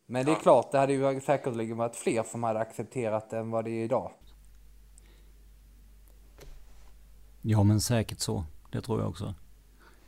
Men 0.06 0.26
det 0.26 0.32
är 0.32 0.36
klart, 0.36 0.72
det 0.72 0.78
hade 0.78 0.92
ju 0.92 1.20
säkerligen 1.20 1.76
varit 1.76 1.96
fler 1.96 2.22
som 2.22 2.42
hade 2.42 2.60
accepterat 2.60 3.30
det 3.30 3.38
än 3.38 3.50
vad 3.50 3.64
det 3.64 3.70
är 3.70 3.84
idag. 3.84 4.10
Ja 7.42 7.62
men 7.62 7.80
säkert 7.80 8.20
så, 8.20 8.44
det 8.72 8.82
tror 8.82 9.00
jag 9.00 9.08
också. 9.08 9.34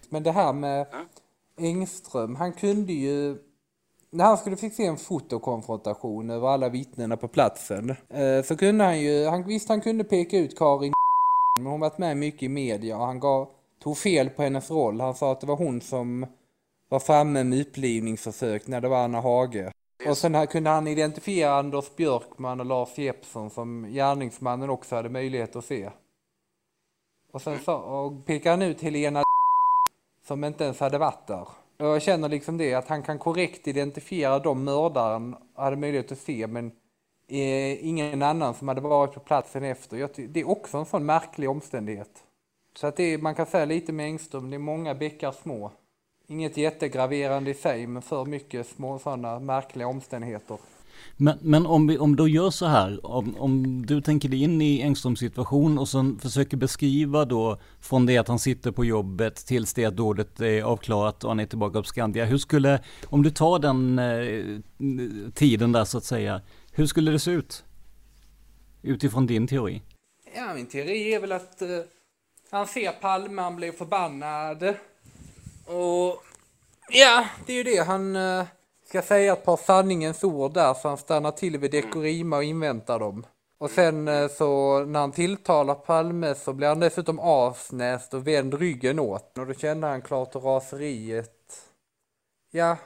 Men 0.09 0.23
det 0.23 0.33
här 0.33 0.53
med 0.53 0.87
Engström, 1.57 2.37
han 2.37 2.53
kunde 2.53 2.93
ju 2.93 3.39
när 4.11 4.25
han 4.25 4.39
skulle 4.39 4.57
fixa 4.57 4.83
en 4.83 4.97
fotokonfrontation 4.97 6.31
över 6.31 6.49
alla 6.49 6.69
vittnena 6.69 7.17
på 7.17 7.29
platsen 7.29 7.91
eh, 7.91 8.43
så 8.45 8.57
kunde 8.57 8.85
han 8.85 9.01
ju, 9.01 9.27
han, 9.27 9.45
visst 9.47 9.69
han 9.69 9.81
kunde 9.81 10.05
peka 10.05 10.39
ut 10.39 10.59
Karin 10.59 10.93
men 11.63 11.73
hon 11.73 11.81
varit 11.81 11.99
med 11.99 12.17
mycket 12.17 12.43
i 12.43 12.49
media 12.49 12.99
och 12.99 13.07
han 13.07 13.21
gav, 13.21 13.49
tog 13.83 13.99
fel 13.99 14.31
på 14.31 14.43
hennes 14.43 14.71
roll. 14.71 15.01
Han 15.01 15.15
sa 15.15 15.33
att 15.33 15.41
det 15.41 15.47
var 15.47 15.57
hon 15.57 15.81
som 15.81 16.27
var 16.89 16.99
framme 16.99 17.45
med 17.45 17.61
upplivningsförsök 17.61 18.67
när 18.67 18.81
det 18.81 18.89
var 18.89 19.05
Anna 19.05 19.21
Hage. 19.21 19.73
Och 20.07 20.19
sen 20.19 20.47
kunde 20.47 20.71
han 20.71 20.87
identifiera 20.87 21.55
Anders 21.55 21.97
Björkman 21.97 22.61
och 22.61 22.67
Lars 22.67 22.99
Jeppsson 22.99 23.51
som 23.51 23.87
gärningsmannen 23.91 24.71
också 24.71 24.97
hade 24.97 25.09
möjlighet 25.09 25.57
att 25.57 25.65
se. 25.65 25.91
Och 27.33 27.43
sen 27.43 27.59
så 27.59 27.75
och 27.75 28.27
pekade 28.27 28.51
han 28.51 28.63
ut 28.63 28.83
Helena 28.83 29.23
som 30.27 30.45
inte 30.45 30.65
ens 30.65 30.81
hade 30.81 30.99
varit 30.99 31.27
där. 31.27 31.49
Och 31.79 31.87
jag 31.87 32.03
känner 32.03 32.29
liksom 32.29 32.57
det, 32.57 32.75
att 32.75 32.89
han 32.89 33.03
kan 33.03 33.19
korrekt 33.19 33.69
identifiera 33.69 34.39
de 34.39 34.65
mördaren 34.65 35.37
hade 35.55 35.77
möjlighet 35.77 36.13
att 36.13 36.19
se, 36.19 36.47
men 36.47 36.73
Eh, 37.31 37.89
ingen 37.89 38.23
annan 38.23 38.55
som 38.55 38.69
hade 38.69 38.81
varit 38.81 39.15
på 39.15 39.21
platsen 39.21 39.65
efter. 39.65 39.97
Jag, 39.97 40.11
det 40.29 40.41
är 40.41 40.49
också 40.49 40.79
en 40.79 40.87
sån 40.87 41.07
märklig 41.07 41.51
omständighet. 41.51 42.11
Så 42.77 42.87
att 42.87 42.97
det 42.97 43.15
är, 43.15 43.19
man 43.19 43.35
kan 43.35 43.47
säga 43.47 43.65
lite 43.65 43.93
med 43.93 44.07
Engström, 44.07 44.51
det 44.51 44.57
är 44.57 44.59
många 44.59 44.95
bäckar 44.95 45.33
små. 45.33 45.73
Inget 46.27 46.57
jättegraverande 46.57 47.51
i 47.51 47.55
sig, 47.55 47.87
men 47.87 48.03
för 48.03 48.25
mycket 48.25 48.67
små 48.67 48.99
sådana 48.99 49.41
märkliga 49.41 49.89
omständigheter. 49.89 50.59
Men, 51.17 51.39
men 51.41 51.67
om 51.67 51.87
vi 51.87 51.99
om 51.99 52.17
du 52.17 52.31
gör 52.31 52.51
så 52.51 52.67
här, 52.67 53.07
om, 53.07 53.37
om 53.39 53.87
du 53.87 54.01
tänker 54.01 54.29
dig 54.29 54.43
in 54.43 54.63
i 54.63 54.81
Engströms 54.83 55.19
situation 55.19 55.79
och 55.79 55.89
sen 55.89 56.19
försöker 56.19 56.57
beskriva 56.57 57.25
då 57.25 57.59
från 57.81 58.07
det 58.07 58.19
att 58.19 58.29
han 58.29 58.39
sitter 58.39 58.71
på 58.71 58.85
jobbet 58.85 59.37
tills 59.37 59.75
det 59.75 59.85
att 59.85 59.97
dådet 59.97 60.41
är 60.41 60.63
avklarat 60.63 61.25
och 61.25 61.31
han 61.31 61.41
är 61.41 61.47
tillbaka 61.47 61.79
på 61.79 61.89
Skandia. 61.89 62.25
Hur 62.25 62.39
skulle, 62.39 62.81
om 63.07 63.23
du 63.23 63.31
tar 63.31 63.59
den 63.59 63.99
eh, 63.99 65.31
tiden 65.35 65.73
där 65.73 65.85
så 65.85 65.99
att 65.99 66.05
säga, 66.05 66.41
hur 66.79 66.87
skulle 66.87 67.11
det 67.11 67.19
se 67.19 67.31
ut? 67.31 67.65
Utifrån 68.83 69.27
din 69.27 69.47
teori? 69.47 69.83
Ja, 70.35 70.55
min 70.55 70.67
teori 70.67 71.15
är 71.15 71.21
väl 71.21 71.33
att 71.33 71.63
eh, 71.63 71.69
han 72.51 72.67
ser 72.67 72.93
Palme, 72.93 73.43
han 73.43 73.57
blir 73.57 73.73
förbannad. 73.73 74.63
Och 75.67 76.25
ja, 76.89 77.27
det 77.47 77.53
är 77.53 77.57
ju 77.57 77.63
det. 77.63 77.85
Han 77.87 78.17
eh, 78.17 78.45
ska 78.89 79.03
säga 79.03 79.33
ett 79.33 79.45
par 79.45 79.57
sanningens 79.57 80.25
ord 80.25 80.55
där 80.55 80.75
så 80.75 80.89
han 80.89 80.99
stannar 80.99 81.31
till 81.31 81.59
vid 81.59 81.71
Dekorima 81.71 82.37
och 82.37 82.45
inväntar 82.45 82.99
dem. 82.99 83.27
Och 83.59 83.71
sen 83.71 84.09
eh, 84.09 84.29
så 84.29 84.81
när 84.85 85.01
han 85.01 85.13
tilltalar 85.13 85.75
Palme 85.75 86.35
så 86.35 86.53
blir 86.53 86.69
han 86.69 86.81
dessutom 86.81 87.19
asnäst 87.21 88.15
och 88.15 88.27
vänd 88.27 88.55
ryggen 88.55 88.99
åt. 88.99 89.39
Och 89.39 89.47
då 89.47 89.55
känner 89.55 89.89
han 89.89 90.03
klart 90.03 90.35
raseriet. 90.35 91.63
Ja, 92.51 92.77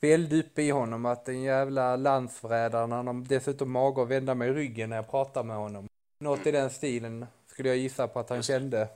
väldigt 0.00 0.46
uppe 0.46 0.62
i 0.62 0.70
honom 0.70 1.06
att 1.06 1.24
den 1.24 1.42
jävla 1.42 1.96
landsförrädaren, 1.96 2.92
han 2.92 3.06
har 3.06 3.14
dessutom 3.28 3.70
mage 3.70 4.02
att 4.02 4.08
vända 4.08 4.34
mig 4.34 4.52
ryggen 4.52 4.90
när 4.90 4.96
jag 4.96 5.10
pratar 5.10 5.44
med 5.44 5.56
honom. 5.56 5.88
Något 6.18 6.46
i 6.46 6.50
den 6.50 6.70
stilen 6.70 7.26
skulle 7.46 7.68
jag 7.68 7.78
gissa 7.78 8.08
på 8.08 8.18
att 8.18 8.30
han 8.30 8.42
kände. 8.42 8.88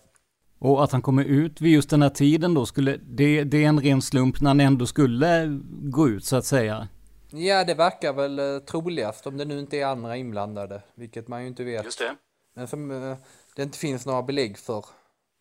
Och 0.58 0.84
att 0.84 0.92
han 0.92 1.02
kommer 1.02 1.24
ut 1.24 1.60
vid 1.60 1.72
just 1.72 1.90
den 1.90 2.02
här 2.02 2.10
tiden 2.10 2.54
då, 2.54 2.66
skulle, 2.66 2.96
det, 2.96 3.44
det 3.44 3.64
är 3.64 3.68
en 3.68 3.80
ren 3.80 4.02
slump 4.02 4.40
när 4.40 4.50
han 4.50 4.60
ändå 4.60 4.86
skulle 4.86 5.60
gå 5.82 6.08
ut 6.08 6.24
så 6.24 6.36
att 6.36 6.44
säga? 6.44 6.88
Ja, 7.30 7.64
det 7.64 7.74
verkar 7.74 8.12
väl 8.12 8.38
eh, 8.38 8.58
troligast 8.58 9.26
om 9.26 9.36
det 9.36 9.44
nu 9.44 9.58
inte 9.58 9.78
är 9.78 9.86
andra 9.86 10.16
inblandade, 10.16 10.82
vilket 10.94 11.28
man 11.28 11.42
ju 11.42 11.48
inte 11.48 11.64
vet. 11.64 11.84
Just 11.84 11.98
det. 11.98 12.16
Men 12.54 12.68
som 12.68 12.90
eh, 12.90 13.16
det 13.56 13.62
inte 13.62 13.78
finns 13.78 14.06
några 14.06 14.22
belägg 14.22 14.58
för 14.58 14.84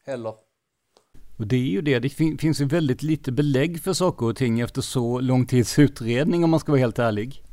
heller. 0.05 0.33
Och 1.39 1.47
det 1.47 1.55
är 1.55 1.59
ju 1.59 1.81
det, 1.81 1.99
det 1.99 2.09
fin 2.09 2.37
finns 2.37 2.61
ju 2.61 2.65
väldigt 2.65 3.03
lite 3.03 3.31
belägg 3.31 3.83
för 3.83 3.93
saker 3.93 4.25
och 4.25 4.35
ting 4.35 4.59
efter 4.59 4.81
så 4.81 5.19
lång 5.19 5.45
tids 5.45 5.79
utredning 5.79 6.43
om 6.43 6.49
man 6.49 6.59
ska 6.59 6.71
vara 6.71 6.79
helt 6.79 6.99
ärlig. 6.99 7.43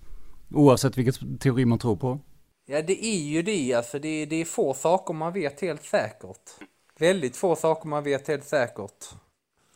Oavsett 0.50 0.98
vilket 0.98 1.40
teori 1.40 1.64
man 1.64 1.78
tror 1.78 1.96
på. 1.96 2.20
Ja, 2.66 2.82
det 2.82 3.04
är 3.06 3.18
ju 3.18 3.42
det 3.42 3.74
alltså. 3.74 3.98
Det 3.98 4.08
är, 4.08 4.26
det 4.26 4.36
är 4.36 4.44
få 4.44 4.74
saker 4.74 5.14
man 5.14 5.32
vet 5.32 5.60
helt 5.60 5.84
säkert. 5.84 6.50
Väldigt 6.98 7.36
få 7.36 7.56
saker 7.56 7.88
man 7.88 8.04
vet 8.04 8.28
helt 8.28 8.44
säkert. 8.44 9.04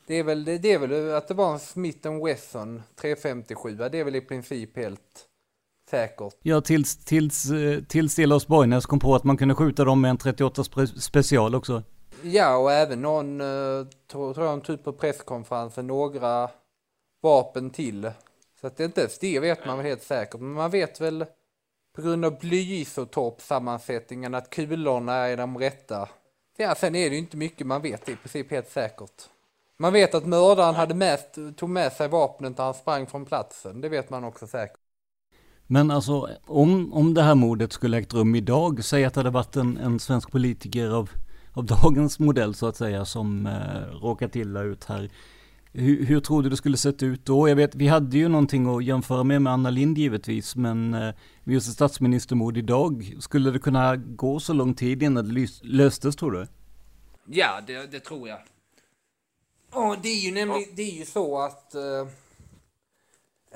Det 0.06 0.18
är 0.18 0.24
väl, 0.24 0.44
det, 0.44 0.58
det 0.58 0.72
är 0.72 0.78
väl 0.78 1.14
att 1.14 1.28
det 1.28 1.34
var 1.34 1.52
en 1.52 1.58
Smith 1.58 2.24
Wesson 2.24 2.82
357, 3.00 3.76
det 3.92 3.98
är 3.98 4.04
väl 4.04 4.16
i 4.16 4.20
princip 4.20 4.76
helt 4.76 5.26
säkert. 5.90 6.34
Ja, 6.42 6.60
tills, 6.60 6.96
tills, 7.04 7.50
eh, 7.50 7.80
tills 7.80 8.18
Lars 8.18 8.46
Borgnäs 8.46 8.86
kom 8.86 8.98
på 8.98 9.14
att 9.14 9.24
man 9.24 9.36
kunde 9.36 9.54
skjuta 9.54 9.84
dem 9.84 10.00
med 10.00 10.10
en 10.10 10.18
38 10.18 10.64
spe 10.64 10.86
special 10.86 11.54
också. 11.54 11.82
Ja, 12.22 12.56
och 12.56 12.72
även 12.72 13.02
någon, 13.02 13.40
eh, 13.40 13.86
tror, 14.10 14.38
jag, 14.38 14.46
jag, 14.46 14.64
typ 14.64 14.84
på 14.84 14.92
presskonferensen, 14.92 15.86
några 15.86 16.50
vapen 17.22 17.70
till. 17.70 18.10
Så 18.60 18.66
att 18.66 18.76
det 18.76 18.84
inte 18.84 19.00
ens 19.00 19.18
det 19.18 19.40
vet 19.40 19.66
man 19.66 19.76
väl 19.76 19.86
helt 19.86 20.02
säkert, 20.02 20.40
men 20.40 20.52
man 20.52 20.70
vet 20.70 21.00
väl 21.00 21.24
på 21.96 22.02
grund 22.02 22.24
av 22.24 22.38
blyisotopsammansättningen 22.38 24.34
att 24.34 24.50
kulorna 24.50 25.14
är 25.14 25.36
de 25.36 25.58
rätta. 25.58 26.08
Ja, 26.56 26.74
sen 26.74 26.94
är 26.94 27.10
det 27.10 27.16
ju 27.16 27.22
inte 27.22 27.36
mycket 27.36 27.66
man 27.66 27.82
vet 27.82 28.08
i 28.08 28.16
princip 28.16 28.50
helt 28.50 28.70
säkert. 28.70 29.28
Man 29.76 29.92
vet 29.92 30.14
att 30.14 30.26
mördaren 30.26 30.74
hade 30.74 30.94
med, 30.94 31.18
tog 31.56 31.70
med 31.70 31.92
sig 31.92 32.08
vapnet 32.08 32.58
när 32.58 32.64
han 32.64 32.74
sprang 32.74 33.06
från 33.06 33.24
platsen. 33.24 33.80
Det 33.80 33.88
vet 33.88 34.10
man 34.10 34.24
också 34.24 34.46
säkert. 34.46 34.78
Men 35.66 35.90
alltså, 35.90 36.28
om, 36.46 36.92
om 36.92 37.14
det 37.14 37.22
här 37.22 37.34
mordet 37.34 37.72
skulle 37.72 37.98
ägt 37.98 38.14
rum 38.14 38.34
idag, 38.34 38.84
säg 38.84 39.04
att 39.04 39.14
det 39.14 39.20
hade 39.20 39.30
varit 39.30 39.56
en, 39.56 39.76
en 39.76 40.00
svensk 40.00 40.30
politiker 40.30 40.88
av, 40.88 41.10
av 41.52 41.64
dagens 41.82 42.18
modell 42.18 42.54
så 42.54 42.66
att 42.66 42.76
säga, 42.76 43.04
som 43.04 43.46
eh, 43.46 44.00
råkat 44.02 44.36
illa 44.36 44.62
ut 44.62 44.84
här. 44.84 45.10
Hur, 45.72 46.06
hur 46.06 46.20
tror 46.20 46.42
du 46.42 46.48
det 46.48 46.56
skulle 46.56 46.76
sett 46.76 47.02
ut 47.02 47.24
då? 47.24 47.48
Jag 47.48 47.56
vet, 47.56 47.74
vi 47.74 47.88
hade 47.88 48.18
ju 48.18 48.28
någonting 48.28 48.76
att 48.76 48.84
jämföra 48.84 49.24
med 49.24 49.42
med 49.42 49.52
Anna 49.52 49.70
Lind 49.70 49.98
givetvis, 49.98 50.56
men 50.56 50.94
eh, 50.94 51.14
just 51.44 51.68
ett 51.68 51.74
statsministermord 51.74 52.56
idag, 52.56 53.16
skulle 53.20 53.50
det 53.50 53.58
kunna 53.58 53.96
gå 53.96 54.40
så 54.40 54.52
lång 54.52 54.74
tid 54.74 55.02
innan 55.02 55.34
det 55.34 55.48
löstes 55.62 56.16
tror 56.16 56.32
du? 56.32 56.46
Ja, 57.26 57.60
det, 57.66 57.92
det 57.92 58.00
tror 58.00 58.28
jag. 58.28 58.38
Och 59.72 59.96
det 60.02 60.08
är 60.08 60.20
ju 60.20 60.32
nämligen, 60.32 60.74
det 60.74 60.82
är 60.82 60.98
ju 60.98 61.04
så 61.04 61.38
att 61.38 61.74
eh, 61.74 62.06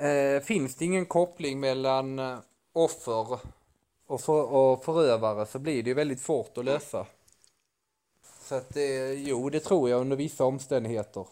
eh, 0.07 0.41
finns 0.41 0.75
det 0.75 0.85
ingen 0.85 1.05
koppling 1.05 1.59
mellan 1.59 2.19
eh, 2.19 2.37
offer 2.73 3.39
och, 4.07 4.21
för, 4.21 4.53
och 4.53 4.85
förövare 4.85 5.45
så 5.45 5.59
blir 5.59 5.83
det 5.83 5.89
ju 5.89 5.93
väldigt 5.93 6.21
svårt 6.21 6.57
att 6.57 6.65
lösa. 6.65 7.05
Så 8.45 8.55
att 8.55 8.73
det, 8.73 9.13
jo, 9.13 9.49
det 9.49 9.59
tror 9.59 9.89
jag 9.89 10.01
under 10.01 10.15
vissa 10.15 10.45
omständigheter. 10.45 11.25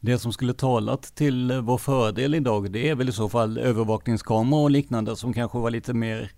Det 0.00 0.18
som 0.18 0.32
skulle 0.32 0.54
talat 0.54 1.02
till 1.02 1.60
vår 1.62 1.78
fördel 1.78 2.34
idag, 2.34 2.72
det 2.72 2.88
är 2.88 2.94
väl 2.94 3.08
i 3.08 3.12
så 3.12 3.28
fall 3.28 3.58
övervakningskameror 3.58 4.62
och 4.62 4.70
liknande 4.70 5.16
som 5.16 5.32
kanske 5.32 5.58
var 5.58 5.70
lite 5.70 5.94
mer, 5.94 6.32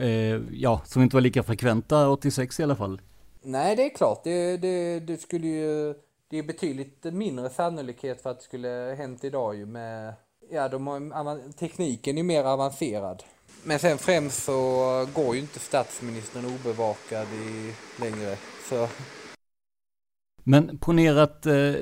eh, 0.00 0.40
ja, 0.52 0.82
som 0.84 1.02
inte 1.02 1.16
var 1.16 1.20
lika 1.20 1.42
frekventa 1.42 2.08
86 2.08 2.60
i 2.60 2.62
alla 2.62 2.76
fall. 2.76 3.00
Nej, 3.42 3.76
det 3.76 3.82
är 3.82 3.94
klart. 3.94 4.24
Det, 4.24 4.56
det, 4.56 5.00
det 5.00 5.16
skulle 5.16 5.46
ju, 5.46 5.94
det 6.30 6.38
är 6.38 6.42
betydligt 6.42 7.04
mindre 7.04 7.50
sannolikhet 7.50 8.22
för 8.22 8.30
att 8.30 8.38
det 8.38 8.44
skulle 8.44 8.94
hänt 8.98 9.24
idag 9.24 9.56
ju 9.56 9.66
med, 9.66 10.14
ja, 10.50 10.68
de 10.68 10.86
har, 10.86 11.52
tekniken 11.52 12.18
är 12.18 12.22
mer 12.22 12.44
avancerad. 12.44 13.22
Men 13.62 13.78
sen 13.78 13.98
främst 13.98 14.44
så 14.44 14.52
går 15.14 15.34
ju 15.34 15.40
inte 15.40 15.58
statsministern 15.58 16.44
obevakad 16.44 17.26
i, 17.26 17.72
längre. 18.00 18.36
Så 18.68 18.88
men 20.44 20.78
ponera 20.78 21.22
att 21.22 21.46
eh, 21.46 21.74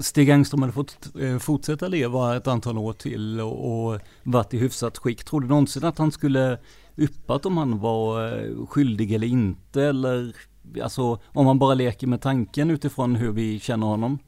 Stig 0.00 0.28
Engström 0.28 0.62
hade 0.62 0.72
fått 0.72 0.98
eh, 1.20 1.38
fortsätta 1.38 1.88
leva 1.88 2.36
ett 2.36 2.46
antal 2.46 2.78
år 2.78 2.92
till 2.92 3.40
och, 3.40 3.90
och 3.92 4.00
varit 4.22 4.54
i 4.54 4.58
hyfsat 4.58 4.98
skick. 4.98 5.24
Tror 5.24 5.40
du 5.40 5.46
någonsin 5.46 5.84
att 5.84 5.98
han 5.98 6.12
skulle 6.12 6.58
yppat 6.96 7.46
om 7.46 7.56
han 7.56 7.78
var 7.78 8.26
eh, 8.26 8.66
skyldig 8.66 9.12
eller 9.12 9.26
inte? 9.26 9.82
Eller 9.82 10.36
alltså 10.82 11.20
om 11.26 11.46
man 11.46 11.58
bara 11.58 11.74
leker 11.74 12.06
med 12.06 12.22
tanken 12.22 12.70
utifrån 12.70 13.16
hur 13.16 13.32
vi 13.32 13.60
känner 13.60 13.86
honom? 13.86 14.18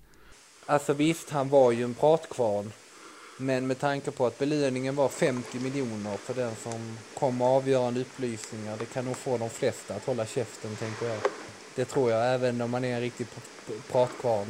Alltså 0.67 0.93
visst, 0.93 1.31
han 1.31 1.49
var 1.49 1.73
ju 1.73 1.85
en 1.85 1.95
pratkvarn. 1.95 2.73
Men 3.43 3.67
med 3.67 3.79
tanke 3.79 4.11
på 4.11 4.27
att 4.27 4.39
belöningen 4.39 4.95
var 4.97 5.09
50 5.09 5.61
miljoner 5.61 6.17
för 6.17 6.35
den 6.35 6.55
som 6.63 6.97
kom 7.19 7.39
med 7.39 7.47
avgörande 7.47 8.01
upplysningar, 8.01 8.77
det 8.79 8.85
kan 8.85 9.05
nog 9.05 9.17
få 9.17 9.39
de 9.39 9.51
flesta 9.51 9.95
att 9.95 10.05
hålla 10.05 10.27
käften, 10.27 10.77
tänker 10.77 11.07
jag. 11.07 11.19
Det 11.75 11.85
tror 11.85 12.11
jag, 12.11 12.35
även 12.35 12.61
om 12.61 12.71
man 12.71 12.85
är 12.85 12.95
en 12.95 13.01
riktig 13.01 13.27
pratkvarn. 13.93 14.47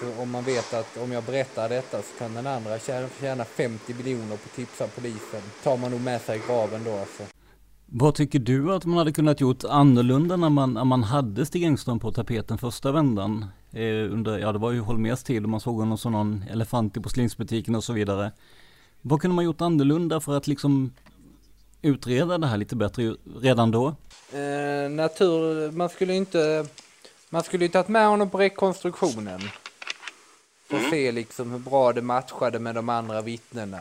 Så 0.00 0.22
om 0.22 0.30
man 0.30 0.44
vet 0.44 0.74
att 0.74 0.96
om 0.96 1.12
jag 1.12 1.24
berättar 1.24 1.68
detta 1.68 1.98
så 1.98 2.18
kan 2.18 2.34
den 2.34 2.46
andra 2.46 2.78
tjäna, 3.20 3.44
50 3.44 3.94
miljoner 3.94 4.26
på 4.26 4.34
att 4.34 4.56
tipsa 4.56 4.86
polisen. 4.86 5.42
tar 5.62 5.76
man 5.76 5.90
nog 5.90 6.00
med 6.00 6.20
sig 6.20 6.38
i 6.38 6.42
graven 6.46 6.84
då 6.84 6.92
alltså. 6.92 7.22
Vad 7.86 8.14
tycker 8.14 8.38
du 8.38 8.74
att 8.74 8.84
man 8.84 8.98
hade 8.98 9.12
kunnat 9.12 9.40
gjort 9.40 9.64
annorlunda 9.64 10.36
när 10.36 10.50
man, 10.50 10.74
när 10.74 10.84
man 10.84 11.02
hade 11.02 11.46
Stig 11.46 11.64
Engström 11.64 12.00
på 12.00 12.12
tapeten 12.12 12.58
första 12.58 12.92
vändan? 12.92 13.46
Eh, 13.72 14.12
under, 14.12 14.38
ja 14.38 14.52
det 14.52 14.58
var 14.58 14.72
ju 14.72 14.80
Holmers 14.80 15.22
tid 15.22 15.42
och 15.42 15.48
man 15.48 15.60
såg 15.60 15.78
honom 15.78 15.98
som 15.98 16.12
någon 16.12 16.44
elefant 16.50 16.96
i 16.96 17.00
porslinsbutiken 17.00 17.74
och 17.74 17.84
så 17.84 17.92
vidare. 17.92 18.32
Vad 19.00 19.20
kunde 19.20 19.34
man 19.34 19.44
gjort 19.44 19.60
annorlunda 19.60 20.20
för 20.20 20.36
att 20.36 20.46
liksom 20.46 20.92
utreda 21.82 22.38
det 22.38 22.46
här 22.46 22.56
lite 22.56 22.76
bättre 22.76 23.16
redan 23.40 23.70
då? 23.70 23.86
Eh, 24.32 24.90
natur, 24.90 25.70
man 25.70 25.88
skulle 25.88 26.14
inte, 26.14 26.66
man 27.30 27.42
skulle 27.42 27.64
ju 27.64 27.68
tagit 27.68 27.88
med 27.88 28.06
honom 28.08 28.30
på 28.30 28.38
rekonstruktionen. 28.38 29.40
Och 30.66 30.78
mm. 30.78 30.90
se 30.90 31.12
liksom 31.12 31.50
hur 31.50 31.58
bra 31.58 31.92
det 31.92 32.02
matchade 32.02 32.58
med 32.58 32.74
de 32.74 32.88
andra 32.88 33.20
vittnena. 33.20 33.80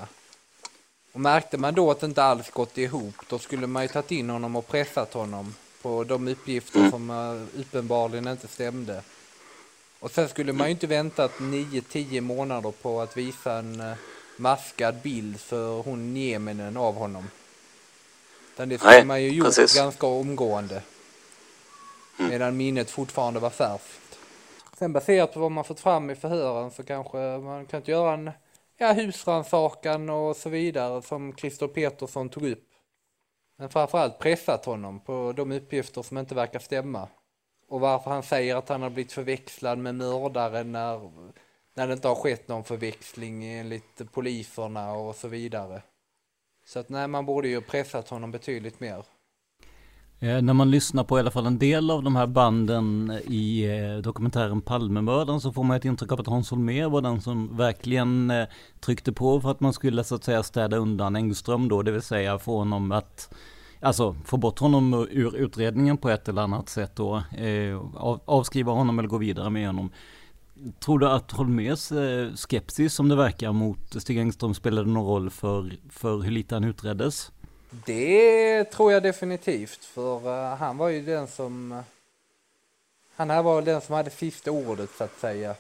Och 1.14 1.20
märkte 1.20 1.58
man 1.58 1.74
då 1.74 1.92
att 1.92 2.00
det 2.00 2.06
inte 2.06 2.24
alls 2.24 2.52
gått 2.52 2.78
ihop, 2.78 3.16
då 3.30 3.40
skulle 3.40 3.68
man 3.68 3.84
ju 3.84 3.90
tagit 3.90 4.12
in 4.12 4.30
honom 4.30 4.56
och 4.56 4.68
pressat 4.68 5.14
honom 5.14 5.56
på 5.82 6.04
de 6.04 6.28
uppgifter 6.28 6.90
som 6.90 7.10
uh, 7.10 7.42
uppenbarligen 7.60 8.28
inte 8.28 8.48
stämde. 8.48 9.02
Och 10.02 10.12
sen 10.12 10.30
skulle 10.30 10.54
man 10.54 10.68
ju 10.68 10.72
inte 10.72 10.88
väntat 10.88 11.32
9-10 11.32 12.22
månader 12.22 12.72
på 12.82 13.02
att 13.02 13.18
visa 13.18 13.54
en 13.54 13.82
uh, 13.82 13.94
maskad 14.38 14.96
bild 15.04 15.40
för 15.40 15.82
hon 15.82 16.14
Nieminen 16.14 16.78
av 16.78 16.96
honom. 16.96 17.28
Utan 18.54 18.70
det 18.70 18.78
skulle 18.78 18.94
Nej, 18.94 19.06
man 19.06 19.24
ju 19.24 19.30
gjort 19.30 19.46
precis. 19.46 19.76
ganska 19.76 20.08
omgående. 20.08 20.82
Medan 22.18 22.58
minnet 22.58 22.90
fortfarande 22.90 23.40
var 23.40 23.50
färskt. 23.50 24.20
Sen 24.78 24.94
baserat 24.94 25.34
på 25.34 25.40
vad 25.40 25.52
man 25.52 25.64
fått 25.64 25.80
fram 25.80 26.10
i 26.10 26.16
förhören 26.16 26.72
så 26.72 26.84
kanske 26.84 27.18
man 27.18 27.66
kan 27.66 27.82
göra 27.86 28.14
en 28.14 28.32
ja, 28.78 28.94
husrannsakan 28.94 30.10
och 30.10 30.36
så 30.36 30.50
vidare 30.50 31.02
som 31.02 31.36
Christer 31.36 31.68
Petersson 31.68 32.30
tog 32.30 32.46
upp. 32.46 32.68
Men 33.58 33.70
framförallt 33.70 34.20
pressat 34.20 34.66
honom 34.66 35.00
på 35.00 35.34
de 35.36 35.52
uppgifter 35.52 36.02
som 36.02 36.18
inte 36.18 36.36
verkar 36.36 36.60
stämma. 36.60 37.08
Och 37.72 37.80
varför 37.80 38.12
han 38.12 38.24
säger 38.24 38.56
att 38.56 38.70
han 38.70 38.82
har 38.82 38.90
blivit 38.90 39.12
förväxlad 39.12 39.78
med 39.78 39.96
mördaren 39.96 40.72
när, 40.72 41.12
när 41.74 41.88
det 41.88 41.94
inte 41.94 42.08
har 42.08 42.16
skett 42.16 42.48
någon 42.48 42.64
förväxling 42.64 43.46
enligt 43.46 44.12
poliserna 44.12 44.92
och 44.92 45.16
så 45.16 45.28
vidare. 45.28 45.82
Så 46.66 46.80
att 46.80 46.90
nej, 46.90 47.08
man 47.08 47.26
borde 47.26 47.48
ju 47.48 47.62
pressat 47.62 48.10
honom 48.10 48.32
betydligt 48.32 48.80
mer. 48.80 49.06
Eh, 50.20 50.42
när 50.42 50.54
man 50.54 50.72
lyssnar 50.72 51.04
på 51.04 51.18
i 51.18 51.20
alla 51.20 51.32
fall 51.32 51.46
en 51.46 51.60
del 51.60 51.92
av 51.92 52.04
de 52.04 52.16
här 52.16 52.28
banden 52.28 53.20
i 53.28 53.64
eh, 53.64 53.98
dokumentären 53.98 54.62
Palmemördaren 54.62 55.42
så 55.42 55.52
får 55.52 55.64
man 55.64 55.78
ett 55.78 55.86
intryck 55.86 56.12
av 56.12 56.20
att 56.20 56.28
Hans 56.28 56.52
Holmér 56.52 56.90
var 56.90 57.02
den 57.02 57.22
som 57.22 57.58
verkligen 57.58 58.32
eh, 58.32 58.48
tryckte 58.80 59.12
på 59.12 59.42
för 59.42 59.52
att 59.52 59.60
man 59.60 59.74
skulle 59.74 60.04
så 60.04 60.16
att 60.16 60.24
säga 60.24 60.44
städa 60.44 60.78
undan 60.78 61.16
Engström 61.16 61.68
då, 61.68 61.82
det 61.82 61.92
vill 61.92 62.02
säga 62.02 62.40
få 62.40 62.58
honom 62.58 62.92
att 62.92 63.34
Alltså 63.82 64.16
få 64.26 64.38
bort 64.38 64.60
honom 64.60 65.08
ur 65.12 65.36
utredningen 65.36 65.98
på 65.98 66.10
ett 66.10 66.28
eller 66.30 66.42
annat 66.42 66.70
sätt 66.70 66.92
då. 66.96 67.24
Eh, 67.38 67.82
avskriva 68.26 68.72
honom 68.72 69.00
eller 69.00 69.10
gå 69.10 69.18
vidare 69.18 69.50
med 69.50 69.68
honom. 69.68 69.92
Tror 70.80 71.00
du 71.00 71.08
att 71.08 71.32
Holmers 71.32 71.92
eh, 71.92 72.34
skepsis 72.36 72.94
som 72.94 73.10
det 73.10 73.16
verkar 73.16 73.52
mot 73.52 74.02
Stig 74.02 74.18
Engström 74.18 74.54
spelade 74.54 74.90
någon 74.90 75.06
roll 75.06 75.30
för, 75.30 75.74
för 75.90 76.18
hur 76.18 76.32
lite 76.32 76.56
han 76.56 76.64
utreddes? 76.64 77.32
Det 77.86 78.64
tror 78.64 78.92
jag 78.92 79.04
definitivt, 79.04 79.86
för 79.86 80.52
eh, 80.52 80.58
han 80.58 80.78
var 80.78 80.90
ju 80.90 81.06
den 81.06 81.28
som... 81.28 81.84
Han 83.16 83.30
här 83.30 83.44
var 83.44 83.62
den 83.62 83.82
som 83.82 83.96
hade 83.96 84.10
sista 84.10 84.52
ordet, 84.52 84.90
så 84.98 85.04
att 85.04 85.20
säga. 85.20 85.56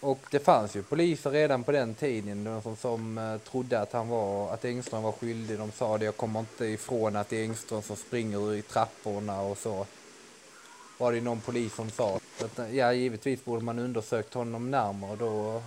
Och 0.00 0.18
det 0.30 0.38
fanns 0.38 0.76
ju 0.76 0.82
poliser 0.82 1.30
redan 1.30 1.64
på 1.64 1.72
den 1.72 1.94
tiden 1.94 2.62
som, 2.62 2.76
som 2.76 3.18
uh, 3.18 3.38
trodde 3.38 3.80
att 3.80 3.92
han 3.92 4.08
var, 4.08 4.54
att 4.54 4.64
Engström 4.64 5.02
var 5.02 5.12
skyldig. 5.12 5.58
De 5.58 5.72
sa 5.72 5.98
det, 5.98 6.04
jag 6.04 6.16
kommer 6.16 6.40
inte 6.40 6.64
ifrån 6.66 7.16
att 7.16 7.28
det 7.28 7.36
är 7.36 7.44
Engström 7.44 7.82
som 7.82 7.96
springer 7.96 8.54
i 8.54 8.62
trapporna 8.62 9.40
och 9.40 9.58
så. 9.58 9.86
Var 10.98 11.12
det 11.12 11.20
någon 11.20 11.40
polis 11.40 11.74
som 11.74 11.90
sa. 11.90 12.20
Så 12.38 12.44
att, 12.44 12.58
eh, 12.58 12.76
ja, 12.76 12.92
givetvis 12.92 13.44
borde 13.44 13.64
man 13.64 13.78
undersökt 13.78 14.34
honom 14.34 14.70
närmare 14.70 15.16
då. 15.16 15.62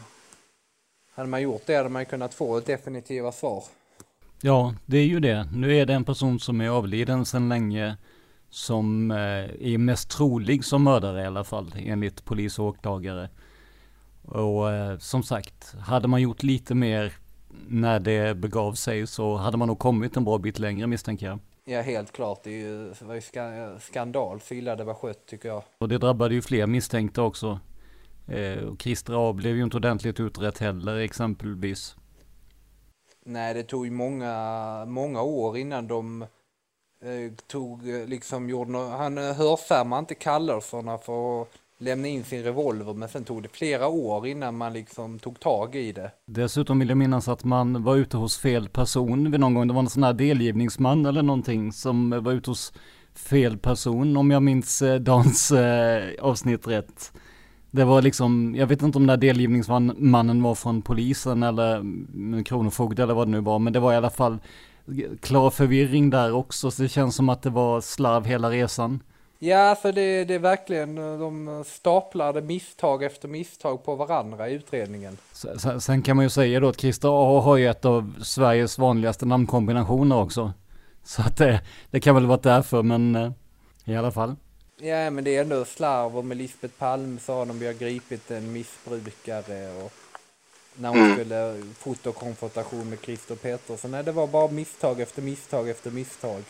Hade 1.16 1.30
man 1.30 1.42
gjort 1.42 1.62
det 1.66 1.76
hade 1.76 1.90
man 1.90 2.06
kunnat 2.06 2.34
få 2.34 2.60
definitiva 2.60 3.32
svar. 3.32 3.64
Ja, 4.42 4.76
det 4.86 4.98
är 4.98 5.06
ju 5.06 5.20
det. 5.20 5.48
Nu 5.54 5.78
är 5.78 5.86
det 5.86 5.94
en 5.94 6.04
person 6.04 6.40
som 6.40 6.62
är 6.62 6.70
avliden 6.70 7.26
sedan 7.26 7.50
länge 7.50 7.98
som 8.50 9.12
eh, 9.12 9.18
är 9.74 9.78
mest 9.78 10.10
trolig 10.10 10.66
som 10.66 10.84
mördare 10.84 11.22
i 11.22 11.26
alla 11.26 11.44
fall, 11.44 11.76
enligt 11.78 12.26
polis 12.26 12.60
och 12.60 12.66
åklagare. 12.66 13.30
Och 14.26 14.72
eh, 14.72 14.98
som 14.98 15.24
sagt, 15.24 15.76
hade 15.80 16.08
man 16.08 16.22
gjort 16.22 16.44
lite 16.44 16.76
mer 16.76 17.14
när 17.68 18.00
det 18.00 18.38
begav 18.38 18.74
sig 18.74 19.08
så 19.08 19.36
hade 19.36 19.58
man 19.58 19.68
nog 19.68 19.80
kommit 19.80 20.18
en 20.18 20.24
bra 20.24 20.38
bit 20.38 20.60
längre 20.60 20.88
misstänker 20.88 21.26
jag. 21.26 21.40
Ja, 21.66 21.82
helt 21.82 22.12
klart. 22.12 22.44
Det, 22.44 23.02
var 23.02 23.16
ju 23.16 23.22
skandal 23.80 24.42
så 24.42 24.54
illa 24.54 24.76
det 24.76 24.84
var 24.84 24.94
skött 24.94 25.26
tycker 25.26 25.50
jag. 25.50 25.64
Och 25.78 25.90
det 25.90 25.98
drabbade 25.98 26.34
ju 26.36 26.42
fler 26.42 26.68
misstänkta 26.68 27.22
också. 27.22 27.60
Eh, 28.28 28.76
Christer 28.80 29.30
A 29.30 29.34
blev 29.34 29.56
ju 29.56 29.64
inte 29.64 29.78
ordentligt 29.78 30.20
utrett 30.20 30.58
heller 30.58 30.98
exempelvis. 30.98 31.96
Nej, 33.26 33.54
det 33.54 33.64
tog 33.64 33.86
ju 33.86 33.92
många, 33.92 34.86
många 34.86 35.22
år 35.22 35.58
innan 35.58 35.88
de 35.88 36.22
eh, 37.02 37.34
tog, 37.48 37.84
liksom 37.86 38.50
gjorde 38.50 38.78
han 38.78 39.18
hörsammade 39.18 40.00
inte 40.00 40.16
kallelserna 40.16 40.98
för 40.98 41.46
lämna 41.84 42.08
in 42.08 42.24
sin 42.24 42.44
revolver, 42.44 42.94
men 42.94 43.10
sen 43.10 43.24
tog 43.24 43.44
det 43.44 43.50
flera 43.50 43.88
år 43.88 44.28
innan 44.28 44.58
man 44.58 44.74
liksom 44.74 45.20
tog 45.20 45.40
tag 45.40 45.76
i 45.76 45.92
det. 45.92 46.12
Dessutom 46.28 46.80
vill 46.80 46.90
jag 46.90 46.98
minnas 46.98 47.28
att 47.28 47.44
man 47.44 47.84
var 47.84 47.96
ute 47.96 48.18
hos 48.18 48.38
fel 48.38 48.70
person 48.70 49.32
vid 49.32 49.40
någon 49.40 49.54
gång. 49.54 49.68
Det 49.68 49.74
var 49.74 49.82
en 49.82 49.90
sån 49.90 50.04
här 50.04 50.14
delgivningsman 50.14 51.06
eller 51.06 51.22
någonting 51.22 51.72
som 51.72 52.10
var 52.24 52.32
ute 52.32 52.50
hos 52.50 52.74
fel 53.16 53.58
person, 53.58 54.18
om 54.18 54.32
jag 54.32 54.44
minns 54.44 54.82
eh, 54.82 55.00
Dans 55.00 55.52
eh, 55.52 56.04
avsnitt 56.22 56.68
rätt. 56.68 57.14
Det 57.72 57.84
var 57.84 58.02
liksom, 58.02 58.56
jag 58.58 58.68
vet 58.68 58.82
inte 58.82 58.98
om 58.98 59.08
den 59.08 59.20
där 59.20 59.28
delgivningsmannen 59.28 60.44
var 60.44 60.56
från 60.56 60.82
polisen 60.82 61.44
eller 61.44 61.76
mm, 61.76 62.44
kronofogde 62.44 63.04
eller 63.04 63.14
vad 63.14 63.28
det 63.28 63.32
nu 63.32 63.42
var, 63.42 63.60
men 63.60 63.74
det 63.74 63.80
var 63.80 63.94
i 63.94 63.96
alla 63.96 64.10
fall 64.10 64.38
klar 65.22 65.50
förvirring 65.50 66.10
där 66.10 66.32
också, 66.32 66.72
så 66.72 66.82
det 66.82 66.90
känns 66.90 67.16
som 67.16 67.30
att 67.30 67.42
det 67.42 67.50
var 67.50 67.82
slarv 67.82 68.26
hela 68.26 68.50
resan. 68.50 69.00
Ja, 69.44 69.76
för 69.76 69.92
det, 69.92 70.26
det 70.26 70.34
är 70.34 70.40
verkligen, 70.40 70.96
de 70.96 71.64
staplade 71.68 72.42
misstag 72.42 73.04
efter 73.04 73.28
misstag 73.28 73.86
på 73.86 73.96
varandra 73.96 74.50
i 74.50 74.54
utredningen. 74.54 75.18
Sen, 75.32 75.82
sen 75.82 76.02
kan 76.02 76.16
man 76.16 76.26
ju 76.26 76.30
säga 76.30 76.60
då 76.60 76.68
att 76.68 76.80
Christer 76.80 77.38
A 77.38 77.42
har 77.42 77.58
ju 77.58 77.68
ett 77.68 77.86
av 77.86 78.24
Sveriges 78.24 78.78
vanligaste 78.78 79.26
namnkombinationer 79.26 80.22
också. 80.22 80.54
Så 81.04 81.22
att 81.22 81.38
det, 81.38 81.62
det 81.92 82.00
kan 82.00 82.16
väl 82.16 82.26
vara 82.26 82.40
därför, 82.44 82.84
men 82.84 83.16
eh, 83.16 83.32
i 83.86 83.96
alla 83.96 84.12
fall. 84.12 84.36
Ja, 84.82 85.10
men 85.10 85.24
det 85.24 85.38
är 85.38 85.42
ändå 85.42 85.66
slarv 85.66 86.18
och 86.18 86.26
med 86.26 86.38
Lisbeth 86.38 86.74
Palm 86.78 87.20
sa 87.20 87.46
de 87.46 87.60
vi 87.60 87.66
har 87.66 87.74
gripit 87.74 88.32
en 88.32 88.52
missbrukare 88.54 89.84
och 89.84 89.94
när 90.76 90.90
hon 90.90 90.98
mm. 90.98 91.14
skulle 91.14 91.64
fotokonfrontation 91.78 92.90
med 92.90 93.00
Christer 93.02 93.36
Petersson. 93.36 93.92
Nej, 93.92 94.04
det 94.04 94.12
var 94.12 94.28
bara 94.28 94.48
misstag 94.48 95.02
efter 95.02 95.22
misstag 95.22 95.70
efter 95.70 95.92
misstag. 95.92 96.44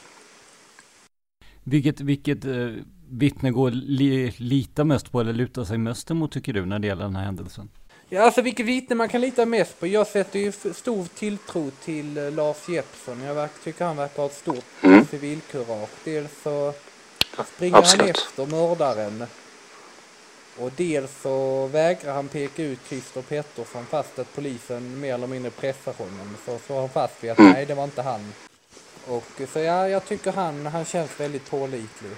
Vilket, 1.63 2.01
vilket 2.01 2.45
eh, 2.45 2.69
vittne 3.09 3.51
går 3.51 3.71
li, 3.71 4.33
lita 4.37 4.83
mest 4.83 5.11
på 5.11 5.21
eller 5.21 5.33
lutar 5.33 5.63
sig 5.63 5.77
mest 5.77 6.11
emot 6.11 6.31
tycker 6.31 6.53
du 6.53 6.65
när 6.65 6.79
det 6.79 6.87
gäller 6.87 7.03
den 7.03 7.15
här 7.15 7.25
händelsen? 7.25 7.69
Ja, 8.09 8.21
alltså 8.21 8.41
vilket 8.41 8.65
vittne 8.65 8.95
man 8.95 9.09
kan 9.09 9.21
lita 9.21 9.45
mest 9.45 9.79
på. 9.79 9.87
Jag 9.87 10.07
sätter 10.07 10.39
ju 10.39 10.51
stor 10.51 11.05
tilltro 11.15 11.71
till 11.83 12.17
uh, 12.17 12.31
Lars 12.31 12.69
Jeppsson. 12.69 13.21
Jag 13.21 13.49
tycker 13.63 13.85
han 13.85 13.97
verkar 13.97 14.17
ha 14.17 14.25
ett 14.25 14.35
stort 14.35 14.65
mm. 14.81 15.05
civilkurage. 15.05 15.89
Dels 16.03 16.41
så 16.43 16.73
springer 17.55 17.77
Absolut. 17.77 18.01
han 18.01 18.09
efter 18.09 18.45
mördaren. 18.45 19.23
Och 20.59 20.71
dels 20.77 21.21
så 21.21 21.67
vägrar 21.67 22.13
han 22.13 22.27
peka 22.27 22.63
ut 22.63 22.79
Christer 22.87 23.21
Pettersson 23.21 23.85
fast 23.85 24.19
att 24.19 24.35
polisen 24.35 24.99
mer 24.99 25.13
eller 25.13 25.27
mindre 25.27 25.51
pressar 25.51 25.93
honom. 25.93 26.35
Så 26.45 26.57
står 26.57 26.79
han 26.79 26.89
fast 26.89 27.23
vid 27.23 27.31
att 27.31 27.39
mm. 27.39 27.51
nej, 27.51 27.65
det 27.65 27.73
var 27.73 27.83
inte 27.83 28.01
han. 28.01 28.21
Och 29.07 29.49
så 29.49 29.59
ja, 29.59 29.89
jag 29.89 30.05
tycker 30.05 30.31
han, 30.31 30.65
han 30.65 30.85
känns 30.85 31.19
väldigt 31.19 31.49
pålitlig. 31.49 32.11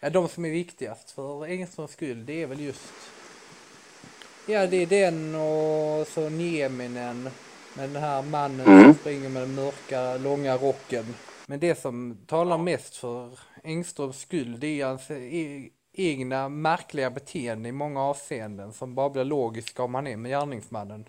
Ja, 0.00 0.10
de 0.10 0.28
som 0.28 0.44
är 0.44 0.50
viktigast 0.50 1.10
för 1.10 1.46
Engströms 1.46 1.90
skull, 1.90 2.26
det 2.26 2.42
är 2.42 2.46
väl 2.46 2.60
just... 2.60 2.92
Ja, 4.46 4.66
det 4.66 4.76
är 4.76 4.86
den 4.86 5.34
och 5.34 6.06
så 6.06 6.28
Nieminen. 6.28 7.30
Med 7.76 7.88
den 7.90 8.02
här 8.02 8.22
mannen 8.22 8.66
mm. 8.66 8.84
som 8.84 8.94
springer 8.94 9.28
med 9.28 9.42
den 9.42 9.54
mörka, 9.54 10.16
långa 10.16 10.56
rocken. 10.56 11.14
Men 11.46 11.60
det 11.60 11.80
som 11.80 12.18
talar 12.26 12.58
mest 12.58 12.96
för 12.96 13.38
Engströms 13.64 14.20
skull, 14.20 14.60
det 14.60 14.80
är 14.80 14.86
hans 14.86 15.10
e 15.10 15.70
egna 15.92 16.48
märkliga 16.48 17.10
beteende 17.10 17.68
i 17.68 17.72
många 17.72 18.02
avseenden 18.02 18.72
som 18.72 18.94
bara 18.94 19.10
blir 19.10 19.24
logiska 19.24 19.82
om 19.82 19.92
man 19.92 20.06
är 20.06 20.16
med 20.16 20.30
gärningsmannen. 20.30 21.04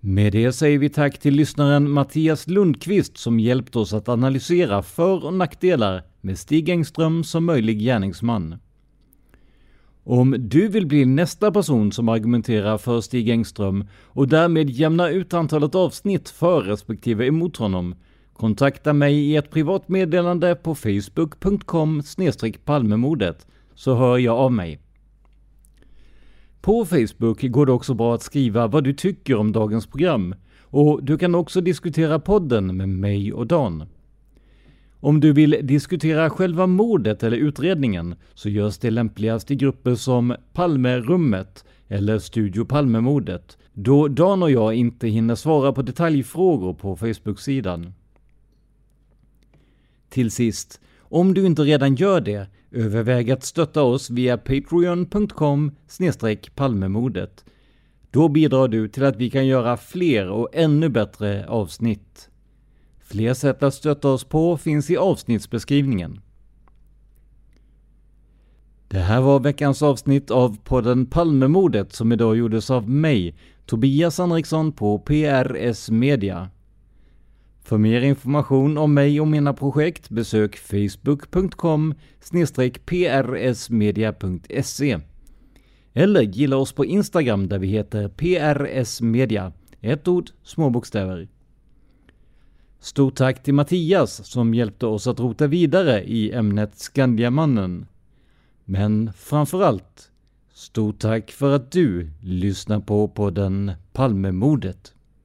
Med 0.00 0.32
det 0.32 0.52
säger 0.52 0.78
vi 0.78 0.88
tack 0.88 1.18
till 1.18 1.34
lyssnaren 1.34 1.90
Mattias 1.90 2.46
Lundqvist 2.46 3.18
som 3.18 3.40
hjälpt 3.40 3.76
oss 3.76 3.92
att 3.92 4.08
analysera 4.08 4.82
för 4.82 5.24
och 5.24 5.34
nackdelar 5.34 6.02
med 6.20 6.38
Stig 6.38 6.68
Engström 6.68 7.24
som 7.24 7.44
möjlig 7.44 7.78
gärningsman. 7.80 8.56
Om 10.04 10.36
du 10.38 10.68
vill 10.68 10.86
bli 10.86 11.04
nästa 11.04 11.52
person 11.52 11.92
som 11.92 12.08
argumenterar 12.08 12.78
för 12.78 13.00
Stig 13.00 13.28
Engström 13.28 13.84
och 14.06 14.28
därmed 14.28 14.70
jämna 14.70 15.08
ut 15.08 15.34
antalet 15.34 15.74
avsnitt 15.74 16.28
för 16.28 16.60
respektive 16.60 17.26
emot 17.26 17.56
honom 17.56 17.94
Kontakta 18.40 18.92
mig 18.92 19.14
i 19.14 19.36
ett 19.36 19.50
privat 19.50 19.88
meddelande 19.88 20.54
på 20.54 20.74
facebook.com 20.74 22.02
palmemordet 22.64 23.46
så 23.74 23.94
hör 23.94 24.18
jag 24.18 24.36
av 24.36 24.52
mig. 24.52 24.80
På 26.60 26.84
Facebook 26.84 27.42
går 27.42 27.66
det 27.66 27.72
också 27.72 27.94
bra 27.94 28.14
att 28.14 28.22
skriva 28.22 28.66
vad 28.66 28.84
du 28.84 28.92
tycker 28.92 29.36
om 29.36 29.52
dagens 29.52 29.86
program 29.86 30.34
och 30.62 31.04
du 31.04 31.18
kan 31.18 31.34
också 31.34 31.60
diskutera 31.60 32.18
podden 32.18 32.76
med 32.76 32.88
mig 32.88 33.32
och 33.32 33.46
Dan. 33.46 33.84
Om 35.02 35.20
du 35.20 35.32
vill 35.32 35.58
diskutera 35.62 36.30
själva 36.30 36.66
mordet 36.66 37.22
eller 37.22 37.36
utredningen 37.36 38.14
så 38.34 38.48
görs 38.48 38.78
det 38.78 38.90
lämpligast 38.90 39.50
i 39.50 39.56
grupper 39.56 39.94
som 39.94 40.36
Palmerummet 40.52 41.64
eller 41.88 42.18
Studio 42.18 42.64
Palmemordet, 42.64 43.58
då 43.72 44.08
Dan 44.08 44.42
och 44.42 44.50
jag 44.50 44.74
inte 44.74 45.08
hinner 45.08 45.34
svara 45.34 45.72
på 45.72 45.82
detaljfrågor 45.82 46.74
på 46.74 46.96
Facebook-sidan. 46.96 47.92
Till 50.08 50.30
sist, 50.30 50.80
om 51.10 51.34
du 51.34 51.46
inte 51.46 51.62
redan 51.62 51.94
gör 51.94 52.20
det, 52.20 52.48
överväg 52.70 53.30
att 53.30 53.44
stötta 53.44 53.82
oss 53.82 54.10
via 54.10 54.38
patreon.com 54.38 55.72
palmemodet. 56.54 57.44
Då 58.10 58.28
bidrar 58.28 58.68
du 58.68 58.88
till 58.88 59.04
att 59.04 59.16
vi 59.16 59.30
kan 59.30 59.46
göra 59.46 59.76
fler 59.76 60.28
och 60.28 60.48
ännu 60.52 60.88
bättre 60.88 61.46
avsnitt. 61.46 62.30
Fler 63.00 63.34
sätt 63.34 63.62
att 63.62 63.74
stötta 63.74 64.08
oss 64.08 64.24
på 64.24 64.56
finns 64.56 64.90
i 64.90 64.96
avsnittsbeskrivningen. 64.96 66.20
Det 68.88 68.98
här 68.98 69.20
var 69.20 69.40
veckans 69.40 69.82
avsnitt 69.82 70.30
av 70.30 70.56
podden 70.64 71.06
Palmemordet 71.06 71.92
som 71.92 72.12
idag 72.12 72.36
gjordes 72.36 72.70
av 72.70 72.90
mig, 72.90 73.34
Tobias 73.66 74.18
Henriksson 74.18 74.72
på 74.72 74.98
PRS 74.98 75.90
Media. 75.90 76.50
För 77.62 77.78
mer 77.78 78.00
information 78.00 78.78
om 78.78 78.94
mig 78.94 79.20
och 79.20 79.28
mina 79.28 79.52
projekt 79.52 80.08
besök 80.08 80.56
facebook.com 80.56 81.94
prsmedia.se 82.86 84.98
eller 85.92 86.22
gilla 86.22 86.56
oss 86.56 86.72
på 86.72 86.84
Instagram 86.84 87.48
där 87.48 87.58
vi 87.58 87.66
heter 87.66 88.08
prsmedia, 88.08 89.52
Ett 89.80 90.08
ord, 90.08 90.30
små 90.42 90.70
bokstäver. 90.70 91.28
Stort 92.80 93.14
tack 93.14 93.42
till 93.42 93.54
Mattias 93.54 94.26
som 94.26 94.54
hjälpte 94.54 94.86
oss 94.86 95.06
att 95.06 95.20
rota 95.20 95.46
vidare 95.46 96.04
i 96.04 96.32
ämnet 96.32 96.78
Skandiamannen. 96.78 97.86
Men 98.64 99.12
framförallt, 99.12 100.10
stort 100.52 100.98
tack 100.98 101.30
för 101.30 101.56
att 101.56 101.70
du 101.70 102.10
lyssnar 102.20 102.80
på 102.80 103.08
podden 103.08 103.72
Palmemordet. 103.92 104.94